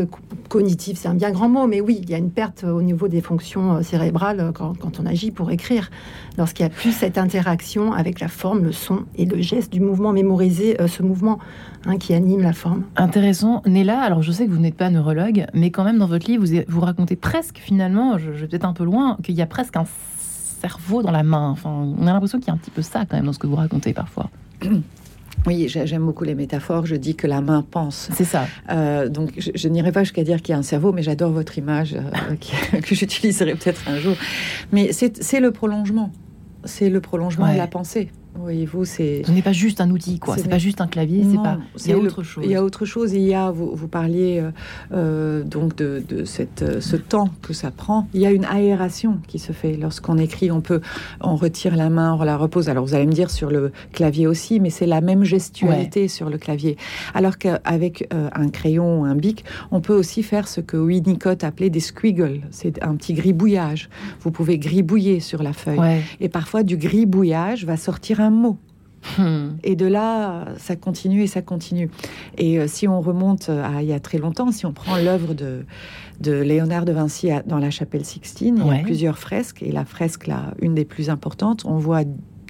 cognitive. 0.48 0.96
C'est 0.96 1.08
un 1.08 1.14
bien 1.14 1.30
grand 1.30 1.48
mot, 1.48 1.66
mais 1.66 1.80
oui, 1.80 2.00
il 2.02 2.10
y 2.10 2.14
a 2.14 2.18
une 2.18 2.30
perte 2.30 2.64
au 2.64 2.82
niveau 2.82 3.06
des 3.06 3.20
fonctions 3.20 3.76
euh, 3.76 3.82
cérébrales 3.82 4.40
euh, 4.40 4.52
quand, 4.52 5.00
on 5.00 5.06
agit 5.06 5.30
pour 5.30 5.50
écrire. 5.50 5.90
Lorsqu'il 6.38 6.64
n'y 6.66 6.72
a 6.72 6.74
plus 6.74 6.92
cette 6.92 7.18
interaction 7.18 7.92
avec 7.92 8.18
la 8.18 8.28
forme, 8.28 8.64
le 8.64 8.72
son 8.72 9.04
et 9.16 9.26
le 9.26 9.40
geste 9.40 9.72
du 9.72 9.80
mouvement, 9.80 10.12
mémoriser 10.12 10.80
euh, 10.80 10.88
ce 10.88 11.02
mouvement 11.02 11.38
hein, 11.86 11.98
qui 11.98 12.14
anime 12.14 12.40
la 12.40 12.52
forme. 12.52 12.84
Intéressant. 12.96 13.62
Néla, 13.66 14.00
alors 14.00 14.22
je 14.22 14.32
sais 14.32 14.46
que 14.46 14.50
vous 14.50 14.58
n'êtes 14.58 14.76
pas 14.76 14.90
neurologue, 14.90 15.46
mais 15.54 15.70
quand 15.70 15.84
même 15.84 15.98
dans 15.98 16.06
votre 16.06 16.26
livre, 16.26 16.44
vous, 16.44 16.62
vous 16.66 16.80
racontez 16.80 17.16
presque 17.16 17.58
finalement, 17.58 18.18
je, 18.18 18.32
je 18.32 18.40
vais 18.40 18.48
peut-être 18.48 18.64
un 18.64 18.72
peu 18.72 18.84
loin, 18.84 19.18
qu'il 19.22 19.34
y 19.34 19.42
a 19.42 19.46
presque 19.46 19.76
un 19.76 19.84
cerveau 20.60 21.02
dans 21.02 21.12
la 21.12 21.22
main. 21.22 21.50
Enfin, 21.50 21.70
on 21.70 22.06
a 22.06 22.12
l'impression 22.12 22.38
qu'il 22.38 22.48
y 22.48 22.50
a 22.50 22.54
un 22.54 22.58
petit 22.58 22.70
peu 22.70 22.82
ça 22.82 23.04
quand 23.06 23.16
même 23.16 23.26
dans 23.26 23.32
ce 23.32 23.38
que 23.38 23.46
vous 23.46 23.56
racontez 23.56 23.92
parfois. 23.92 24.30
Oui, 25.46 25.68
j'aime 25.68 26.04
beaucoup 26.04 26.24
les 26.24 26.34
métaphores. 26.34 26.86
Je 26.86 26.96
dis 26.96 27.14
que 27.14 27.26
la 27.26 27.40
main 27.40 27.64
pense. 27.68 28.10
C'est 28.14 28.24
ça. 28.24 28.46
Euh, 28.70 29.08
donc, 29.08 29.32
je, 29.38 29.68
n'irai 29.68 29.92
pas 29.92 30.04
jusqu'à 30.04 30.22
dire 30.22 30.42
qu'il 30.42 30.52
y 30.52 30.56
a 30.56 30.58
un 30.58 30.62
cerveau, 30.62 30.92
mais 30.92 31.02
j'adore 31.02 31.30
votre 31.30 31.56
image 31.58 31.94
euh, 31.94 32.80
que 32.80 32.94
j'utiliserai 32.94 33.54
peut-être 33.54 33.88
un 33.88 33.98
jour. 33.98 34.16
Mais 34.72 34.92
c'est 34.92 35.40
le 35.40 35.50
prolongement. 35.50 36.12
C'est 36.64 36.90
le 36.90 37.00
prolongement 37.00 37.50
de 37.50 37.56
la 37.56 37.66
pensée. 37.66 38.10
Voyez-vous, 38.34 38.84
c'est. 38.84 39.22
Ce 39.26 39.32
n'est 39.32 39.42
pas 39.42 39.52
juste 39.52 39.80
un 39.80 39.90
outil, 39.90 40.18
quoi. 40.18 40.36
C'est 40.36 40.48
pas 40.48 40.58
juste 40.58 40.80
un 40.80 40.86
clavier, 40.86 41.24
c'est 41.30 41.36
pas. 41.36 41.58
Il 41.84 41.90
y 41.90 41.92
a 41.92 41.98
autre 41.98 42.22
chose. 42.22 42.44
Il 42.44 42.50
y 42.50 42.54
a 42.54 42.62
autre 42.62 42.84
chose. 42.84 43.12
Il 43.12 43.22
y 43.22 43.34
a, 43.34 43.50
vous, 43.50 43.74
vous 43.74 43.88
parliez 43.88 44.38
euh, 44.38 44.50
euh, 44.92 45.42
donc 45.42 45.76
de, 45.76 46.02
de 46.08 46.24
cette, 46.24 46.62
euh, 46.62 46.80
ce 46.80 46.96
temps 46.96 47.28
que 47.42 47.52
ça 47.52 47.70
prend. 47.70 48.06
Il 48.14 48.20
y 48.20 48.26
a 48.26 48.30
une 48.30 48.44
aération 48.44 49.18
qui 49.26 49.38
se 49.38 49.52
fait 49.52 49.76
lorsqu'on 49.76 50.16
écrit. 50.16 50.50
On 50.50 50.60
peut, 50.60 50.80
on 51.20 51.34
retire 51.34 51.76
la 51.76 51.90
main, 51.90 52.16
on 52.18 52.22
la 52.22 52.36
repose. 52.36 52.68
Alors 52.68 52.84
vous 52.84 52.94
allez 52.94 53.06
me 53.06 53.12
dire 53.12 53.30
sur 53.30 53.50
le 53.50 53.72
clavier 53.92 54.26
aussi, 54.26 54.60
mais 54.60 54.70
c'est 54.70 54.86
la 54.86 55.00
même 55.00 55.24
gestualité 55.24 56.06
sur 56.08 56.30
le 56.30 56.38
clavier. 56.38 56.76
Alors 57.14 57.36
qu'avec 57.36 58.08
un 58.12 58.48
crayon 58.48 59.02
ou 59.02 59.04
un 59.04 59.16
bic, 59.16 59.44
on 59.70 59.80
peut 59.80 59.94
aussi 59.94 60.22
faire 60.22 60.46
ce 60.46 60.60
que 60.60 60.76
Winnicott 60.76 61.42
appelait 61.44 61.70
des 61.70 61.80
squiggles. 61.80 62.42
C'est 62.50 62.82
un 62.82 62.94
petit 62.94 63.14
gribouillage. 63.14 63.88
Vous 64.20 64.30
pouvez 64.30 64.58
gribouiller 64.58 65.20
sur 65.20 65.42
la 65.42 65.52
feuille. 65.52 65.80
Et 66.20 66.28
parfois, 66.28 66.62
du 66.62 66.76
gribouillage 66.76 67.64
va 67.64 67.76
sortir 67.76 68.19
un 68.20 68.30
mot. 68.30 68.58
Hmm. 69.18 69.56
Et 69.62 69.76
de 69.76 69.86
là, 69.86 70.48
ça 70.58 70.76
continue 70.76 71.22
et 71.22 71.26
ça 71.26 71.40
continue. 71.40 71.90
Et 72.36 72.58
euh, 72.58 72.66
si 72.66 72.86
on 72.86 73.00
remonte 73.00 73.48
à 73.48 73.82
il 73.82 73.88
y 73.88 73.94
a 73.94 74.00
très 74.00 74.18
longtemps, 74.18 74.52
si 74.52 74.66
on 74.66 74.72
prend 74.72 74.96
l'œuvre 74.96 75.32
de, 75.32 75.64
de 76.20 76.32
Léonard 76.32 76.84
de 76.84 76.92
Vinci 76.92 77.30
dans 77.46 77.58
la 77.58 77.70
chapelle 77.70 78.04
Sixtine, 78.04 78.62
il 78.62 78.72
y 78.72 78.78
a 78.78 78.82
plusieurs 78.82 79.18
fresques. 79.18 79.62
Et 79.62 79.72
la 79.72 79.86
fresque, 79.86 80.26
là, 80.26 80.54
une 80.60 80.74
des 80.74 80.84
plus 80.84 81.08
importantes, 81.08 81.64
on 81.64 81.78
voit 81.78 82.02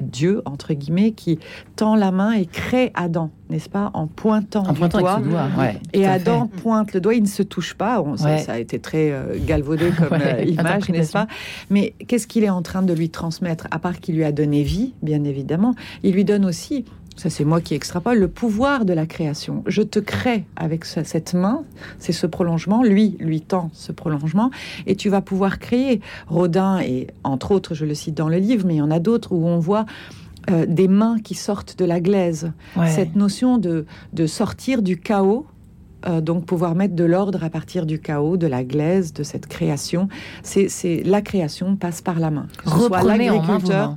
Dieu, 0.02 0.42
entre 0.44 0.74
guillemets, 0.74 1.12
qui 1.12 1.38
tend 1.76 1.96
la 1.96 2.10
main 2.10 2.32
et 2.32 2.46
crée 2.46 2.90
Adam, 2.94 3.30
n'est-ce 3.48 3.68
pas, 3.68 3.90
en 3.94 4.06
pointant, 4.06 4.64
en 4.66 4.74
pointant 4.74 5.00
doigt. 5.00 5.20
doigt 5.20 5.48
et 5.92 6.06
Adam 6.06 6.46
pointe 6.46 6.92
le 6.94 7.00
doigt, 7.00 7.14
il 7.14 7.22
ne 7.22 7.28
se 7.28 7.42
touche 7.42 7.74
pas. 7.74 8.02
ça, 8.16 8.52
a 8.52 8.58
été 8.58 8.78
très 8.78 9.10
euh, 9.10 9.36
galvaudé 9.46 9.90
comme 9.90 10.18
euh, 10.20 10.44
image, 10.44 10.88
n'est-ce 10.88 11.12
pas? 11.12 11.26
Mais 11.70 11.94
qu'est-ce 12.06 12.26
qu'il 12.26 12.44
est 12.44 12.50
en 12.50 12.62
train 12.62 12.82
de 12.82 12.92
lui 12.92 13.10
transmettre 13.10 13.66
À 13.70 13.78
part 13.78 14.00
qu'il 14.00 14.16
lui 14.16 14.24
a 14.24 14.32
donné 14.32 14.62
vie, 14.62 14.94
bien 15.02 15.24
évidemment, 15.24 15.74
il 16.02 16.14
lui 16.14 16.24
donne 16.24 16.44
aussi 16.44 16.84
ça 17.20 17.28
c'est 17.28 17.44
moi 17.44 17.61
qui 17.61 17.74
extrapole, 17.74 18.18
le 18.18 18.28
pouvoir 18.28 18.87
de 18.87 18.94
la 18.94 19.04
création. 19.04 19.62
Je 19.66 19.83
te 19.83 19.98
crée 19.98 20.46
avec 20.56 20.87
cette 20.87 21.35
main, 21.35 21.64
c'est 21.98 22.12
ce 22.12 22.26
prolongement, 22.26 22.83
lui 22.83 23.18
lui 23.20 23.42
tend 23.42 23.68
ce 23.74 23.92
prolongement, 23.92 24.50
et 24.87 24.96
tu 24.96 25.11
vas 25.11 25.20
pouvoir 25.20 25.59
créer. 25.59 26.00
Rodin, 26.28 26.80
et 26.80 27.09
entre 27.22 27.52
autres, 27.52 27.74
je 27.74 27.85
le 27.85 27.92
cite 27.92 28.14
dans 28.14 28.30
le 28.30 28.38
livre, 28.38 28.66
mais 28.66 28.76
il 28.76 28.78
y 28.78 28.83
en 28.83 28.90
a 28.90 29.00
d'autres 29.00 29.33
où 29.33 29.46
on 29.46 29.59
voit 29.59 29.85
euh, 30.50 30.64
des 30.66 30.88
mains 30.88 31.18
qui 31.22 31.35
sortent 31.35 31.78
de 31.78 31.85
la 31.85 32.00
glaise. 32.00 32.52
Cette 32.87 33.16
notion 33.16 33.59
de, 33.59 33.85
de 34.14 34.26
sortir 34.26 34.80
du 34.80 34.98
chaos 34.98 35.46
euh, 36.06 36.20
donc 36.20 36.46
pouvoir 36.46 36.74
mettre 36.74 36.94
de 36.94 37.04
l'ordre 37.04 37.44
à 37.44 37.50
partir 37.50 37.86
du 37.86 38.00
chaos, 38.00 38.36
de 38.36 38.46
la 38.46 38.64
glaise, 38.64 39.12
de 39.12 39.22
cette 39.22 39.46
création. 39.46 40.08
C'est 40.42 41.02
la 41.04 41.20
création 41.20 41.76
passe 41.76 42.00
par 42.00 42.18
la 42.18 42.30
main. 42.30 42.46
Que 42.56 42.70
ce 42.70 42.78
soit 42.86 43.02
l'agriculteur, 43.04 43.96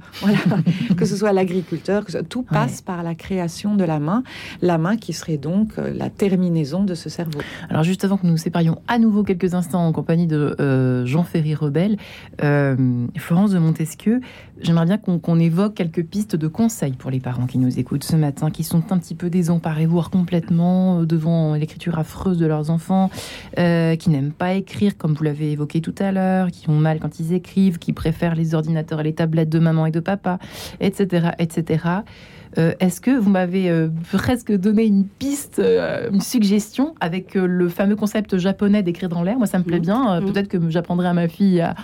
que 0.97 1.05
ce 1.05 1.15
soit 1.15 1.33
l'agriculteur, 1.33 2.05
tout 2.29 2.43
passe 2.43 2.81
par 2.81 3.03
la 3.03 3.15
création 3.15 3.75
de 3.75 3.83
la 3.83 3.99
main, 3.99 4.23
la 4.61 4.77
main 4.77 4.97
qui 4.97 5.13
serait 5.13 5.37
donc 5.37 5.71
euh, 5.77 5.93
la 5.93 6.09
terminaison 6.09 6.83
de 6.83 6.95
ce 6.95 7.09
cerveau. 7.09 7.39
Alors 7.69 7.83
juste 7.83 8.03
avant 8.03 8.17
que 8.17 8.25
nous 8.25 8.33
nous 8.33 8.37
séparions 8.37 8.81
à 8.87 8.99
nouveau 8.99 9.23
quelques 9.23 9.53
instants 9.53 9.85
en 9.85 9.91
compagnie 9.93 10.27
de 10.27 10.55
euh, 10.59 11.05
Jean 11.05 11.23
Ferry 11.23 11.55
Rebel, 11.55 11.97
Florence 13.17 13.51
de 13.51 13.59
Montesquieu, 13.59 14.21
j'aimerais 14.61 14.85
bien 14.85 14.97
qu'on 14.97 15.39
évoque 15.39 15.75
quelques 15.75 16.03
pistes 16.03 16.35
de 16.35 16.47
conseils 16.47 16.93
pour 16.93 17.11
les 17.11 17.19
parents 17.19 17.45
qui 17.45 17.57
nous 17.57 17.79
écoutent 17.79 18.03
ce 18.03 18.15
matin, 18.15 18.49
qui 18.49 18.63
sont 18.63 18.91
un 18.91 18.97
petit 18.97 19.15
peu 19.15 19.29
désemparés, 19.29 19.85
voire 19.85 20.09
complètement 20.09 21.03
devant 21.03 21.55
l'écriture 21.55 21.92
affreuse 21.99 22.37
de 22.37 22.45
leurs 22.45 22.69
enfants, 22.69 23.09
euh, 23.59 23.95
qui 23.95 24.09
n'aiment 24.09 24.31
pas 24.31 24.53
écrire, 24.53 24.97
comme 24.97 25.13
vous 25.13 25.23
l'avez 25.23 25.51
évoqué 25.51 25.81
tout 25.81 25.95
à 25.99 26.11
l'heure, 26.11 26.51
qui 26.51 26.69
ont 26.69 26.77
mal 26.77 26.99
quand 26.99 27.19
ils 27.19 27.33
écrivent, 27.33 27.79
qui 27.79 27.93
préfèrent 27.93 28.35
les 28.35 28.55
ordinateurs 28.55 28.99
et 29.01 29.03
les 29.03 29.13
tablettes 29.13 29.49
de 29.49 29.59
maman 29.59 29.85
et 29.85 29.91
de 29.91 29.99
papa, 29.99 30.39
etc., 30.79 31.29
etc. 31.39 31.85
Euh, 32.57 32.73
est-ce 32.79 33.01
que 33.01 33.11
vous 33.11 33.31
m'avez 33.31 33.69
euh, 33.69 33.89
presque 34.11 34.51
donné 34.51 34.85
une 34.85 35.05
piste, 35.05 35.59
une 35.59 36.21
suggestion 36.21 36.93
avec 36.99 37.33
le 37.33 37.67
fameux 37.69 37.95
concept 37.95 38.37
japonais 38.37 38.83
d'écrire 38.83 39.09
dans 39.09 39.23
l'air? 39.23 39.37
Moi, 39.37 39.47
ça 39.47 39.57
me 39.57 39.63
plaît 39.63 39.79
mmh. 39.79 39.81
bien. 39.81 40.21
Mmh. 40.21 40.25
Peut-être 40.31 40.47
que 40.47 40.69
j'apprendrai 40.69 41.07
à 41.07 41.13
ma 41.13 41.27
fille 41.27 41.61
à 41.61 41.75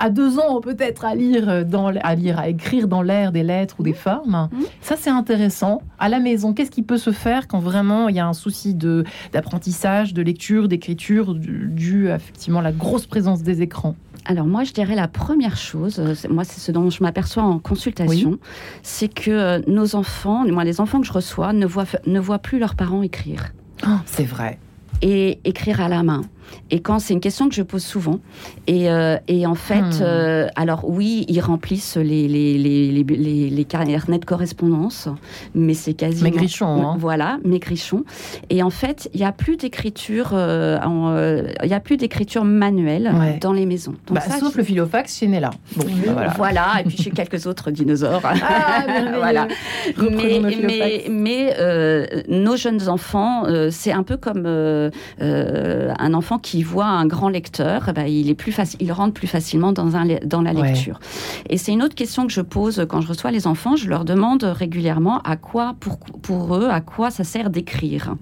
à 0.00 0.10
deux 0.10 0.38
ans 0.38 0.60
peut-être 0.60 1.04
à 1.04 1.14
lire, 1.14 1.48
euh, 1.48 1.64
dans, 1.64 1.86
à 1.88 2.14
lire, 2.14 2.38
à 2.38 2.48
écrire 2.48 2.88
dans 2.88 3.02
l'air 3.02 3.30
des 3.30 3.42
lettres 3.42 3.76
ou 3.78 3.82
des 3.82 3.92
formes. 3.92 4.48
Mmh. 4.50 4.62
Ça, 4.80 4.96
c'est 4.98 5.10
intéressant. 5.10 5.82
À 5.98 6.08
la 6.08 6.18
maison, 6.18 6.54
qu'est-ce 6.54 6.70
qui 6.70 6.82
peut 6.82 6.96
se 6.96 7.12
faire 7.12 7.46
quand 7.46 7.60
vraiment 7.60 8.08
il 8.08 8.16
y 8.16 8.18
a 8.18 8.26
un 8.26 8.32
souci 8.32 8.74
de, 8.74 9.04
d'apprentissage, 9.32 10.14
de 10.14 10.22
lecture, 10.22 10.66
d'écriture, 10.66 11.34
dû 11.34 12.10
à 12.10 12.16
effectivement 12.16 12.62
la 12.62 12.72
grosse 12.72 13.06
présence 13.06 13.42
des 13.42 13.62
écrans? 13.62 13.94
Alors 14.24 14.46
moi, 14.46 14.64
je 14.64 14.72
dirais 14.72 14.94
la 14.94 15.08
première 15.08 15.56
chose, 15.56 15.98
euh, 15.98 16.14
moi 16.28 16.44
c'est 16.44 16.60
ce 16.60 16.72
dont 16.72 16.90
je 16.90 17.02
m'aperçois 17.02 17.42
en 17.42 17.58
consultation, 17.58 18.38
c'est 18.82 19.08
que 19.08 19.30
euh, 19.30 19.60
nos 19.66 19.94
enfants, 19.96 20.44
moi 20.46 20.64
les 20.64 20.80
enfants 20.80 21.00
que 21.00 21.06
je 21.06 21.12
reçois, 21.12 21.52
ne 21.52 21.66
voient, 21.66 21.86
ne 22.06 22.20
voient 22.20 22.38
plus 22.38 22.58
leurs 22.58 22.74
parents 22.74 23.02
écrire. 23.02 23.52
Oh, 23.86 23.96
c'est 24.04 24.24
vrai 24.24 24.58
et 25.02 25.40
écrire 25.44 25.80
à 25.80 25.88
la 25.88 26.02
main. 26.02 26.22
Et 26.70 26.80
quand 26.80 26.98
c'est 26.98 27.14
une 27.14 27.20
question 27.20 27.48
que 27.48 27.54
je 27.54 27.62
pose 27.62 27.82
souvent. 27.84 28.20
Et, 28.66 28.90
euh, 28.90 29.16
et 29.28 29.46
en 29.46 29.54
fait, 29.54 29.80
Hmm. 29.80 30.02
euh, 30.02 30.48
alors 30.56 30.88
oui, 30.88 31.24
ils 31.28 31.40
remplissent 31.40 31.96
les, 31.96 32.28
les, 32.28 32.58
les, 32.58 33.50
les, 33.50 33.64
carnets 33.64 34.18
de 34.18 34.24
correspondance, 34.24 35.08
mais 35.54 35.74
c'est 35.74 35.94
quasiment... 35.94 36.30
Maigrichon, 36.30 36.66
hein. 36.66 36.96
Voilà, 36.98 37.38
maigrichon. 37.44 38.04
Et 38.50 38.62
en 38.62 38.70
fait, 38.70 39.08
il 39.14 39.20
n'y 39.20 39.26
a 39.26 39.32
plus 39.32 39.56
d'écriture 39.56 40.30
euh, 40.32 40.78
il 41.62 41.68
y 41.68 41.74
a 41.74 41.80
plus 41.80 41.96
d'écriture 41.96 42.44
manuelle 42.44 43.10
Ouais. 43.14 43.38
dans 43.40 43.52
les 43.52 43.66
maisons. 43.66 43.92
Donc 44.06 44.16
Bah, 44.16 44.20
ça, 44.20 44.38
sauf 44.38 44.52
je- 44.52 44.58
le 44.58 44.64
philofax 44.64 45.18
chez 45.18 45.26
Nella. 45.26 45.50
Bon, 45.76 45.84
bah, 45.84 46.12
voilà. 46.12 46.32
voilà. 46.36 46.66
et 46.80 46.84
puis 46.84 46.96
chez 46.98 47.10
quelques 47.10 47.46
autres 47.46 47.70
dinosaures. 47.70 48.22
Ah, 48.24 48.84
voilà. 49.16 49.48
Mais, 49.98 50.38
nos 50.40 51.10
mais, 51.10 51.54
euh, 51.58 52.06
nos 52.28 52.56
jeunes 52.56 52.88
enfants, 52.88 53.44
euh, 53.46 53.68
c'est 53.70 53.92
un 53.92 54.02
peu 54.02 54.16
comme 54.16 54.44
euh, 54.46 54.90
un 55.20 56.14
enfant 56.14 56.38
qui 56.42 56.62
voit 56.62 56.86
un 56.86 57.06
grand 57.06 57.28
lecteur, 57.28 57.86
eh 57.88 57.92
ben, 57.92 58.06
il 58.06 58.28
est 58.30 58.34
plus 58.34 58.52
facile, 58.52 58.78
il 58.82 58.92
rentre 58.92 59.14
plus 59.14 59.26
facilement 59.26 59.72
dans, 59.72 59.96
un, 59.96 60.06
dans 60.24 60.42
la 60.42 60.52
Ouais. 60.52 60.72
lecture. 60.72 60.98
Et 61.48 61.56
c'est 61.58 61.72
une 61.72 61.82
autre 61.82 61.94
question 61.94 62.26
que 62.26 62.32
je 62.32 62.40
pose 62.40 62.84
quand 62.88 63.00
je 63.00 63.08
reçois 63.08 63.30
les 63.30 63.46
enfants. 63.46 63.76
Je 63.76 63.88
leur 63.88 64.04
demande 64.04 64.42
régulièrement 64.44 65.20
à 65.22 65.36
quoi, 65.36 65.74
pour, 65.80 65.98
pour 65.98 66.56
eux, 66.56 66.68
à 66.70 66.80
quoi 66.80 67.10
ça 67.10 67.24
sert 67.24 67.50
d'écrire, 67.50 68.14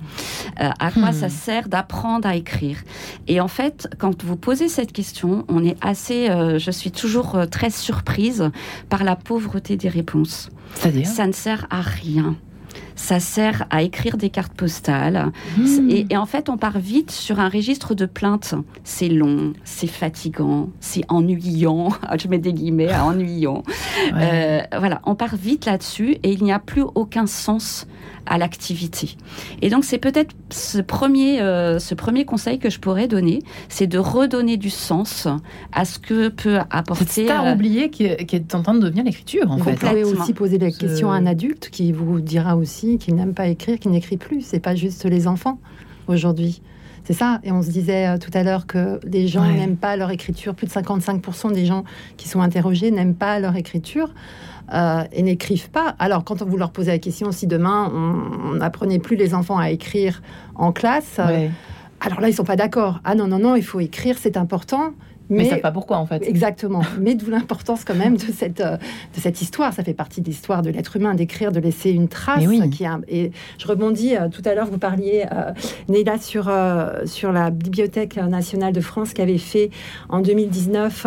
Euh, 0.60 0.70
à 0.78 0.90
quoi 0.90 1.10
Hmm. 1.10 1.12
ça 1.12 1.28
sert 1.28 1.68
d'apprendre 1.68 2.26
à 2.28 2.34
écrire. 2.36 2.78
Et 3.28 3.40
en 3.40 3.48
fait, 3.48 3.88
quand 3.98 4.24
vous 4.24 4.36
posez 4.36 4.68
cette 4.68 4.92
question, 4.92 5.44
on 5.48 5.64
est 5.64 5.76
assez, 5.80 6.28
euh, 6.28 6.58
je 6.58 6.70
suis 6.70 6.90
toujours 6.90 7.34
euh, 7.36 7.46
très 7.46 7.70
surprise 7.70 8.50
par 8.88 9.04
la 9.04 9.14
pauvreté 9.16 9.76
des 9.76 9.88
réponses. 9.88 10.48
C'est-à-dire? 10.74 11.06
Ça 11.06 11.26
ne 11.26 11.32
sert 11.32 11.66
à 11.70 11.80
rien. 11.80 12.34
Ça 13.00 13.20
sert 13.20 13.64
à 13.70 13.82
écrire 13.82 14.16
des 14.16 14.28
cartes 14.28 14.52
postales. 14.54 15.30
Hmm. 15.56 15.88
Et, 15.88 16.06
et 16.10 16.16
en 16.16 16.26
fait, 16.26 16.48
on 16.48 16.56
part 16.56 16.78
vite 16.80 17.12
sur 17.12 17.38
un 17.38 17.48
registre 17.48 17.94
de 17.94 18.06
plaintes. 18.06 18.54
C'est 18.82 19.08
long, 19.08 19.52
c'est 19.62 19.86
fatigant, 19.86 20.68
c'est 20.80 21.02
ennuyant. 21.08 21.90
Je 22.20 22.26
mets 22.26 22.38
des 22.38 22.52
guillemets 22.52 22.90
à 22.90 23.04
ennuyant. 23.04 23.62
Ouais. 24.12 24.66
Euh, 24.72 24.78
voilà, 24.80 25.00
on 25.04 25.14
part 25.14 25.36
vite 25.36 25.64
là-dessus 25.64 26.16
et 26.24 26.32
il 26.32 26.42
n'y 26.42 26.52
a 26.52 26.58
plus 26.58 26.82
aucun 26.94 27.26
sens 27.26 27.86
à 28.26 28.36
l'activité. 28.36 29.16
Et 29.62 29.70
donc, 29.70 29.84
c'est 29.84 29.96
peut-être 29.98 30.34
ce 30.50 30.78
premier, 30.80 31.40
euh, 31.40 31.78
ce 31.78 31.94
premier 31.94 32.24
conseil 32.26 32.58
que 32.58 32.68
je 32.68 32.78
pourrais 32.78 33.08
donner, 33.08 33.38
c'est 33.70 33.86
de 33.86 33.98
redonner 33.98 34.56
du 34.58 34.68
sens 34.70 35.26
à 35.72 35.84
ce 35.86 35.98
que 35.98 36.28
peut 36.28 36.56
Cette 36.58 36.66
apporter. 36.70 37.24
star 37.24 37.46
euh, 37.46 37.54
oubliée 37.54 37.88
qui 37.90 38.04
est, 38.04 38.26
qui 38.26 38.36
est 38.36 38.54
en 38.54 38.62
train 38.62 38.74
de 38.74 38.80
devenir 38.80 39.04
l'écriture, 39.04 39.50
en 39.50 39.56
Vous 39.56 39.64
fait. 39.64 39.74
pouvez 39.76 40.02
Complètement. 40.02 40.22
aussi 40.24 40.34
poser 40.34 40.58
la 40.58 40.70
question 40.70 41.10
à 41.10 41.14
un 41.16 41.26
adulte 41.26 41.70
qui 41.70 41.92
vous 41.92 42.20
dira 42.20 42.56
aussi 42.56 42.87
qu'il 42.96 43.14
n'aime 43.16 43.34
pas 43.34 43.48
écrire, 43.48 43.78
qu'il 43.78 43.90
n'écrit 43.90 44.16
plus. 44.16 44.40
C'est 44.40 44.60
pas 44.60 44.74
juste 44.74 45.04
les 45.04 45.26
enfants 45.26 45.58
aujourd'hui. 46.06 46.62
C'est 47.04 47.12
ça. 47.14 47.40
Et 47.42 47.52
on 47.52 47.62
se 47.62 47.70
disait 47.70 48.06
euh, 48.06 48.18
tout 48.18 48.30
à 48.34 48.42
l'heure 48.42 48.66
que 48.66 49.00
les 49.04 49.28
gens 49.28 49.42
Ouais. 49.46 49.54
n'aiment 49.54 49.76
pas 49.76 49.96
leur 49.96 50.10
écriture. 50.10 50.54
Plus 50.54 50.66
de 50.66 50.72
55% 50.72 51.52
des 51.52 51.64
gens 51.66 51.84
qui 52.16 52.28
sont 52.28 52.40
interrogés 52.40 52.90
n'aiment 52.90 53.14
pas 53.14 53.38
leur 53.40 53.56
écriture. 53.56 54.14
euh, 54.74 55.02
et 55.12 55.22
n'écrivent 55.22 55.70
pas. 55.70 55.96
Alors, 55.98 56.24
quand 56.24 56.42
on 56.42 56.44
vous 56.44 56.58
leur 56.58 56.72
posez 56.72 56.90
la 56.90 56.98
question, 56.98 57.32
si 57.32 57.46
demain 57.46 57.90
on 57.90 58.52
n'apprenait 58.56 58.98
plus 58.98 59.16
les 59.16 59.32
enfants 59.32 59.56
à 59.56 59.70
écrire 59.70 60.20
en 60.56 60.72
classe, 60.72 61.16
euh, 61.20 61.48
alors 62.00 62.20
là, 62.20 62.28
ils 62.28 62.34
sont 62.34 62.44
pas 62.44 62.56
d'accord. 62.56 63.00
Ah 63.02 63.14
non, 63.14 63.26
non, 63.28 63.38
non, 63.38 63.56
il 63.56 63.62
faut 63.64 63.80
écrire, 63.80 64.16
c'est 64.20 64.36
important. 64.36 64.90
Mais, 65.30 65.42
Mais, 65.44 65.48
savent 65.50 65.60
pas 65.60 65.70
pourquoi, 65.72 65.98
en 65.98 66.06
fait. 66.06 66.22
Exactement. 66.26 66.82
Mais 67.00 67.14
d'où 67.14 67.30
l'importance 67.30 67.84
quand 67.84 67.94
même 67.94 68.16
de 68.16 68.22
cette, 68.32 68.60
euh, 68.60 68.76
de 68.76 69.20
cette 69.20 69.42
histoire. 69.42 69.72
Ça 69.74 69.84
fait 69.84 69.94
partie 69.94 70.20
de 70.20 70.26
l'histoire 70.26 70.62
de 70.62 70.70
l'être 70.70 70.96
humain, 70.96 71.14
d'écrire, 71.14 71.52
de 71.52 71.60
laisser 71.60 71.90
une 71.90 72.08
trace. 72.08 72.44
Oui. 72.46 72.58
Qui 72.70 72.86
a, 72.86 72.98
et 73.08 73.30
je 73.58 73.66
rebondis, 73.66 74.16
euh, 74.16 74.28
tout 74.28 74.42
à 74.44 74.54
l'heure, 74.54 74.66
vous 74.66 74.78
parliez, 74.78 75.26
euh, 75.32 75.52
Neila, 75.88 76.18
sur, 76.18 76.48
euh, 76.48 77.04
sur 77.06 77.30
la 77.32 77.50
Bibliothèque 77.50 78.16
nationale 78.16 78.72
de 78.72 78.80
France 78.80 79.12
qui 79.12 79.20
avait 79.22 79.36
fait 79.38 79.70
en 80.08 80.20
2019 80.20 81.06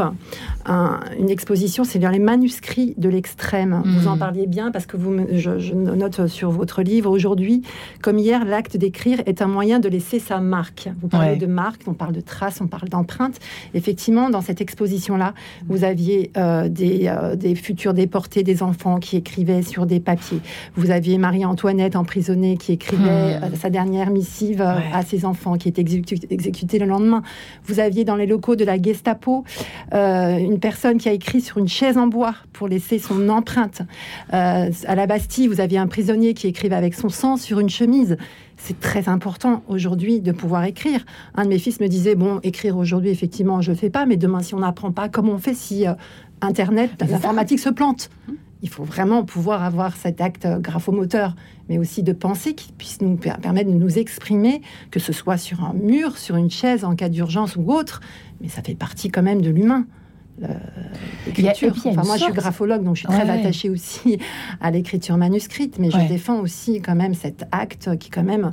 un- 0.66 1.00
une 1.20 1.30
exposition, 1.30 1.84
c'est 1.84 2.00
les 2.12 2.20
manuscrits 2.20 2.94
de 2.98 3.10
l'extrême. 3.10 3.82
Vous 3.86 4.08
en 4.08 4.18
parliez 4.18 4.48
bien 4.48 4.70
parce 4.72 4.86
que 4.86 4.98
vous, 4.98 5.16
je, 5.32 5.60
je 5.60 5.74
note 5.74 6.28
sur 6.28 6.52
votre 6.52 6.82
livre 6.82 7.10
aujourd'hui, 7.10 7.62
comme 8.02 8.20
hier, 8.20 8.44
l'acte 8.46 8.76
d'écrire 8.78 9.22
est 9.26 9.42
un 9.42 9.48
moyen 9.48 9.80
de 9.80 9.88
laisser 9.88 10.20
sa 10.20 10.40
marque. 10.40 10.90
Vous 11.02 11.08
parlez 11.08 11.32
Ouais. 11.32 11.38
de 11.38 11.46
marque, 11.46 11.82
on 11.88 11.94
parle 11.94 12.14
de 12.14 12.20
traces, 12.22 12.60
on 12.62 12.68
parle 12.68 12.90
d'empreinte. 12.90 13.36
Effectivement, 13.74 14.11
dans 14.12 14.42
cette 14.42 14.62
exposition-là, 14.62 15.34
vous 15.68 15.84
aviez 15.84 16.32
euh, 16.38 16.68
des, 16.70 17.08
euh, 17.08 17.36
des 17.36 17.56
futurs 17.56 17.94
déportés, 17.94 18.44
des 18.44 18.62
enfants 18.62 19.00
qui 19.00 19.16
écrivaient 19.18 19.62
sur 19.62 19.86
des 19.86 20.00
papiers. 20.00 20.40
Vous 20.76 20.92
aviez 20.92 21.18
Marie-Antoinette 21.18 21.96
emprisonnée 21.96 22.58
qui 22.58 22.74
écrivait 22.74 23.02
Hmm. 23.40 23.44
euh, 23.44 23.56
sa 23.56 23.70
dernière 23.70 24.10
missive 24.10 24.60
Ouais. 24.62 24.84
à 24.94 25.02
ses 25.04 25.24
enfants, 25.26 25.58
qui 25.58 25.70
était 25.70 25.82
exécu- 25.82 26.20
exécutée 26.30 26.78
le 26.78 26.86
lendemain. 26.86 27.24
Vous 27.66 27.80
aviez 27.80 28.04
dans 28.04 28.16
les 28.18 28.26
locaux 28.28 28.56
de 28.56 28.66
la 28.66 28.82
Gestapo 28.82 29.44
une 29.94 30.60
personne 30.60 30.98
qui 30.98 31.08
a 31.10 31.14
écrit 31.14 31.42
sur 31.42 31.58
une 31.58 31.68
chaise 31.70 31.98
en 31.98 32.08
bois 32.08 32.34
pour 32.54 32.68
laisser 32.68 33.00
son 33.00 33.30
empreinte. 33.30 33.82
À 34.32 34.96
la 34.96 35.08
Bastille, 35.08 35.48
vous 35.48 35.62
aviez 35.62 35.78
un 35.78 35.88
prisonnier 35.88 36.34
qui 36.34 36.48
écrivait 36.48 36.76
avec 36.76 36.94
son 36.96 37.10
sang 37.10 37.38
sur 37.38 37.60
une 37.60 37.70
chemise. 37.70 38.18
C'est 38.64 38.80
très 38.80 39.10
important 39.10 39.64
aujourd'hui 39.68 40.22
de 40.22 40.32
pouvoir 40.32 40.64
écrire. 40.66 41.04
Un 41.34 41.46
de 41.46 41.50
mes 41.50 41.58
fils 41.58 41.80
me 41.80 41.88
disait 41.88 42.14
bon, 42.14 42.40
écrire 42.44 42.78
aujourd'hui, 42.78 43.10
effectivement, 43.10 43.60
je 43.60 43.72
ne 43.72 43.76
fais 43.76 43.90
pas, 43.90 44.06
mais 44.06 44.18
demain, 44.18 44.44
si 44.44 44.54
on 44.54 44.60
n'apprend 44.60 44.92
pas, 44.92 45.10
comment 45.10 45.34
on 45.34 45.38
fait 45.40 45.56
si 45.56 45.88
euh, 45.88 45.94
Internet, 46.42 46.92
l'informatique 47.10 47.58
se 47.60 47.70
plante? 47.70 48.12
Il 48.62 48.70
faut 48.70 48.84
vraiment 48.84 49.24
pouvoir 49.24 49.64
avoir 49.64 49.96
cet 49.96 50.22
acte 50.22 50.46
euh, 50.46 50.60
graphomoteur, 50.60 51.36
mais 51.70 51.80
aussi 51.80 52.04
de 52.04 52.14
pensée 52.14 52.54
qui 52.54 52.72
puisse 52.72 53.02
nous 53.02 53.16
per- 53.16 53.34
permettre 53.42 53.72
de 53.72 53.76
nous 53.76 53.98
exprimer, 53.98 54.62
que 54.92 55.00
ce 55.00 55.12
soit 55.12 55.38
sur 55.38 55.64
un 55.64 55.74
mur, 55.74 56.20
sur 56.20 56.36
une 56.36 56.52
chaise 56.52 56.86
en 56.86 56.96
cas 56.96 57.10
d'urgence 57.10 57.56
ou 57.56 57.72
autre, 57.72 58.00
mais 58.42 58.48
ça 58.48 58.62
fait 58.62 58.76
partie 58.76 59.10
quand 59.10 59.24
même 59.24 59.42
de 59.42 59.50
l'humain. 59.50 59.86
A- 60.44 61.28
L'écriture. 61.28 61.74
Enfin, 61.86 62.04
moi, 62.06 62.18
je 62.18 62.24
suis 62.24 62.34
graphologue, 62.34 62.84
donc 62.84 62.96
je 62.96 63.00
suis 63.02 63.08
très 63.08 63.24
Ouais, 63.24 63.30
ouais. 63.30 63.40
attachée 63.40 63.70
aussi 63.70 64.18
à 64.60 64.72
l'écriture 64.72 65.18
manuscrite, 65.18 65.78
mais 65.80 65.94
Ouais. 65.94 66.04
je 66.04 66.08
défends 66.08 66.40
aussi 66.40 66.82
quand 66.82 66.96
même 66.96 67.14
cet 67.14 67.46
acte 67.52 67.96
qui 67.98 68.08
est 68.08 68.12
quand 68.12 68.24
même 68.24 68.50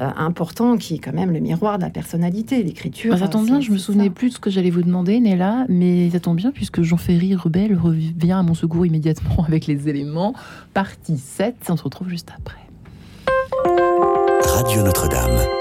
euh, 0.00 0.08
important, 0.16 0.76
qui 0.76 0.94
est 0.94 0.98
quand 0.98 1.12
même 1.12 1.30
le 1.32 1.40
miroir 1.40 1.78
de 1.78 1.84
la 1.84 1.90
personnalité, 1.90 2.62
l'écriture. 2.62 3.12
Bah, 3.12 3.18
ça 3.18 3.28
tombe 3.28 3.42
euh, 3.42 3.46
bien, 3.46 3.60
je 3.60 3.70
me 3.72 3.78
souvenais 3.78 4.04
ça. 4.04 4.10
plus 4.10 4.28
de 4.30 4.34
ce 4.34 4.38
que 4.40 4.50
j'allais 4.50 4.70
vous 4.70 4.82
demander, 4.82 5.18
Néla, 5.20 5.66
mais 5.68 6.10
ça 6.10 6.20
tombe 6.20 6.36
bien 6.36 6.50
puisque 6.52 6.82
Jean-Ferry 6.82 7.34
Rebelle 7.34 7.76
revient 7.76 8.32
à 8.32 8.42
mon 8.42 8.54
secours 8.54 8.86
immédiatement 8.86 9.44
avec 9.48 9.66
les 9.66 9.88
éléments. 9.88 10.34
Partie 10.74 11.18
7, 11.18 11.54
on 11.68 11.76
se 11.76 11.82
retrouve 11.82 12.08
juste 12.08 12.30
après. 12.36 12.58
Radio 14.44 14.82
Notre-Dame. 14.82 15.59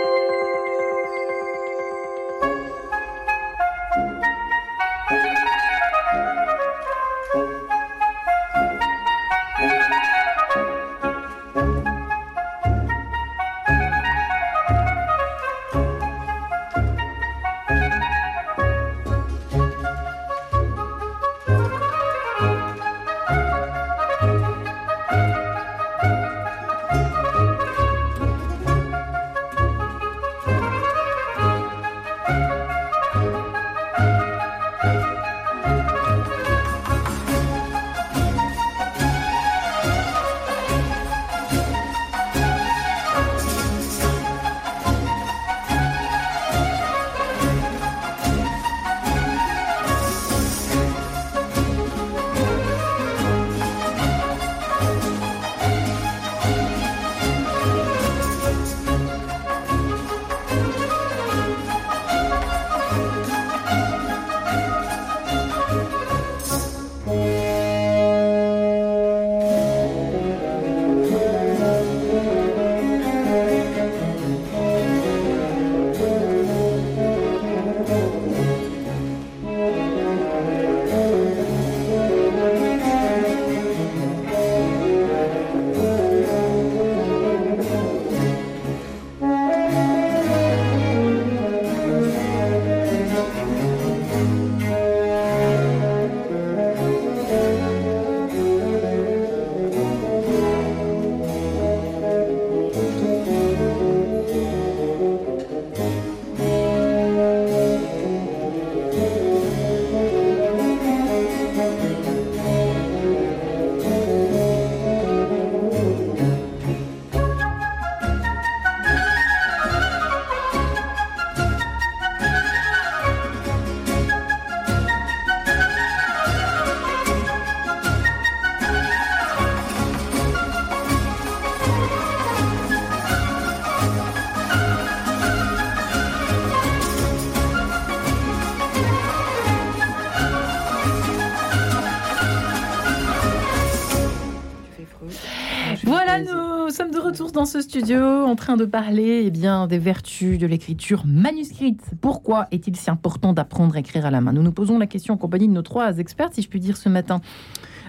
En 147.77 148.35
train 148.35 148.57
de 148.57 148.65
parler 148.65 149.23
eh 149.25 149.29
bien, 149.29 149.67
des 149.67 149.77
vertus 149.77 150.39
de 150.39 150.47
l'écriture 150.47 151.03
manuscrite. 151.05 151.81
Pourquoi 152.01 152.47
est-il 152.51 152.75
si 152.75 152.89
important 152.89 153.33
d'apprendre 153.33 153.75
à 153.75 153.79
écrire 153.79 154.05
à 154.05 154.11
la 154.11 154.21
main? 154.21 154.33
Nous 154.33 154.41
nous 154.41 154.51
posons 154.51 154.79
la 154.79 154.87
question 154.87 155.13
en 155.13 155.17
compagnie 155.17 155.47
de 155.47 155.53
nos 155.53 155.61
trois 155.61 155.97
experts, 155.99 156.29
si 156.31 156.41
je 156.41 156.49
puis 156.49 156.59
dire, 156.59 156.77
ce 156.77 156.89
matin. 156.89 157.21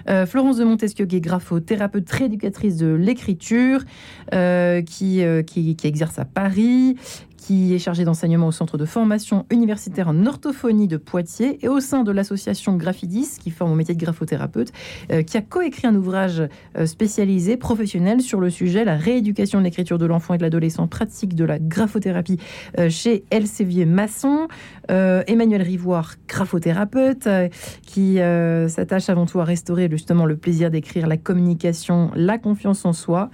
Euh, 0.09 0.25
Florence 0.25 0.57
de 0.57 0.65
Montesquieu, 0.65 1.05
qui 1.05 1.15
est 1.15 1.21
graphothérapeute, 1.21 2.09
rééducatrice 2.09 2.77
de 2.77 2.93
l'écriture, 2.93 3.81
euh, 4.33 4.81
euh, 5.01 5.41
qui, 5.43 5.77
exerce 5.83 6.19
à 6.19 6.25
Paris, 6.25 6.95
qui 7.41 7.73
est 7.73 7.79
chargé 7.79 8.05
d'enseignement 8.05 8.47
au 8.47 8.51
centre 8.51 8.77
de 8.77 8.85
formation 8.85 9.47
universitaire 9.49 10.07
en 10.07 10.27
orthophonie 10.27 10.87
de 10.87 10.97
Poitiers 10.97 11.57
et 11.65 11.67
au 11.67 11.79
sein 11.79 12.03
de 12.03 12.11
l'association 12.11 12.77
Graphidis, 12.77 13.39
qui 13.39 13.49
forme 13.49 13.71
au 13.71 13.75
métier 13.75 13.95
de 13.95 13.99
graphothérapeute, 13.99 14.71
euh, 15.11 15.23
qui 15.23 15.37
a 15.37 15.41
coécrit 15.41 15.87
un 15.87 15.95
ouvrage 15.95 16.43
euh, 16.77 16.85
spécialisé, 16.85 17.57
professionnel, 17.57 18.21
sur 18.21 18.39
le 18.39 18.51
sujet, 18.51 18.85
la 18.85 18.95
rééducation 18.95 19.57
de 19.57 19.63
l'écriture 19.63 19.97
de 19.97 20.05
l'enfant 20.05 20.35
et 20.35 20.37
de 20.37 20.43
l'adolescent, 20.43 20.87
pratique 20.87 21.33
de 21.33 21.43
la 21.43 21.57
graphothérapie 21.57 22.37
euh, 22.77 22.89
chez 22.89 23.23
Elsevier 23.31 23.85
Masson. 23.85 24.47
Emmanuel 24.89 25.61
Rivoire, 25.61 26.15
graphothérapeute, 26.27 27.29
qui 27.81 28.17
s'attache 28.67 29.07
avant 29.07 29.25
tout 29.25 29.39
à 29.39 29.45
restaurer 29.45 29.87
justement 29.89 30.25
le 30.25 30.35
plaisir 30.35 30.69
d'écrire, 30.69 31.07
la 31.07 31.15
communication, 31.15 32.11
la 32.13 32.37
confiance 32.37 32.83
en 32.83 32.91
soi. 32.91 33.29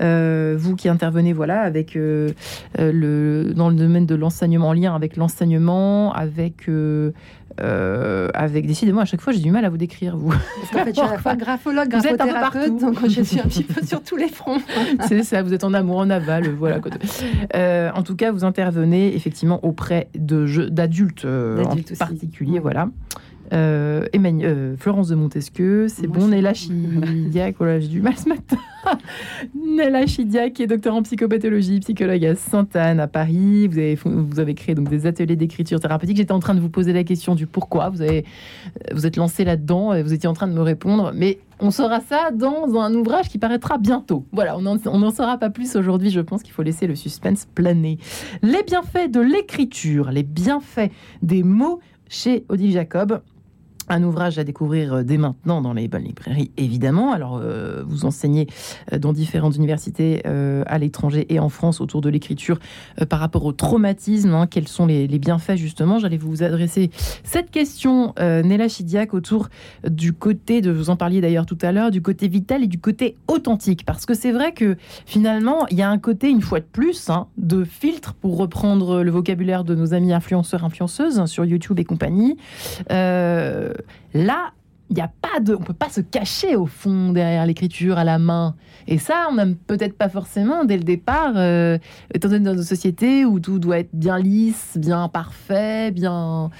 Vous 0.00 0.76
qui 0.76 0.88
intervenez 0.88 1.32
voilà, 1.32 1.60
avec 1.60 1.94
le 1.94 2.34
dans 2.78 3.68
le 3.68 3.74
domaine 3.74 4.06
de 4.06 4.14
l'enseignement, 4.14 4.68
en 4.68 4.72
lien 4.72 4.94
avec 4.94 5.16
l'enseignement, 5.16 6.12
avec 6.12 6.68
euh, 6.68 7.12
euh, 7.60 8.28
avec 8.32 8.66
décidément 8.66 9.00
à 9.00 9.04
chaque 9.04 9.20
fois 9.20 9.32
j'ai 9.32 9.40
du 9.40 9.50
mal 9.50 9.64
à 9.64 9.70
vous 9.70 9.76
décrire 9.76 10.16
vous. 10.16 10.30
Parce 10.30 10.70
qu'en 10.72 10.84
fait, 10.84 10.90
je 10.90 11.00
suis 11.00 11.08
à 11.08 11.12
la 11.12 11.18
fois 11.18 11.34
graphologue, 11.36 11.88
graphothérapeute, 11.88 12.80
donc 12.80 13.08
je 13.08 13.22
suis 13.22 13.40
un 13.40 13.44
petit 13.44 13.64
peu 13.64 13.84
sur 13.84 14.02
tous 14.02 14.16
les 14.16 14.28
fronts. 14.28 14.60
C'est 15.08 15.22
ça, 15.22 15.42
vous 15.42 15.52
êtes 15.52 15.64
en 15.64 15.74
amour, 15.74 15.98
en 15.98 16.10
aval, 16.10 16.48
voilà. 16.50 16.78
Euh, 17.54 17.90
en 17.94 18.02
tout 18.02 18.16
cas, 18.16 18.30
vous 18.30 18.44
intervenez 18.44 19.14
effectivement 19.14 19.62
auprès 19.64 20.08
de 20.14 20.68
d'adultes 20.68 21.24
euh, 21.24 21.64
en 21.64 21.76
particulier, 21.98 22.60
voilà. 22.60 22.88
Euh, 23.52 24.06
Emmanuel, 24.12 24.76
Florence 24.78 25.08
de 25.08 25.14
Montesquieu, 25.14 25.88
c'est 25.88 26.06
bon, 26.06 26.28
Néla 26.28 26.54
Chidiac, 26.54 27.56
voilà, 27.58 27.80
j'ai 27.80 27.88
du 27.88 28.00
mal 28.00 28.16
ce 28.16 28.28
matin. 28.28 28.56
Néla 29.54 30.06
Chidiac, 30.06 30.52
qui 30.52 30.62
est 30.62 30.66
docteur 30.66 30.94
en 30.94 31.02
psychopathologie, 31.02 31.80
psychologue 31.80 32.24
à 32.24 32.34
Sainte-Anne, 32.36 33.00
à 33.00 33.08
Paris. 33.08 33.66
Vous 33.66 33.78
avez, 33.78 33.98
vous 34.04 34.38
avez 34.38 34.54
créé 34.54 34.74
donc 34.74 34.88
des 34.88 35.06
ateliers 35.06 35.36
d'écriture 35.36 35.80
thérapeutique. 35.80 36.16
J'étais 36.16 36.32
en 36.32 36.38
train 36.38 36.54
de 36.54 36.60
vous 36.60 36.68
poser 36.68 36.92
la 36.92 37.02
question 37.02 37.34
du 37.34 37.46
pourquoi. 37.46 37.88
Vous, 37.88 38.02
avez, 38.02 38.24
vous 38.92 39.06
êtes 39.06 39.16
lancé 39.16 39.44
là-dedans 39.44 39.94
et 39.94 40.02
vous 40.02 40.12
étiez 40.12 40.28
en 40.28 40.34
train 40.34 40.46
de 40.46 40.54
me 40.54 40.62
répondre. 40.62 41.12
Mais 41.14 41.38
on 41.58 41.70
saura 41.70 42.00
ça 42.00 42.30
dans 42.32 42.78
un 42.78 42.94
ouvrage 42.94 43.28
qui 43.28 43.38
paraîtra 43.38 43.78
bientôt. 43.78 44.24
Voilà, 44.32 44.56
on 44.56 44.62
n'en 44.62 45.10
saura 45.10 45.38
pas 45.38 45.50
plus 45.50 45.76
aujourd'hui. 45.76 46.10
Je 46.10 46.20
pense 46.20 46.42
qu'il 46.42 46.52
faut 46.52 46.62
laisser 46.62 46.86
le 46.86 46.94
suspense 46.94 47.46
planer. 47.54 47.98
Les 48.42 48.62
bienfaits 48.62 49.10
de 49.10 49.20
l'écriture, 49.20 50.10
les 50.10 50.22
bienfaits 50.22 50.90
des 51.22 51.42
mots 51.42 51.80
chez 52.08 52.44
Odile 52.48 52.72
Jacob. 52.72 53.20
Un 53.92 54.04
ouvrage 54.04 54.38
à 54.38 54.44
découvrir 54.44 54.92
euh, 54.94 55.02
dès 55.02 55.16
maintenant 55.16 55.60
dans 55.60 55.72
les 55.72 55.88
bonnes 55.88 56.04
librairies, 56.04 56.52
évidemment. 56.56 57.12
Alors, 57.12 57.40
euh, 57.42 57.82
vous 57.84 58.04
enseignez 58.04 58.46
euh, 58.92 59.00
dans 59.00 59.12
différentes 59.12 59.56
universités 59.56 60.22
à 60.24 60.78
l'étranger 60.78 61.26
et 61.28 61.40
en 61.40 61.48
France 61.48 61.80
autour 61.80 62.00
de 62.00 62.08
l'écriture 62.08 62.60
par 63.08 63.18
rapport 63.18 63.44
au 63.44 63.52
traumatisme. 63.52 64.32
Hein. 64.32 64.46
quels 64.46 64.68
sont 64.68 64.86
les, 64.86 65.08
bienfaits, 65.18 65.56
justement? 65.56 65.98
J'allais 65.98 66.18
vous 66.18 66.44
adresser 66.44 66.90
cette 67.24 67.50
question, 67.50 68.14
Nella 68.18 68.68
Chidiac, 68.68 69.12
autour 69.12 69.48
du 69.88 70.12
côté, 70.12 70.60
de 70.60 70.70
vous 70.70 70.90
en 70.90 70.96
parliez 70.96 71.20
d'ailleurs 71.20 71.46
tout 71.46 71.58
à 71.62 71.72
l'heure, 71.72 71.90
du 71.90 72.02
côté 72.02 72.28
vital 72.28 72.62
et 72.62 72.68
du 72.68 72.78
côté 72.78 73.16
authentique. 73.26 73.84
Parce 73.84 74.06
que 74.06 74.14
c'est 74.14 74.32
vrai 74.32 74.52
que 74.52 74.76
finalement, 75.04 75.66
il 75.70 75.78
y 75.78 75.82
a 75.82 75.90
un 75.90 75.98
côté, 75.98 76.30
une 76.30 76.42
fois 76.42 76.60
de 76.60 76.66
plus, 76.70 77.10
hein, 77.10 77.26
de 77.38 77.64
filtre, 77.64 78.14
pour 78.14 78.36
reprendre 78.36 79.02
le 79.02 79.10
vocabulaire 79.10 79.64
de 79.64 79.74
nos 79.74 79.94
amis 79.94 80.12
influenceurs, 80.12 80.64
influenceuses 80.64 81.18
hein, 81.18 81.26
sur 81.26 81.44
YouTube 81.44 81.78
et 81.80 81.84
compagnie. 81.84 82.36
Là, 84.14 84.52
il 84.90 84.96
n'y 84.96 85.02
a 85.02 85.10
pas 85.22 85.38
de, 85.38 85.54
on 85.54 85.60
peut 85.60 85.72
pas 85.72 85.88
se 85.88 86.00
cacher 86.00 86.56
au 86.56 86.66
fond 86.66 87.12
derrière 87.12 87.46
l'écriture 87.46 87.96
à 87.96 88.02
la 88.02 88.18
main. 88.18 88.56
Et 88.88 88.98
ça, 88.98 89.28
on 89.30 89.36
n'aime 89.36 89.54
peut-être 89.54 89.96
pas 89.96 90.08
forcément 90.08 90.64
dès 90.64 90.76
le 90.76 90.82
départ, 90.82 91.34
euh, 91.36 91.78
étant 92.12 92.28
donné 92.28 92.44
dans 92.44 92.56
une 92.56 92.64
société 92.64 93.24
où 93.24 93.38
tout 93.38 93.60
doit 93.60 93.78
être 93.78 93.90
bien 93.92 94.18
lisse, 94.18 94.76
bien 94.76 95.08
parfait, 95.08 95.92
bien, 95.92 96.50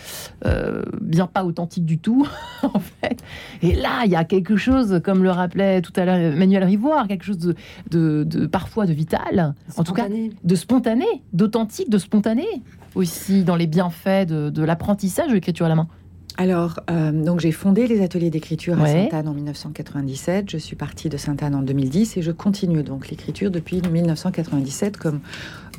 euh, 0.46 0.82
bien 1.00 1.26
pas 1.26 1.44
authentique 1.44 1.84
du 1.84 1.98
tout, 1.98 2.24
en 2.62 2.78
fait. 2.78 3.20
Et 3.62 3.74
là, 3.74 4.02
il 4.04 4.12
y 4.12 4.16
a 4.16 4.22
quelque 4.22 4.56
chose, 4.56 5.00
comme 5.02 5.24
le 5.24 5.30
rappelait 5.30 5.82
tout 5.82 5.92
à 5.96 6.04
l'heure 6.04 6.36
Manuel 6.36 6.62
Rivoire, 6.62 7.08
quelque 7.08 7.24
chose 7.24 7.38
de, 7.38 7.54
de, 7.90 8.46
parfois 8.46 8.86
de 8.86 8.92
vital, 8.92 9.54
en 9.76 9.82
tout 9.82 9.92
cas 9.92 10.06
de 10.08 10.54
spontané, 10.54 11.06
d'authentique, 11.32 11.90
de 11.90 11.98
spontané 11.98 12.46
aussi 12.94 13.42
dans 13.42 13.56
les 13.56 13.66
bienfaits 13.66 14.26
de, 14.26 14.50
de 14.50 14.62
l'apprentissage 14.62 15.28
de 15.28 15.34
l'écriture 15.34 15.66
à 15.66 15.68
la 15.68 15.74
main. 15.74 15.88
Alors, 16.40 16.80
euh, 16.88 17.12
donc 17.12 17.40
j'ai 17.40 17.52
fondé 17.52 17.86
les 17.86 18.00
ateliers 18.00 18.30
d'écriture 18.30 18.80
à 18.80 18.86
Sainte-Anne 18.86 19.28
en 19.28 19.34
1997. 19.34 20.48
Je 20.48 20.56
suis 20.56 20.74
partie 20.74 21.10
de 21.10 21.18
Sainte-Anne 21.18 21.54
en 21.54 21.60
2010 21.60 22.16
et 22.16 22.22
je 22.22 22.32
continue 22.32 22.82
donc 22.82 23.10
l'écriture 23.10 23.50
depuis 23.50 23.82
1997 23.82 24.96
comme 24.96 25.20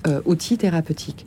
euh, 0.06 0.22
outil 0.26 0.60
thérapeutique. 0.60 1.26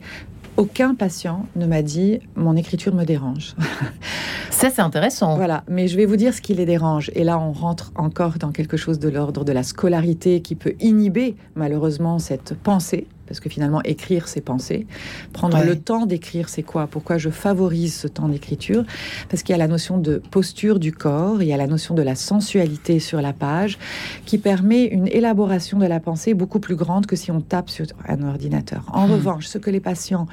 Aucun 0.55 0.95
patient 0.95 1.47
ne 1.57 1.65
m'a 1.65 1.81
dit 1.81 2.19
mon 2.37 2.55
écriture 2.55 2.95
me 2.95 3.03
dérange. 3.03 3.57
Ça, 4.51 4.69
c'est 4.69 4.81
intéressant. 4.81 5.35
Voilà, 5.35 5.65
mais 5.67 5.89
je 5.89 5.97
vais 5.97 6.05
vous 6.05 6.15
dire 6.15 6.33
ce 6.33 6.39
qui 6.39 6.53
les 6.53 6.65
dérange. 6.65 7.11
Et 7.13 7.25
là, 7.25 7.37
on 7.37 7.51
rentre 7.51 7.91
encore 7.95 8.37
dans 8.39 8.53
quelque 8.53 8.77
chose 8.77 8.99
de 8.99 9.09
l'ordre 9.09 9.43
de 9.43 9.51
la 9.51 9.63
scolarité 9.63 10.41
qui 10.41 10.55
peut 10.55 10.75
inhiber 10.79 11.35
malheureusement 11.55 12.19
cette 12.19 12.53
pensée 12.53 13.05
parce 13.27 13.39
que 13.39 13.49
finalement, 13.49 13.81
écrire, 13.83 14.27
c'est 14.27 14.41
penser. 14.41 14.87
Prendre 15.33 15.63
le 15.63 15.75
temps 15.75 16.05
d'écrire, 16.05 16.49
c'est 16.49 16.63
quoi? 16.63 16.87
Pourquoi 16.87 17.17
je 17.17 17.29
favorise 17.29 17.95
ce 17.95 18.07
temps 18.07 18.27
d'écriture? 18.27 18.83
Parce 19.29 19.43
qu'il 19.43 19.53
y 19.53 19.55
a 19.55 19.59
la 19.59 19.67
notion 19.67 19.97
de 19.97 20.21
posture 20.31 20.79
du 20.79 20.91
corps, 20.91 21.41
il 21.41 21.47
y 21.47 21.53
a 21.53 21.57
la 21.57 21.67
notion 21.67 21.95
de 21.95 22.01
la 22.01 22.15
sensualité 22.15 22.99
sur 22.99 23.21
la 23.21 23.33
page, 23.33 23.77
qui 24.25 24.37
permet 24.37 24.85
une 24.85 25.07
élaboration 25.07 25.79
de 25.79 25.85
la 25.85 25.99
pensée 25.99 26.33
beaucoup 26.33 26.59
plus 26.59 26.75
grande 26.75 27.05
que 27.05 27.15
si 27.15 27.31
on 27.31 27.41
tape 27.41 27.69
sur 27.69 27.85
un 28.07 28.21
ordinateur. 28.23 28.85
En 28.93 29.07
hmm. 29.07 29.11
revanche, 29.11 29.47
ce 29.47 29.57
que 29.57 29.69
les 29.69 29.79
patients, 29.79 30.27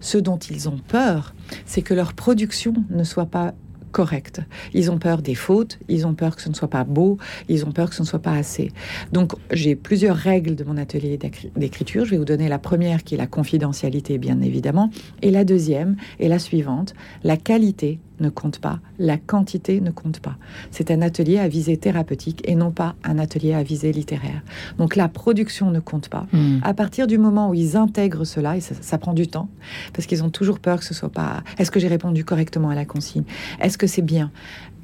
ce 0.00 0.18
dont 0.18 0.38
ils 0.38 0.68
ont 0.68 0.78
peur, 0.88 1.34
c'est 1.66 1.82
que 1.82 1.94
leur 1.94 2.14
production 2.14 2.74
ne 2.90 3.04
soit 3.04 3.26
pas 3.26 3.54
correct. 3.94 4.42
Ils 4.74 4.90
ont 4.90 4.98
peur 4.98 5.22
des 5.22 5.36
fautes, 5.36 5.78
ils 5.88 6.04
ont 6.04 6.14
peur 6.14 6.34
que 6.34 6.42
ce 6.42 6.48
ne 6.48 6.54
soit 6.54 6.68
pas 6.68 6.82
beau, 6.82 7.16
ils 7.48 7.64
ont 7.64 7.70
peur 7.70 7.88
que 7.88 7.94
ce 7.94 8.02
ne 8.02 8.06
soit 8.06 8.18
pas 8.18 8.34
assez. 8.34 8.72
Donc 9.12 9.34
j'ai 9.52 9.76
plusieurs 9.76 10.16
règles 10.16 10.56
de 10.56 10.64
mon 10.64 10.76
atelier 10.76 11.16
d'écriture. 11.56 12.04
Je 12.04 12.10
vais 12.10 12.18
vous 12.18 12.24
donner 12.24 12.48
la 12.48 12.58
première 12.58 13.04
qui 13.04 13.14
est 13.14 13.18
la 13.18 13.28
confidentialité, 13.28 14.18
bien 14.18 14.40
évidemment, 14.42 14.90
et 15.22 15.30
la 15.30 15.44
deuxième 15.44 15.96
est 16.18 16.28
la 16.28 16.40
suivante, 16.40 16.94
la 17.22 17.36
qualité 17.36 18.00
ne 18.20 18.28
compte 18.28 18.58
pas, 18.58 18.78
la 18.98 19.16
quantité 19.16 19.80
ne 19.80 19.90
compte 19.90 20.20
pas. 20.20 20.36
C'est 20.70 20.90
un 20.90 21.02
atelier 21.02 21.38
à 21.38 21.48
visée 21.48 21.76
thérapeutique 21.76 22.42
et 22.44 22.54
non 22.54 22.70
pas 22.70 22.94
un 23.04 23.18
atelier 23.18 23.54
à 23.54 23.62
visée 23.62 23.92
littéraire. 23.92 24.42
Donc 24.78 24.96
la 24.96 25.08
production 25.08 25.70
ne 25.70 25.80
compte 25.80 26.08
pas. 26.08 26.26
Hmm. 26.32 26.58
À 26.62 26.74
partir 26.74 27.06
du 27.06 27.18
moment 27.18 27.50
où 27.50 27.54
ils 27.54 27.76
intègrent 27.76 28.24
cela, 28.24 28.56
et 28.56 28.60
ça, 28.60 28.98
prend 28.98 29.14
du 29.14 29.26
temps, 29.26 29.48
parce 29.92 30.06
qu'ils 30.06 30.22
ont 30.22 30.30
toujours 30.30 30.58
peur 30.58 30.78
que 30.78 30.84
ce 30.84 30.94
soit 30.94 31.10
pas. 31.10 31.42
Est-ce 31.58 31.70
que 31.70 31.80
j'ai 31.80 31.88
répondu 31.88 32.24
correctement 32.24 32.70
à 32.70 32.74
la 32.74 32.84
consigne? 32.84 33.24
Est-ce 33.60 33.78
que 33.78 33.86
c'est 33.86 34.02
bien? 34.02 34.30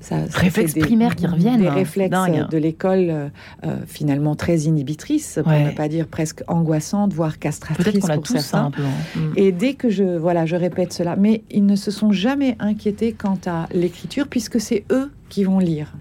Ça, 0.01 0.16
réflexes 0.32 0.74
primaires 0.74 1.14
qui 1.14 1.26
reviennent. 1.26 1.61
Des 1.61 1.68
réflexes 1.68 2.16
de 2.51 2.59
l'école 2.59 3.11
euh, 3.11 3.28
euh, 3.64 3.76
finalement 3.86 4.34
très 4.34 4.61
inhibitrices, 4.61 5.38
pour 5.42 5.53
ne 5.53 5.70
pas 5.70 5.88
dire 5.88 6.07
presque 6.07 6.42
angoissantes, 6.48 7.12
voire 7.12 7.38
castratrices 7.38 8.07
pour 8.07 8.26
certains. 8.26 8.66
un 8.66 8.70
peu, 8.70 8.82
hein. 8.82 9.20
Et 9.36 9.53
dès 9.53 9.74
que 9.74 9.90
je 9.90 10.16
voilà, 10.16 10.46
je 10.46 10.57
répète 10.57 10.92
cela, 10.92 11.16
mais 11.16 11.42
ils 11.51 11.66
ne 11.66 11.76
se 11.76 11.90
sont 11.90 12.12
jamais 12.12 12.57
inquiétés 12.59 13.12
quant 13.12 13.38
à 13.46 13.66
l'écriture 13.72 14.26
puisque 14.28 14.61
c'est 14.61 14.84
eux 14.90 15.11
qui 15.28 15.44
vont 15.44 15.59
lire. 15.59 15.92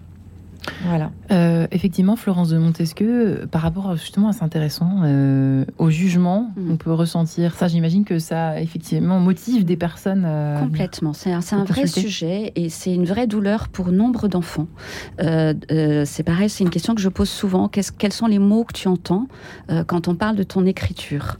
Voilà. 0.85 1.11
Euh, 1.31 1.67
effectivement, 1.71 2.15
Florence 2.15 2.49
de 2.49 2.57
Montesquieu, 2.57 3.47
par 3.51 3.61
rapport 3.61 3.95
justement 3.95 4.29
à 4.29 4.33
c'est 4.33 4.43
intéressant, 4.43 5.01
euh, 5.03 5.65
au 5.77 5.89
jugement, 5.89 6.51
mm. 6.55 6.71
on 6.71 6.77
peut 6.77 6.91
ressentir 6.91 7.53
ça. 7.55 7.67
J'imagine 7.67 8.05
que 8.05 8.19
ça 8.19 8.59
effectivement 8.61 9.19
motive 9.19 9.65
des 9.65 9.77
personnes. 9.77 10.23
Euh, 10.25 10.59
Complètement. 10.59 11.13
C'est 11.13 11.31
un, 11.31 11.41
un 11.51 11.63
vrai 11.63 11.87
sujet 11.87 12.51
et 12.55 12.69
c'est 12.69 12.93
une 12.93 13.05
vraie 13.05 13.27
douleur 13.27 13.67
pour 13.67 13.91
nombre 13.91 14.27
d'enfants. 14.27 14.67
c'est 15.19 16.23
pareil, 16.23 16.49
c'est 16.49 16.63
une 16.63 16.69
question 16.69 16.95
que 16.95 17.01
je 17.01 17.09
pose 17.09 17.29
souvent. 17.29 17.67
quels 17.67 18.13
sont 18.13 18.27
les 18.27 18.39
mots 18.39 18.63
que 18.63 18.73
tu 18.73 18.87
entends 18.87 19.27
quand 19.87 20.07
on 20.07 20.15
parle 20.15 20.35
de 20.35 20.43
ton 20.43 20.65
écriture? 20.65 21.37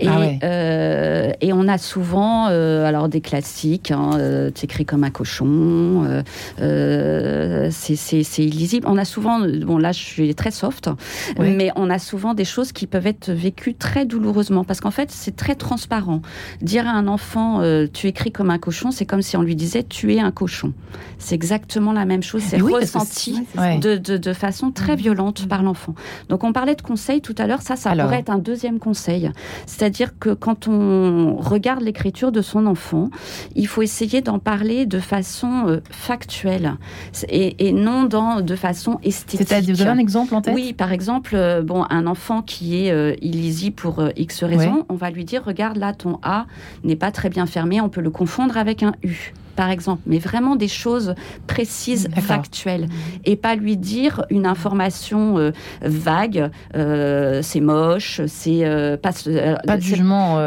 Et, 0.00 0.08
ah 0.08 1.34
et, 1.40 1.52
on 1.52 1.68
a 1.68 1.78
souvent 1.78 2.46
alors 2.46 3.08
des 3.08 3.20
classiques. 3.20 3.90
Hein, 3.90 4.50
tu 4.54 4.64
écris 4.64 4.84
comme 4.84 5.04
un 5.04 5.10
cochon. 5.10 6.22
c'est 6.58 8.42
lisible. 8.54 8.86
On 8.88 8.98
a 8.98 9.04
souvent, 9.04 9.40
bon 9.40 9.78
là 9.78 9.92
je 9.92 10.00
suis 10.00 10.34
très 10.34 10.50
soft, 10.50 10.90
mais 11.38 11.70
on 11.76 11.90
a 11.90 11.98
souvent 11.98 12.34
des 12.34 12.44
choses 12.44 12.72
qui 12.72 12.86
peuvent 12.86 13.06
être 13.06 13.30
vécues 13.30 13.74
très 13.74 14.04
douloureusement 14.04 14.64
parce 14.64 14.80
qu'en 14.80 14.90
fait 14.90 15.10
c'est 15.10 15.36
très 15.36 15.54
transparent. 15.54 16.22
Dire 16.60 16.86
à 16.86 16.92
un 16.92 17.06
enfant 17.08 17.60
euh, 17.60 17.86
tu 17.92 18.06
écris 18.06 18.32
comme 18.32 18.50
un 18.50 18.58
cochon, 18.58 18.90
c'est 18.90 19.06
comme 19.06 19.22
si 19.22 19.36
on 19.36 19.42
lui 19.42 19.56
disait 19.56 19.82
tu 19.82 20.14
es 20.14 20.20
un 20.20 20.30
cochon. 20.30 20.72
C'est 21.18 21.34
exactement 21.34 21.92
la 21.92 22.04
même 22.04 22.22
chose, 22.22 22.42
c'est 22.42 22.58
ressenti 22.58 23.38
de, 23.56 23.96
de, 23.96 24.16
de, 24.16 24.32
façon 24.32 24.70
très 24.70 24.96
violente 24.96 25.46
par 25.48 25.62
l'enfant. 25.62 25.94
Donc 26.28 26.44
on 26.44 26.52
parlait 26.52 26.74
de 26.74 26.82
conseils 26.82 27.20
tout 27.20 27.34
à 27.38 27.46
l'heure, 27.46 27.62
ça, 27.62 27.76
ça 27.76 27.94
pourrait 27.94 28.20
être 28.20 28.30
un 28.30 28.38
deuxième 28.38 28.78
conseil. 28.78 29.30
C'est-à-dire 29.66 30.18
que 30.18 30.30
quand 30.30 30.68
on 30.68 31.36
regarde 31.36 31.82
l'écriture 31.82 32.32
de 32.32 32.42
son 32.42 32.66
enfant, 32.66 33.10
il 33.54 33.66
faut 33.66 33.82
essayer 33.82 34.20
d'en 34.20 34.38
parler 34.38 34.86
de 34.86 34.98
façon 34.98 35.66
euh, 35.66 35.80
factuelle 35.90 36.74
et, 37.28 37.68
et, 37.68 37.72
non 37.72 38.04
dans, 38.04 38.31
de 38.40 38.56
façon 38.56 38.98
esthétique. 39.02 39.46
C'est-à-dire, 39.46 39.74
vous 39.74 39.82
avez 39.82 39.90
un 39.90 39.98
exemple 39.98 40.34
en 40.34 40.40
tête 40.40 40.54
Oui, 40.54 40.72
par 40.72 40.92
exemple, 40.92 41.34
euh, 41.34 41.62
bon, 41.62 41.84
un 41.90 42.06
enfant 42.06 42.42
qui 42.42 42.86
est 42.86 42.90
euh, 42.90 43.14
illisible 43.20 43.76
pour 43.76 44.02
X 44.16 44.44
raisons, 44.44 44.84
on 44.88 44.94
va 44.94 45.10
lui 45.10 45.24
dire, 45.24 45.44
regarde 45.44 45.76
là, 45.76 45.92
ton 45.92 46.18
A 46.22 46.46
n'est 46.84 46.96
pas 46.96 47.10
très 47.10 47.28
bien 47.28 47.46
fermé, 47.46 47.80
on 47.80 47.88
peut 47.88 48.00
le 48.00 48.10
confondre 48.10 48.56
avec 48.56 48.82
un 48.82 48.92
U 49.02 49.32
par 49.56 49.70
exemple, 49.70 50.02
mais 50.06 50.18
vraiment 50.18 50.56
des 50.56 50.68
choses 50.68 51.14
précises, 51.46 52.08
factuelles, 52.16 52.88
et 53.24 53.36
pas 53.36 53.54
lui 53.54 53.76
dire 53.76 54.24
une 54.30 54.46
information 54.46 55.38
euh, 55.38 55.50
vague, 55.82 56.50
euh, 56.74 57.40
c'est 57.42 57.60
moche, 57.60 58.20
c'est 58.26 58.64
euh, 58.64 58.96
pas, 58.96 59.12
pas 59.66 59.76
de 59.76 59.82
jugement 59.82 60.38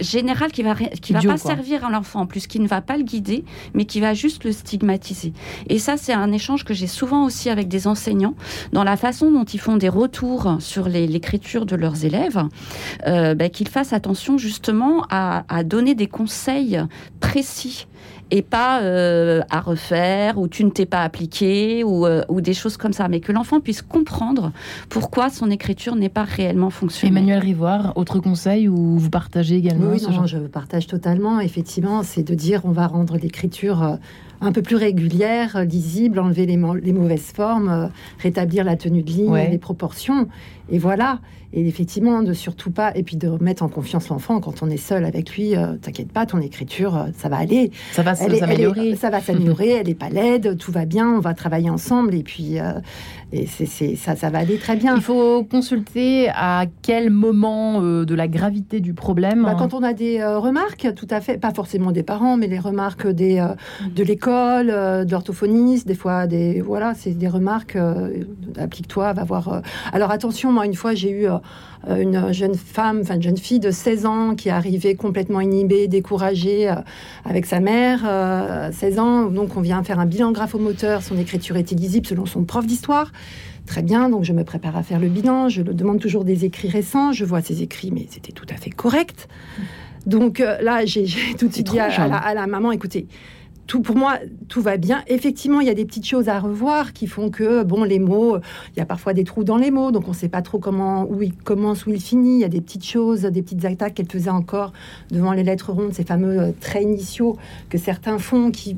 général 0.00 0.52
qui 0.52 0.62
va 0.62 0.74
qui 0.74 1.12
va 1.12 1.20
pas 1.20 1.38
servir 1.38 1.84
à 1.84 1.90
l'enfant, 1.90 2.20
en 2.20 2.26
plus 2.26 2.46
qui 2.46 2.60
ne 2.60 2.68
va 2.68 2.80
pas 2.80 2.96
le 2.96 3.04
guider, 3.04 3.44
mais 3.74 3.84
qui 3.84 4.00
va 4.00 4.14
juste 4.14 4.44
le 4.44 4.52
stigmatiser. 4.52 5.32
Et 5.68 5.78
ça, 5.78 5.96
c'est 5.96 6.12
un 6.12 6.32
échange 6.32 6.64
que 6.64 6.74
j'ai 6.74 6.86
souvent 6.86 7.24
aussi 7.24 7.50
avec 7.50 7.68
des 7.68 7.86
enseignants 7.86 8.34
dans 8.72 8.84
la 8.84 8.96
façon 8.96 9.30
dont 9.30 9.44
ils 9.44 9.60
font 9.60 9.76
des 9.76 9.88
retours 9.88 10.56
sur 10.60 10.88
l'écriture 10.88 11.66
de 11.66 11.76
leurs 11.76 12.04
élèves, 12.04 12.42
ben, 13.06 13.50
qu'ils 13.50 13.68
fassent 13.68 13.92
attention 13.92 14.38
justement 14.38 15.06
à, 15.10 15.44
à 15.48 15.64
donner 15.64 15.94
des 15.94 16.06
conseils 16.06 16.80
précis 17.20 17.86
et 18.32 18.40
pas 18.40 18.80
euh, 18.80 19.42
à 19.50 19.60
refaire 19.60 20.38
ou 20.38 20.48
tu 20.48 20.64
ne 20.64 20.70
t'es 20.70 20.86
pas 20.86 21.02
appliqué 21.02 21.84
ou, 21.84 22.06
euh, 22.06 22.22
ou, 22.30 22.40
des 22.40 22.54
choses 22.54 22.78
comme 22.78 22.94
ça, 22.94 23.06
mais 23.08 23.20
que 23.20 23.30
l'enfant 23.30 23.60
puisse 23.60 23.82
comprendre 23.82 24.52
pourquoi 24.88 25.28
son 25.28 25.50
écriture 25.50 25.96
n'est 25.96 26.08
pas 26.08 26.24
réellement 26.24 26.70
fonctionnelle. 26.70 27.18
Emmanuel 27.18 27.40
Rivoire, 27.40 27.92
autre 27.94 28.20
conseil 28.20 28.68
ou 28.68 28.98
vous 28.98 29.10
partagez 29.10 29.56
également 29.56 29.90
Oui, 29.90 30.02
non, 30.10 30.26
je 30.26 30.38
partage 30.38 30.86
totalement. 30.86 31.40
Effectivement, 31.40 32.02
c'est 32.02 32.22
de 32.22 32.34
dire 32.34 32.62
on 32.64 32.70
va 32.70 32.86
rendre 32.86 33.18
l'écriture 33.18 33.82
euh, 33.82 33.96
un 34.40 34.50
peu 34.50 34.62
plus 34.62 34.76
régulière, 34.76 35.62
lisible, 35.68 36.18
enlever 36.18 36.46
les, 36.46 36.58
les 36.82 36.92
mauvaises 36.92 37.32
formes, 37.32 37.90
rétablir 38.18 38.64
la 38.64 38.76
tenue 38.76 39.02
de 39.02 39.10
ligne, 39.10 39.36
les 39.50 39.58
proportions. 39.58 40.26
Et 40.70 40.78
voilà. 40.78 41.20
Et 41.54 41.68
effectivement, 41.68 42.22
de 42.22 42.32
surtout 42.32 42.70
pas, 42.70 42.92
et 42.94 43.02
puis 43.02 43.16
de 43.16 43.28
mettre 43.42 43.62
en 43.62 43.68
confiance 43.68 44.08
l'enfant 44.08 44.40
quand 44.40 44.62
on 44.62 44.70
est 44.70 44.78
seul 44.78 45.04
avec 45.04 45.36
lui. 45.36 45.54
Euh, 45.54 45.74
t'inquiète 45.80 46.10
pas, 46.10 46.24
ton 46.24 46.40
écriture, 46.40 46.96
euh, 46.96 47.06
ça 47.16 47.28
va 47.28 47.36
aller. 47.36 47.70
Ça 47.92 48.02
va 48.02 48.14
s'améliorer. 48.14 48.96
Ça 48.96 49.10
va 49.10 49.20
s'améliorer. 49.20 49.70
elle 49.70 49.88
n'est 49.88 49.94
pas 49.94 50.08
laide, 50.08 50.56
tout 50.56 50.72
va 50.72 50.86
bien. 50.86 51.10
On 51.10 51.20
va 51.20 51.34
travailler 51.34 51.68
ensemble. 51.68 52.14
Et 52.14 52.22
puis, 52.22 52.58
euh, 52.58 52.72
et 53.32 53.46
c'est, 53.46 53.96
ça, 53.96 54.16
ça 54.16 54.30
va 54.30 54.38
aller 54.38 54.56
très 54.56 54.76
bien. 54.76 54.96
Il 54.96 55.02
faut 55.02 55.44
consulter 55.44 56.30
à 56.30 56.64
quel 56.80 57.10
moment 57.10 57.80
de 57.82 58.14
la 58.14 58.28
gravité 58.28 58.80
du 58.80 58.94
problème. 58.94 59.44
Bah, 59.44 59.56
quand 59.58 59.74
on 59.74 59.82
a 59.82 59.92
des 59.94 60.22
remarques, 60.22 60.88
tout 60.94 61.06
à 61.10 61.20
fait, 61.20 61.38
pas 61.38 61.52
forcément 61.52 61.92
des 61.92 62.02
parents, 62.02 62.36
mais 62.36 62.46
les 62.46 62.58
remarques 62.58 63.06
des, 63.06 63.46
de 63.94 64.02
l'école, 64.02 65.06
d'orthophonistes, 65.06 65.86
des 65.86 65.94
fois 65.94 66.26
des, 66.26 66.60
voilà, 66.60 66.92
c'est 66.94 67.12
des 67.12 67.28
remarques. 67.28 67.78
applique-toi, 68.58 69.14
va 69.14 69.24
voir. 69.24 69.62
alors 69.94 70.10
attention, 70.10 70.52
moi 70.52 70.66
une 70.66 70.74
fois 70.74 70.94
j'ai 70.94 71.10
eu 71.10 71.26
une 71.88 72.32
jeune 72.32 72.54
femme, 72.54 73.00
enfin 73.02 73.16
une 73.16 73.22
jeune 73.22 73.36
fille 73.36 73.60
de 73.60 73.70
16 73.70 74.06
ans 74.06 74.34
qui 74.34 74.48
est 74.48 74.52
arrivée 74.52 74.94
complètement 74.94 75.40
inhibée, 75.40 75.88
découragée 75.88 76.70
euh, 76.70 76.74
avec 77.24 77.46
sa 77.46 77.60
mère, 77.60 78.00
16 78.00 78.04
euh, 78.06 79.00
ans. 79.00 79.26
Donc 79.26 79.56
on 79.56 79.60
vient 79.60 79.82
faire 79.82 79.98
un 79.98 80.06
bilan 80.06 80.32
graphomoteur, 80.32 81.02
son 81.02 81.18
écriture 81.18 81.56
est 81.56 81.72
illisible 81.72 82.06
selon 82.06 82.26
son 82.26 82.44
prof 82.44 82.66
d'histoire. 82.66 83.10
Très 83.66 83.82
bien, 83.82 84.08
donc 84.08 84.24
je 84.24 84.32
me 84.32 84.44
prépare 84.44 84.76
à 84.76 84.82
faire 84.82 84.98
le 84.98 85.08
bilan, 85.08 85.48
je 85.48 85.62
le 85.62 85.74
demande 85.74 86.00
toujours 86.00 86.24
des 86.24 86.44
écrits 86.44 86.68
récents, 86.68 87.12
je 87.12 87.24
vois 87.24 87.42
ses 87.42 87.62
écrits, 87.62 87.92
mais 87.92 88.06
c'était 88.10 88.32
tout 88.32 88.46
à 88.50 88.54
fait 88.54 88.70
correct. 88.70 89.28
Donc 90.04 90.40
là, 90.40 90.84
j'ai 90.84 91.06
tout 91.38 91.46
de 91.46 91.52
suite 91.52 91.70
dit 91.70 91.78
à 91.78 92.34
la 92.34 92.46
maman, 92.48 92.72
écoutez, 92.72 93.06
tout 93.66 93.80
pour 93.80 93.96
moi, 93.96 94.18
tout 94.48 94.60
va 94.60 94.76
bien. 94.76 95.02
Effectivement, 95.06 95.60
il 95.60 95.66
y 95.66 95.70
a 95.70 95.74
des 95.74 95.84
petites 95.84 96.06
choses 96.06 96.28
à 96.28 96.38
revoir 96.38 96.92
qui 96.92 97.06
font 97.06 97.30
que, 97.30 97.62
bon, 97.62 97.84
les 97.84 97.98
mots, 97.98 98.38
il 98.74 98.78
y 98.78 98.82
a 98.82 98.86
parfois 98.86 99.14
des 99.14 99.24
trous 99.24 99.44
dans 99.44 99.56
les 99.56 99.70
mots, 99.70 99.90
donc 99.90 100.06
on 100.06 100.10
ne 100.10 100.16
sait 100.16 100.28
pas 100.28 100.42
trop 100.42 100.58
comment, 100.58 101.04
où 101.08 101.22
il 101.22 101.34
commence, 101.34 101.86
où 101.86 101.90
il 101.90 102.00
finit. 102.00 102.36
Il 102.36 102.40
y 102.40 102.44
a 102.44 102.48
des 102.48 102.60
petites 102.60 102.84
choses, 102.84 103.22
des 103.22 103.42
petites 103.42 103.64
attaques 103.64 103.94
qu'elle 103.94 104.10
faisait 104.10 104.30
encore 104.30 104.72
devant 105.10 105.32
les 105.32 105.42
lettres 105.42 105.72
rondes, 105.72 105.94
ces 105.94 106.04
fameux 106.04 106.40
euh, 106.40 106.50
traits 106.60 106.82
initiaux 106.82 107.36
que 107.68 107.78
certains 107.78 108.18
font 108.18 108.50
qui 108.50 108.76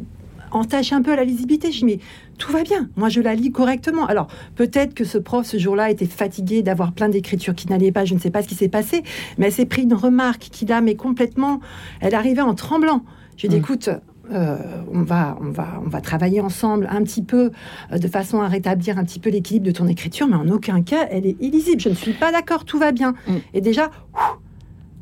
entachent 0.50 0.92
un 0.92 1.02
peu 1.02 1.14
la 1.16 1.24
lisibilité. 1.24 1.72
Je 1.72 1.78
dis, 1.78 1.84
mais 1.84 1.98
tout 2.38 2.52
va 2.52 2.62
bien. 2.62 2.88
Moi, 2.96 3.08
je 3.08 3.20
la 3.20 3.34
lis 3.34 3.50
correctement. 3.50 4.06
Alors, 4.06 4.28
peut-être 4.54 4.94
que 4.94 5.04
ce 5.04 5.18
prof, 5.18 5.46
ce 5.46 5.58
jour-là, 5.58 5.90
était 5.90 6.06
fatigué 6.06 6.62
d'avoir 6.62 6.92
plein 6.92 7.08
d'écritures 7.08 7.54
qui 7.54 7.68
n'allaient 7.68 7.92
pas. 7.92 8.04
Je 8.04 8.14
ne 8.14 8.20
sais 8.20 8.30
pas 8.30 8.42
ce 8.42 8.48
qui 8.48 8.54
s'est 8.54 8.68
passé, 8.68 9.02
mais 9.38 9.46
elle 9.46 9.52
s'est 9.52 9.66
pris 9.66 9.82
une 9.82 9.94
remarque 9.94 10.48
qui 10.52 10.66
l'a, 10.66 10.80
mais 10.80 10.94
complètement. 10.94 11.60
Elle 12.00 12.14
arrivait 12.14 12.42
en 12.42 12.54
tremblant. 12.54 13.02
J'ai 13.36 13.48
dit, 13.48 13.56
mmh. 13.56 13.58
écoute, 13.58 13.90
euh, 14.32 14.56
on, 14.92 15.02
va, 15.02 15.36
on, 15.40 15.50
va, 15.50 15.80
on 15.84 15.88
va 15.88 16.00
travailler 16.00 16.40
ensemble 16.40 16.88
un 16.90 17.02
petit 17.02 17.22
peu 17.22 17.50
euh, 17.92 17.98
de 17.98 18.08
façon 18.08 18.40
à 18.40 18.48
rétablir 18.48 18.98
un 18.98 19.04
petit 19.04 19.20
peu 19.20 19.30
l'équilibre 19.30 19.66
de 19.66 19.72
ton 19.72 19.86
écriture, 19.86 20.26
mais 20.26 20.36
en 20.36 20.48
aucun 20.48 20.82
cas, 20.82 21.06
elle 21.10 21.26
est 21.26 21.36
illisible. 21.40 21.80
Je 21.80 21.90
ne 21.90 21.94
suis 21.94 22.12
pas 22.12 22.32
d'accord, 22.32 22.64
tout 22.64 22.78
va 22.78 22.92
bien. 22.92 23.14
Mm. 23.26 23.32
Et 23.54 23.60
déjà, 23.60 23.90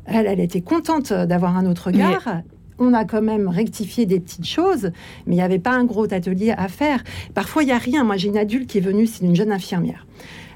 elle, 0.05 0.27
elle 0.27 0.39
était 0.39 0.61
contente 0.61 1.13
d'avoir 1.13 1.55
un 1.57 1.65
autre 1.65 1.87
regard. 1.87 2.41
On 2.79 2.93
a 2.93 3.05
quand 3.05 3.21
même 3.21 3.47
rectifié 3.47 4.05
des 4.05 4.19
petites 4.19 4.47
choses, 4.47 4.91
mais 5.25 5.35
il 5.35 5.37
n'y 5.37 5.43
avait 5.43 5.59
pas 5.59 5.71
un 5.71 5.85
gros 5.85 6.11
atelier 6.11 6.53
à 6.57 6.67
faire. 6.67 7.03
Parfois, 7.33 7.63
il 7.63 7.67
n'y 7.67 7.71
a 7.71 7.77
rien. 7.77 8.03
Moi, 8.03 8.17
j'ai 8.17 8.27
une 8.27 8.37
adulte 8.37 8.67
qui 8.67 8.79
est 8.79 8.81
venue, 8.81 9.07
c'est 9.07 9.23
une 9.23 9.35
jeune 9.35 9.51
infirmière. 9.51 10.07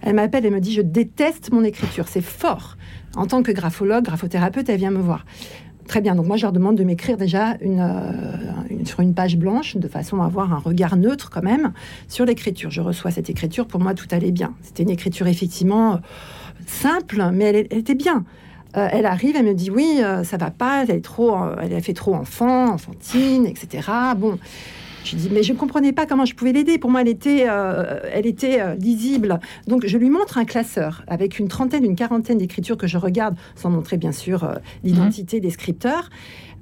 Elle 0.01 0.15
m'appelle 0.15 0.45
et 0.45 0.49
me 0.49 0.59
dit, 0.59 0.73
je 0.73 0.81
déteste 0.81 1.51
mon 1.51 1.63
écriture, 1.63 2.07
c'est 2.07 2.21
fort. 2.21 2.75
En 3.15 3.25
tant 3.25 3.43
que 3.43 3.51
graphologue, 3.51 4.05
graphothérapeute, 4.05 4.69
elle 4.69 4.77
vient 4.77 4.91
me 4.91 4.99
voir. 4.99 5.25
Très 5.87 6.01
bien. 6.01 6.15
Donc 6.15 6.27
moi, 6.27 6.35
je 6.35 6.43
leur 6.43 6.51
demande 6.51 6.75
de 6.75 6.83
m'écrire 6.83 7.17
déjà 7.17 7.53
euh, 7.53 8.11
une, 8.69 8.85
sur 8.85 8.99
une 8.99 9.13
page 9.13 9.37
blanche, 9.37 9.77
de 9.77 9.87
façon 9.87 10.21
à 10.21 10.25
avoir 10.25 10.53
un 10.53 10.59
regard 10.59 10.97
neutre 10.97 11.29
quand 11.29 11.43
même 11.43 11.71
sur 12.09 12.25
l'écriture. 12.25 12.69
Je 12.71 12.81
reçois 12.81 13.11
cette 13.11 13.29
écriture. 13.29 13.65
Pour 13.65 13.79
moi, 13.79 13.93
tout 13.93 14.07
allait 14.11 14.31
bien. 14.31 14.53
C'était 14.61 14.83
une 14.83 14.89
écriture 14.89 15.27
effectivement 15.27 15.93
euh, 15.93 15.97
simple, 16.65 17.23
mais 17.33 17.45
elle, 17.45 17.77
était 17.77 17.95
bien. 17.95 18.25
Euh, 18.75 18.89
elle 18.91 19.05
arrive, 19.05 19.37
elle 19.37 19.45
me 19.45 19.53
dit 19.53 19.71
oui, 19.71 20.01
ça 20.23 20.37
va 20.37 20.51
pas, 20.51 20.83
elle 20.83 20.91
est 20.91 21.03
trop, 21.03 21.37
elle 21.61 21.73
a 21.73 21.81
fait 21.81 21.93
trop 21.93 22.13
enfant, 22.13 22.73
enfantine, 22.73 23.45
etc. 23.45 23.89
Bon, 24.17 24.37
je 25.07 25.15
dis, 25.15 25.29
mais 25.31 25.43
je 25.43 25.53
ne 25.53 25.57
comprenais 25.57 25.93
pas 25.93 26.05
comment 26.05 26.25
je 26.25 26.35
pouvais 26.35 26.51
l'aider. 26.51 26.77
Pour 26.77 26.89
moi, 26.89 27.01
elle 27.01 27.07
était, 27.07 27.45
euh, 27.49 27.99
elle 28.11 28.25
était 28.25 28.61
euh, 28.61 28.75
lisible. 28.75 29.39
Donc, 29.67 29.85
je 29.85 29.97
lui 29.97 30.09
montre 30.09 30.37
un 30.37 30.45
classeur 30.45 31.03
avec 31.07 31.39
une 31.39 31.47
trentaine, 31.47 31.83
une 31.85 31.95
quarantaine 31.95 32.37
d'écritures 32.37 32.77
que 32.77 32.87
je 32.87 32.97
regarde, 32.97 33.35
sans 33.55 33.69
montrer 33.69 33.97
bien 33.97 34.11
sûr 34.11 34.43
euh, 34.43 34.55
l'identité 34.83 35.39
des 35.39 35.49
scripteurs, 35.49 36.09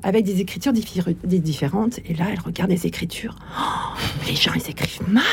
avec 0.04 0.24
des 0.24 0.42
écritures 0.42 0.74
différentes. 0.74 2.00
Et 2.06 2.14
là, 2.14 2.26
elle 2.32 2.40
regarde 2.40 2.70
les 2.70 2.86
écritures. 2.86 3.36
Oh, 3.60 3.98
les 4.28 4.36
gens, 4.36 4.52
ils 4.56 4.70
écrivent 4.70 5.10
mal. 5.10 5.24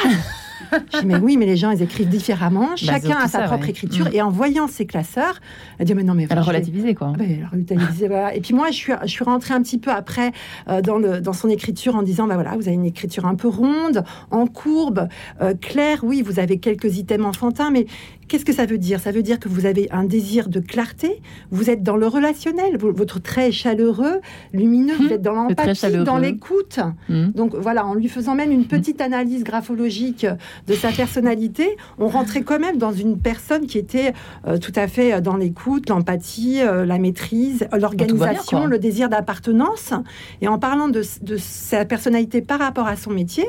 Je 0.94 1.00
dis, 1.00 1.06
mais 1.06 1.16
oui, 1.16 1.36
mais 1.36 1.46
les 1.46 1.56
gens, 1.56 1.70
ils 1.70 1.82
écrivent 1.82 2.08
différemment. 2.08 2.68
Bah, 2.68 2.76
Chacun 2.76 3.18
a 3.18 3.28
sa 3.28 3.42
propre 3.42 3.68
écriture. 3.68 4.06
Mm. 4.06 4.14
Et 4.14 4.22
en 4.22 4.30
voyant 4.30 4.68
ces 4.68 4.86
classeurs, 4.86 5.40
elle 5.78 5.86
dit, 5.86 5.94
mais 5.94 6.02
non, 6.04 6.14
mais... 6.14 6.26
Elle 6.30 6.38
a 6.38 6.42
relativisé, 6.42 6.94
quoi. 6.94 7.12
Ah, 7.18 8.34
Et 8.34 8.40
puis 8.40 8.54
moi, 8.54 8.70
je 8.70 8.76
suis, 8.76 8.92
je 9.02 9.08
suis 9.08 9.24
rentrée 9.24 9.54
un 9.54 9.62
petit 9.62 9.78
peu 9.78 9.90
après 9.90 10.32
euh, 10.68 10.80
dans, 10.80 10.98
le, 10.98 11.20
dans 11.20 11.32
son 11.32 11.48
écriture 11.48 11.96
en 11.96 12.02
disant, 12.02 12.26
bah 12.26 12.34
voilà, 12.34 12.56
vous 12.56 12.68
avez 12.68 12.74
une 12.74 12.84
écriture 12.84 13.26
un 13.26 13.34
peu 13.34 13.48
ronde, 13.48 14.04
en 14.30 14.46
courbe, 14.46 15.08
euh, 15.40 15.54
claire. 15.54 16.00
Oui, 16.02 16.22
vous 16.22 16.38
avez 16.38 16.58
quelques 16.58 16.96
items 16.96 17.26
enfantins, 17.26 17.70
mais 17.70 17.86
Qu'est-ce 18.28 18.44
que 18.44 18.52
ça 18.52 18.66
veut 18.66 18.78
dire? 18.78 19.00
Ça 19.00 19.12
veut 19.12 19.22
dire 19.22 19.38
que 19.38 19.48
vous 19.48 19.66
avez 19.66 19.88
un 19.90 20.04
désir 20.04 20.48
de 20.48 20.60
clarté, 20.60 21.20
vous 21.50 21.70
êtes 21.70 21.82
dans 21.82 21.96
le 21.96 22.06
relationnel, 22.06 22.78
votre 22.78 23.20
trait 23.20 23.48
est 23.48 23.52
chaleureux, 23.52 24.20
lumineux, 24.52 24.94
vous 24.96 25.06
hum, 25.06 25.12
êtes 25.12 25.22
dans 25.22 25.32
l'empathie, 25.32 26.04
dans 26.04 26.18
l'écoute. 26.18 26.78
Hum. 27.10 27.32
Donc 27.34 27.54
voilà, 27.54 27.86
en 27.86 27.94
lui 27.94 28.08
faisant 28.08 28.34
même 28.34 28.50
une 28.50 28.66
petite 28.66 29.00
analyse 29.00 29.44
graphologique 29.44 30.26
de 30.66 30.74
sa 30.74 30.90
personnalité, 30.90 31.76
on 31.98 32.08
rentrait 32.08 32.42
quand 32.42 32.58
même 32.58 32.78
dans 32.78 32.92
une 32.92 33.18
personne 33.18 33.66
qui 33.66 33.78
était 33.78 34.12
euh, 34.46 34.58
tout 34.58 34.72
à 34.76 34.88
fait 34.88 35.20
dans 35.20 35.36
l'écoute, 35.36 35.88
l'empathie, 35.88 36.60
euh, 36.62 36.86
la 36.86 36.98
maîtrise, 36.98 37.66
l'organisation, 37.78 38.66
le 38.66 38.78
désir 38.78 39.08
d'appartenance. 39.08 39.92
Et 40.40 40.48
en 40.48 40.58
parlant 40.58 40.88
de, 40.88 41.02
de 41.22 41.36
sa 41.36 41.84
personnalité 41.84 42.40
par 42.40 42.60
rapport 42.60 42.86
à 42.86 42.96
son 42.96 43.10
métier, 43.10 43.44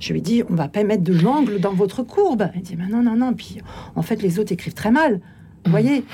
je 0.00 0.12
lui 0.12 0.22
dis, 0.22 0.42
on 0.50 0.54
va 0.54 0.68
pas 0.68 0.84
mettre 0.84 1.02
de 1.02 1.14
l'angle 1.14 1.58
dans 1.60 1.72
votre 1.72 2.02
courbe. 2.02 2.48
Elle 2.54 2.62
dit, 2.62 2.76
mais 2.76 2.86
non, 2.86 3.02
non, 3.02 3.16
non. 3.16 3.32
Puis 3.32 3.58
en 3.94 4.02
fait, 4.06 4.22
les 4.22 4.38
autres 4.38 4.52
écrivent 4.52 4.74
très 4.74 4.90
mal. 4.90 5.20
Vous 5.66 5.72
voyez 5.72 6.04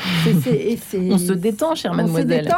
On 1.11 1.19
se 1.19 1.33
détend, 1.33 1.75
chère 1.75 1.95
mademoiselle. 1.95 2.53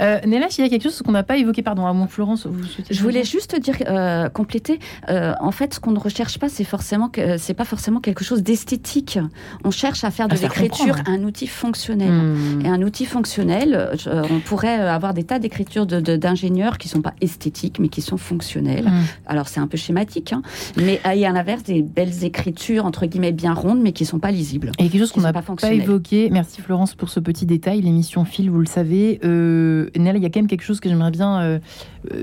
euh, 0.00 0.18
Néla, 0.26 0.48
il 0.58 0.62
y 0.62 0.66
a 0.66 0.68
quelque 0.68 0.82
chose 0.82 1.00
qu'on 1.02 1.12
n'a 1.12 1.22
pas 1.22 1.36
évoqué, 1.36 1.62
pardon, 1.62 1.86
à 1.86 1.92
mon 1.92 2.06
Florence. 2.06 2.46
Vous 2.46 2.64
Je 2.90 3.02
voulais 3.02 3.24
juste 3.24 3.58
dire, 3.58 3.76
euh, 3.86 4.28
compléter. 4.28 4.78
Euh, 5.08 5.34
en 5.40 5.52
fait, 5.52 5.74
ce 5.74 5.80
qu'on 5.80 5.92
ne 5.92 5.98
recherche 5.98 6.38
pas, 6.38 6.48
c'est 6.48 6.64
forcément 6.64 7.08
que 7.08 7.38
c'est 7.38 7.54
pas 7.54 7.64
forcément 7.64 8.00
quelque 8.00 8.24
chose 8.24 8.42
d'esthétique. 8.42 9.18
On 9.64 9.70
cherche 9.70 10.04
à 10.04 10.10
faire 10.10 10.28
de 10.28 10.36
l'écriture 10.36 10.96
un 11.06 11.22
outil 11.22 11.46
fonctionnel. 11.46 12.10
Hmm. 12.10 12.62
Et 12.64 12.68
un 12.68 12.82
outil 12.82 13.06
fonctionnel, 13.06 13.90
on 14.06 14.40
pourrait 14.40 14.74
avoir 14.74 15.14
des 15.14 15.24
tas 15.24 15.38
d'écritures 15.38 15.86
d'ingénieurs 15.86 16.72
de, 16.72 16.78
qui 16.78 16.88
sont 16.88 17.02
pas 17.02 17.14
esthétiques, 17.20 17.78
mais 17.78 17.88
qui 17.88 18.02
sont 18.02 18.16
fonctionnelles. 18.16 18.86
Hmm. 18.86 19.04
Alors 19.26 19.48
c'est 19.48 19.60
un 19.60 19.66
peu 19.66 19.76
schématique, 19.76 20.32
hein, 20.32 20.42
mais 20.76 21.00
il 21.14 21.20
y 21.20 21.24
a 21.24 21.30
à 21.30 21.32
l'inverse 21.32 21.62
des 21.62 21.82
belles 21.82 22.24
écritures 22.24 22.84
entre 22.84 23.06
guillemets 23.06 23.32
bien 23.32 23.54
rondes, 23.54 23.80
mais 23.80 23.92
qui 23.92 24.04
sont 24.04 24.18
pas 24.18 24.30
lisibles. 24.30 24.72
Et 24.78 24.88
quelque 24.88 25.00
chose 25.00 25.12
qu'on 25.12 25.20
n'a 25.20 25.32
pas, 25.32 25.42
pas 25.42 25.72
évoqué 25.72 26.30
Merci 26.32 26.62
Florence 26.62 26.94
pour 26.94 27.10
ce 27.10 27.20
petit 27.20 27.44
détail. 27.44 27.82
L'émission 27.82 28.24
file, 28.24 28.50
vous 28.50 28.60
le 28.60 28.64
savez. 28.64 29.20
Euh, 29.22 29.90
il 29.94 30.02
y 30.02 30.08
a 30.08 30.30
quand 30.30 30.36
même 30.36 30.46
quelque 30.46 30.62
chose 30.62 30.80
que 30.80 30.88
j'aimerais 30.88 31.10
bien. 31.10 31.42
Euh, 31.42 31.58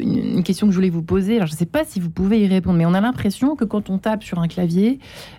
une, 0.02 0.42
question 0.42 0.66
que 0.66 0.72
je 0.72 0.78
voulais 0.78 0.90
vous 0.90 1.04
poser. 1.04 1.36
Je 1.36 1.44
ne 1.44 1.56
sais 1.56 1.68
pas 1.68 1.86
si 1.86 2.00
vous 2.00 2.10
pouvez 2.10 2.42
y 2.42 2.48
répondre, 2.48 2.76
mais 2.76 2.88
on 2.88 2.96
a 2.96 3.02
l'impression 3.02 3.56
que 3.56 3.66
quand 3.66 3.92
on 3.92 4.00
tape 4.00 4.24
sur 4.24 4.40
un 4.40 4.48
clavier, 4.48 4.98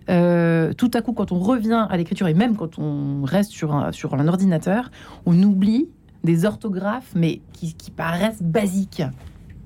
euh, 0.08 0.72
tout 0.72 0.88
à 0.94 1.02
coup, 1.02 1.12
quand 1.14 1.32
on 1.32 1.40
revient 1.40 1.88
à 1.90 1.96
l'écriture 1.96 2.28
et 2.28 2.34
même 2.34 2.54
quand 2.54 2.78
on 2.78 3.24
reste 3.24 3.50
sur 3.50 3.74
un, 3.74 4.28
ordinateur, 4.28 4.92
on 5.26 5.42
oublie 5.42 5.88
des 6.22 6.44
orthographes, 6.44 7.10
mais 7.16 7.40
qui, 7.52 7.74
paraissent 7.90 8.40
basiques. 8.40 9.02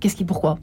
Qu'est-ce 0.01 0.17
qui, 0.17 0.25
pourquoi? 0.25 0.59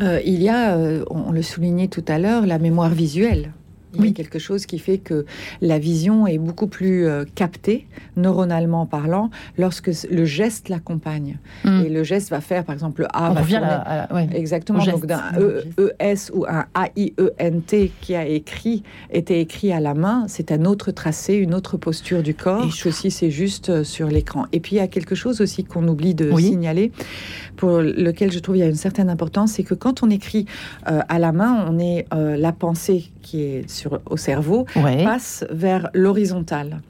Il 0.00 0.42
y 0.42 0.48
a, 0.48 0.78
on 1.10 1.32
le 1.32 1.42
soulignait 1.42 1.88
tout 1.88 2.04
à 2.08 2.18
l'heure, 2.18 2.46
la 2.46 2.58
mémoire 2.58 2.88
visuelle. 2.88 3.52
Il 3.98 4.06
y 4.06 4.08
a 4.08 4.12
quelque 4.12 4.38
chose 4.38 4.66
qui 4.66 4.78
fait 4.78 4.98
que 4.98 5.26
la 5.60 5.78
vision 5.78 6.26
est 6.26 6.38
beaucoup 6.38 6.66
plus 6.66 7.06
euh, 7.06 7.24
captée, 7.34 7.86
neuronalement 8.16 8.86
parlant, 8.86 9.30
lorsque 9.58 9.90
le 10.10 10.24
geste 10.24 10.68
l'accompagne. 10.68 11.38
Hmm. 11.64 11.82
Et 11.84 11.88
le 11.88 12.02
geste 12.02 12.30
va 12.30 12.40
faire, 12.40 12.64
par 12.64 12.74
exemple, 12.74 13.02
le 13.02 13.08
A. 13.12 13.30
On 13.30 13.34
revient 13.34 13.60
à, 13.62 14.08
Exactement. 14.34 14.84
Donc 14.84 15.06
d'un 15.06 15.22
e, 15.38 15.92
ES 16.00 16.30
ou 16.32 16.44
un 16.46 16.66
A-I-E-N-T 16.74 17.92
qui 18.00 18.14
a 18.14 18.26
écrit, 18.26 18.82
était 19.10 19.40
écrit 19.40 19.72
à 19.72 19.80
la 19.80 19.94
main, 19.94 20.24
c'est 20.28 20.52
un 20.52 20.64
autre 20.64 20.90
tracé, 20.90 21.34
une 21.34 21.54
autre 21.54 21.76
posture 21.76 22.22
du 22.22 22.34
corps. 22.34 22.64
Et 22.64 22.88
aussi, 22.88 23.10
c'est 23.10 23.30
juste 23.30 23.68
euh, 23.68 23.84
sur 23.84 24.08
l'écran. 24.08 24.46
Et 24.52 24.60
puis, 24.60 24.76
il 24.76 24.78
y 24.78 24.82
a 24.82 24.88
quelque 24.88 25.14
chose 25.14 25.40
aussi 25.40 25.64
qu'on 25.64 25.86
oublie 25.88 26.14
de 26.14 26.34
signaler, 26.36 26.92
pour 27.56 27.80
lequel 27.80 28.32
je 28.32 28.38
trouve 28.38 28.56
il 28.56 28.60
y 28.60 28.64
a 28.64 28.68
une 28.68 28.74
certaine 28.74 29.10
importance, 29.10 29.52
c'est 29.52 29.62
que 29.62 29.74
quand 29.74 30.02
on 30.02 30.10
écrit 30.10 30.46
euh, 30.90 31.00
à 31.08 31.18
la 31.18 31.32
main, 31.32 31.64
on 31.68 31.78
est 31.78 32.06
la 32.12 32.52
pensée 32.52 33.10
qui 33.22 33.42
est 33.42 33.70
sur, 33.70 34.00
au 34.06 34.16
cerveau 34.16 34.66
passe 34.74 35.44
vers 35.50 35.88
l'horizontale. 35.94 36.80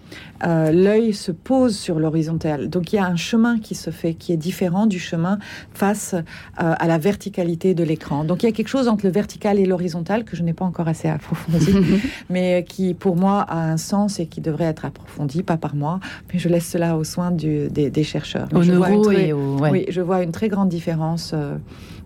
Euh, 0.44 0.72
l'œil 0.72 1.12
se 1.12 1.30
pose 1.30 1.76
sur 1.76 1.98
l'horizontale. 1.98 2.68
Donc 2.68 2.92
il 2.92 2.96
y 2.96 2.98
a 2.98 3.06
un 3.06 3.16
chemin 3.16 3.58
qui 3.58 3.74
se 3.74 3.90
fait 3.90 4.14
qui 4.14 4.32
est 4.32 4.36
différent 4.36 4.86
du 4.86 4.98
chemin 4.98 5.38
face 5.72 6.14
euh, 6.14 6.20
à 6.56 6.86
la 6.86 6.98
verticalité 6.98 7.74
de 7.74 7.84
l'écran. 7.84 8.24
Donc 8.24 8.42
il 8.42 8.46
y 8.46 8.48
a 8.48 8.52
quelque 8.52 8.68
chose 8.68 8.88
entre 8.88 9.06
le 9.06 9.12
vertical 9.12 9.58
et 9.58 9.66
l'horizontal 9.66 10.24
que 10.24 10.36
je 10.36 10.42
n'ai 10.42 10.52
pas 10.52 10.64
encore 10.64 10.88
assez 10.88 11.08
approfondi, 11.08 11.72
mais 12.30 12.64
qui 12.68 12.94
pour 12.94 13.16
moi 13.16 13.40
a 13.40 13.70
un 13.70 13.76
sens 13.76 14.18
et 14.18 14.26
qui 14.26 14.40
devrait 14.40 14.64
être 14.64 14.84
approfondi, 14.84 15.42
pas 15.42 15.56
par 15.56 15.74
moi, 15.74 16.00
mais 16.32 16.38
je 16.38 16.48
laisse 16.48 16.68
cela 16.68 16.96
aux 16.96 17.04
soins 17.04 17.30
du, 17.30 17.68
des, 17.68 18.04
chercheurs. 18.04 18.48
Au 18.52 18.62
je, 18.62 18.72
vois 18.72 18.88
oui, 19.70 19.86
je 19.88 20.00
vois 20.00 20.22
une 20.22 20.32
très 20.32 20.48
grande 20.48 20.68
différence. 20.68 21.32
Euh, 21.34 21.56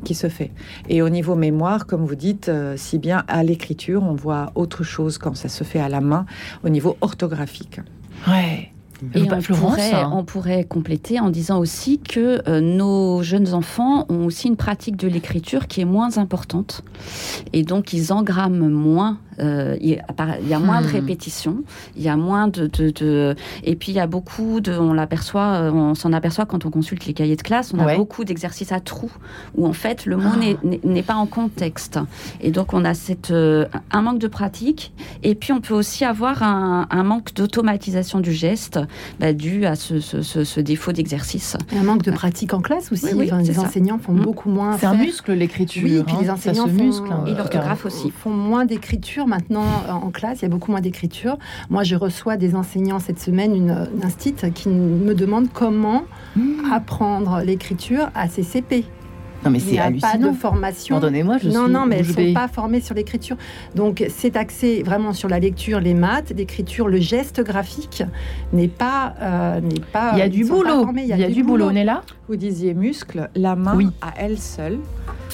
qui 0.05 0.15
se 0.15 0.29
fait. 0.29 0.51
Et 0.89 1.03
au 1.03 1.09
niveau 1.09 1.35
mémoire, 1.35 1.87
comme 1.87 2.05
vous 2.05 2.15
dites, 2.15 2.51
si 2.77 2.99
bien 2.99 3.25
à 3.29 3.43
l'écriture, 3.43 4.03
on 4.03 4.15
voit 4.15 4.53
autre 4.55 4.85
chose 4.85 5.19
quand 5.19 5.37
ça 5.37 5.49
se 5.49 5.65
fait 5.65 5.81
à 5.81 5.89
la 5.89 6.01
main 6.01 6.27
au 6.65 6.69
niveau 6.69 6.97
orthographique. 7.01 7.81
Ouais. 8.29 8.73
Et 9.15 9.23
on 9.23 9.41
pourrait, 9.41 9.93
hein. 9.93 10.11
on 10.13 10.25
pourrait, 10.25 10.65
compléter 10.65 11.21
en 11.21 11.31
disant 11.31 11.59
aussi 11.59 11.99
que 11.99 12.43
euh, 12.49 12.61
nos 12.61 13.23
jeunes 13.23 13.53
enfants 13.53 14.07
ont 14.09 14.27
aussi 14.27 14.49
une 14.49 14.57
pratique 14.57 14.97
de 14.97 15.09
l'écriture 15.09 15.67
qui 15.67 15.81
est 15.81 15.87
moins 15.87 16.19
importante. 16.19 16.83
Et 17.53 17.63
donc, 17.63 17.93
ils 17.93 18.13
engramment 18.13 18.69
moins 18.69 19.19
euh, 19.39 19.77
il, 19.81 20.03
y 20.49 20.55
a 20.55 20.59
moins 20.59 20.81
de 20.81 20.87
hmm. 20.87 20.91
répétitions, 20.91 21.59
il 21.95 22.03
y 22.03 22.09
a 22.09 22.17
moins 22.17 22.49
de, 22.49 22.71
et 23.65 23.77
puis 23.77 23.93
il 23.93 23.95
y 23.95 24.01
a 24.01 24.07
beaucoup 24.07 24.61
de, 24.61 24.73
on 24.73 24.95
l'aperçoit, 24.95 25.61
euh, 25.61 25.71
on 25.71 25.95
s'en 25.95 26.13
aperçoit 26.13 26.47
quand 26.47 26.65
on 26.65 26.71
consulte 26.71 27.05
les 27.07 27.13
cahiers 27.13 27.37
de 27.37 27.43
classe, 27.43 27.75
on 27.75 27.79
a 27.79 27.97
beaucoup 27.97 28.25
d'exercices 28.25 28.73
à 28.73 28.81
trous 28.81 29.13
où 29.55 29.67
en 29.67 29.73
fait 29.73 30.07
le 30.07 30.17
mot 30.17 30.31
ah. 30.35 30.67
n'est 30.85 31.03
pas 31.03 31.17
en 31.17 31.27
contexte 31.27 31.99
et 32.41 32.51
donc 32.51 32.73
on 32.73 32.85
a 32.85 32.95
cette 32.95 33.31
euh, 33.31 33.67
un 33.91 34.03
manque 34.03 34.19
de 34.19 34.29
pratique 34.29 34.93
et 35.23 35.35
puis 35.35 35.53
on 35.53 35.61
peut 35.61 35.75
aussi 35.75 36.05
avoir 36.05 36.43
un, 36.43 36.87
manque 37.05 37.35
d'automatisation 37.35 38.21
du 38.21 38.33
geste 38.33 38.81
bah, 39.21 39.33
dû 39.33 39.67
à 39.67 39.77
ce, 39.77 40.61
défaut 40.61 40.93
d'exercice. 40.93 41.57
Un 41.77 41.83
manque 41.83 42.03
de 42.03 42.11
pratique 42.11 42.55
en 42.55 42.61
classe 42.61 42.93
aussi. 42.93 43.15
les 43.15 43.59
enseignants 43.59 43.99
font 43.99 44.13
hmm. 44.13 44.23
beaucoup 44.23 44.51
moins. 44.51 44.79
C'est 44.79 44.87
un 44.87 44.95
muscle 44.95 45.33
l'écriture. 45.33 45.83
Oui, 45.85 46.03
puis 46.07 46.17
les 46.21 46.29
hein. 46.29 46.35
enseignants 46.35 46.67
muscle, 46.67 47.11
hein. 47.11 47.25
et 47.27 47.35
l'orthographe 47.35 47.87
aussi 47.87 48.11
font 48.11 48.31
moins 48.31 48.65
d'écriture 48.65 49.27
maintenant 49.27 49.65
euh, 49.89 49.93
en 49.93 50.11
classe, 50.11 50.39
il 50.41 50.43
y 50.43 50.47
a 50.47 50.49
beaucoup 50.49 50.71
moins 50.71 50.81
d'écriture. 50.81 51.39
Moi, 51.71 51.83
je 51.83 51.97
reçois 51.97 52.37
des 52.37 52.55
enseignants 52.55 53.01
cette 53.01 53.21
semaine, 53.21 53.55
une, 53.55 53.89
une 53.95 54.53
qui 54.53 54.69
me 54.69 55.15
demande 55.15 55.49
comment 55.53 56.05
mmh. 56.37 56.73
apprendre 56.73 57.43
l'écriture 57.45 58.11
à 58.15 58.29
ces 58.29 58.43
CP. 58.43 58.85
Non, 59.47 59.53
mais 59.53 59.61
c'est 59.61 59.79
hallucinant. 59.79 60.13
pas 60.13 60.19
de 60.19 60.33
formation. 60.33 60.95
Pardonnez-moi, 60.95 61.39
je 61.39 61.49
Non, 61.49 61.69
non, 61.69 61.87
mais 61.87 61.99
elles 61.99 62.09
ne 62.09 62.13
sont 62.13 62.35
pas 62.35 62.49
formées 62.49 62.81
sur 62.81 62.95
l'écriture. 62.95 63.37
Donc, 63.75 64.05
c'est 64.09 64.37
axé 64.37 64.83
vraiment 64.83 65.13
sur 65.13 65.29
la 65.29 65.39
lecture, 65.39 65.81
les 65.81 65.95
maths, 65.95 66.33
l'écriture, 66.37 66.89
le 66.89 66.99
geste 66.99 67.43
graphique 67.43 68.03
n'est 68.53 68.69
pas, 68.69 69.15
euh, 69.21 69.61
n'est 69.61 69.81
pas. 69.81 70.11
Il 70.15 70.19
y 70.19 70.23
a 70.23 70.29
du 70.29 70.45
boulot. 70.45 70.87
Il 70.97 71.05
y 71.05 71.13
a, 71.13 71.29
du, 71.29 71.45
boulot. 71.45 71.69
On 71.71 71.77
est 71.77 71.85
là? 71.85 72.03
Vous 72.29 72.37
disiez 72.37 72.75
muscle, 72.75 73.31
la 73.37 73.55
main 73.55 73.79
à 74.03 74.13
elle 74.17 74.39
seule 74.39 74.81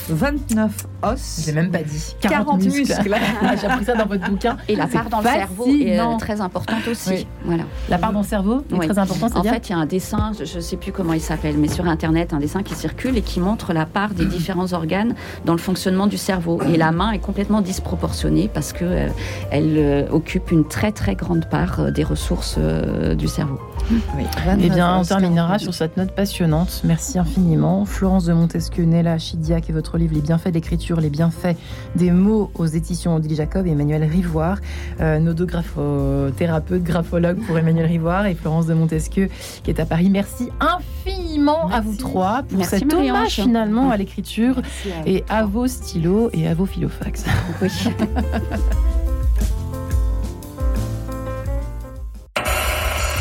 29 0.09 0.87
os. 1.03 1.43
J'ai 1.45 1.53
même 1.53 1.71
pas 1.71 1.83
dit. 1.83 2.17
40, 2.21 2.63
muscles. 2.63 3.17
Ah, 3.43 3.57
j'ai 3.57 3.67
appris 3.67 3.85
ça 3.85 3.95
dans 3.95 4.07
votre 4.07 4.29
bouquin. 4.29 4.57
Et 4.69 4.77
la 4.77 4.87
part 4.87 5.09
dans 5.09 5.21
le 5.21 5.25
cerveau 5.25 5.67
est 5.67 5.99
euh, 5.99 6.17
très 6.19 6.41
importante 6.41 6.87
aussi. 6.89 7.27
Voilà. 7.45 7.65
La 7.89 7.99
part 7.99 8.13
dans 8.13 8.21
le 8.21 8.27
cerveau 8.27 8.65
est 8.73 8.89
très 8.89 8.99
importante. 8.99 9.37
En 9.37 9.43
fait, 9.43 9.69
il 9.69 9.73
y 9.73 9.75
a 9.75 9.79
un 9.79 9.87
dessin, 9.87 10.33
je 10.39 10.57
ne 10.57 10.61
sais 10.61 10.77
plus 10.77 10.93
comment 10.93 11.13
il 11.13 11.21
s'appelle, 11.21 11.57
mais 11.59 11.69
sur 11.69 11.87
Internet, 11.87 12.33
un 12.33 12.39
dessin 12.39 12.63
qui 12.63 12.75
circule 12.75 13.17
et 13.17 13.23
qui 13.23 13.41
montre 13.41 13.73
la 13.73 13.87
part 13.87 14.15
des 14.15 14.27
différents 14.27 14.73
organes 14.73 15.15
dans 15.45 15.53
le 15.53 15.59
fonctionnement 15.59 16.07
du 16.07 16.19
cerveau. 16.19 16.61
Et 16.73 16.77
la 16.77 16.93
main 16.93 17.13
est 17.13 17.19
complètement 17.19 17.61
disproportionnée 17.61 18.51
parce 18.53 18.73
que 18.73 18.85
euh, 18.85 19.09
elle 19.51 19.75
euh, 19.77 20.09
occupe 20.11 20.51
une 20.51 20.67
très 20.67 20.93
très 20.93 21.15
grande 21.15 21.49
part 21.49 21.93
des 21.93 22.05
ressources 22.05 22.59
du 22.59 23.29
cerveau. 23.29 23.59
Oui. 23.91 24.25
Eh 24.61 24.71
bien, 24.71 24.99
on 24.99 25.05
terminera 25.05 25.59
sur 25.59 25.75
cette 25.75 25.97
note 25.97 26.13
passionnante. 26.13 26.82
Merci 26.85 27.19
infiniment. 27.19 27.85
Florence 27.85 28.25
de 28.25 28.33
Montesquieu, 28.33 28.85
Nella 28.85 29.19
Chidiac 29.19 29.71
et 29.71 29.73
votre 29.73 29.99
livre 29.99 30.15
Les 30.15 30.21
bienfaits 30.21 30.49
de 30.49 30.55
l'écriture, 30.55 31.01
les 31.01 31.11
bienfaits 31.11 31.57
des 31.95 32.11
mots 32.11 32.51
aux 32.55 32.67
éditions 32.67 33.15
Odile 33.15 33.37
Jacob 33.37 33.67
et 33.67 33.71
Emmanuel 33.71 34.03
Rivoire. 34.05 34.59
Euh, 35.01 35.19
nos 35.21 35.33
deux 35.33 35.47
graphothérapeutes, 35.47 36.83
graphologues 36.83 37.41
pour 37.47 37.57
Emmanuel 37.57 37.87
Rivoire 37.87 38.27
et 38.27 38.35
Florence 38.35 38.67
de 38.67 38.75
Montesquieu 38.75 39.29
qui 39.63 39.71
est 39.71 39.81
à 39.81 39.87
Paris. 39.87 40.11
Merci 40.11 40.49
infiniment 40.61 41.69
à 41.69 41.81
vous 41.81 41.95
trois 41.97 42.43
pour 42.43 42.65
cet 42.65 42.93
hommage 42.93 43.35
finalement 43.35 43.91
à 43.91 43.97
l'écriture 43.97 44.61
et 45.07 45.25
à 45.29 45.45
vos 45.45 45.67
stylos 45.67 46.31
et 46.33 46.49
à 46.49 46.55
vos 46.55 46.67
philophax. 46.67 47.25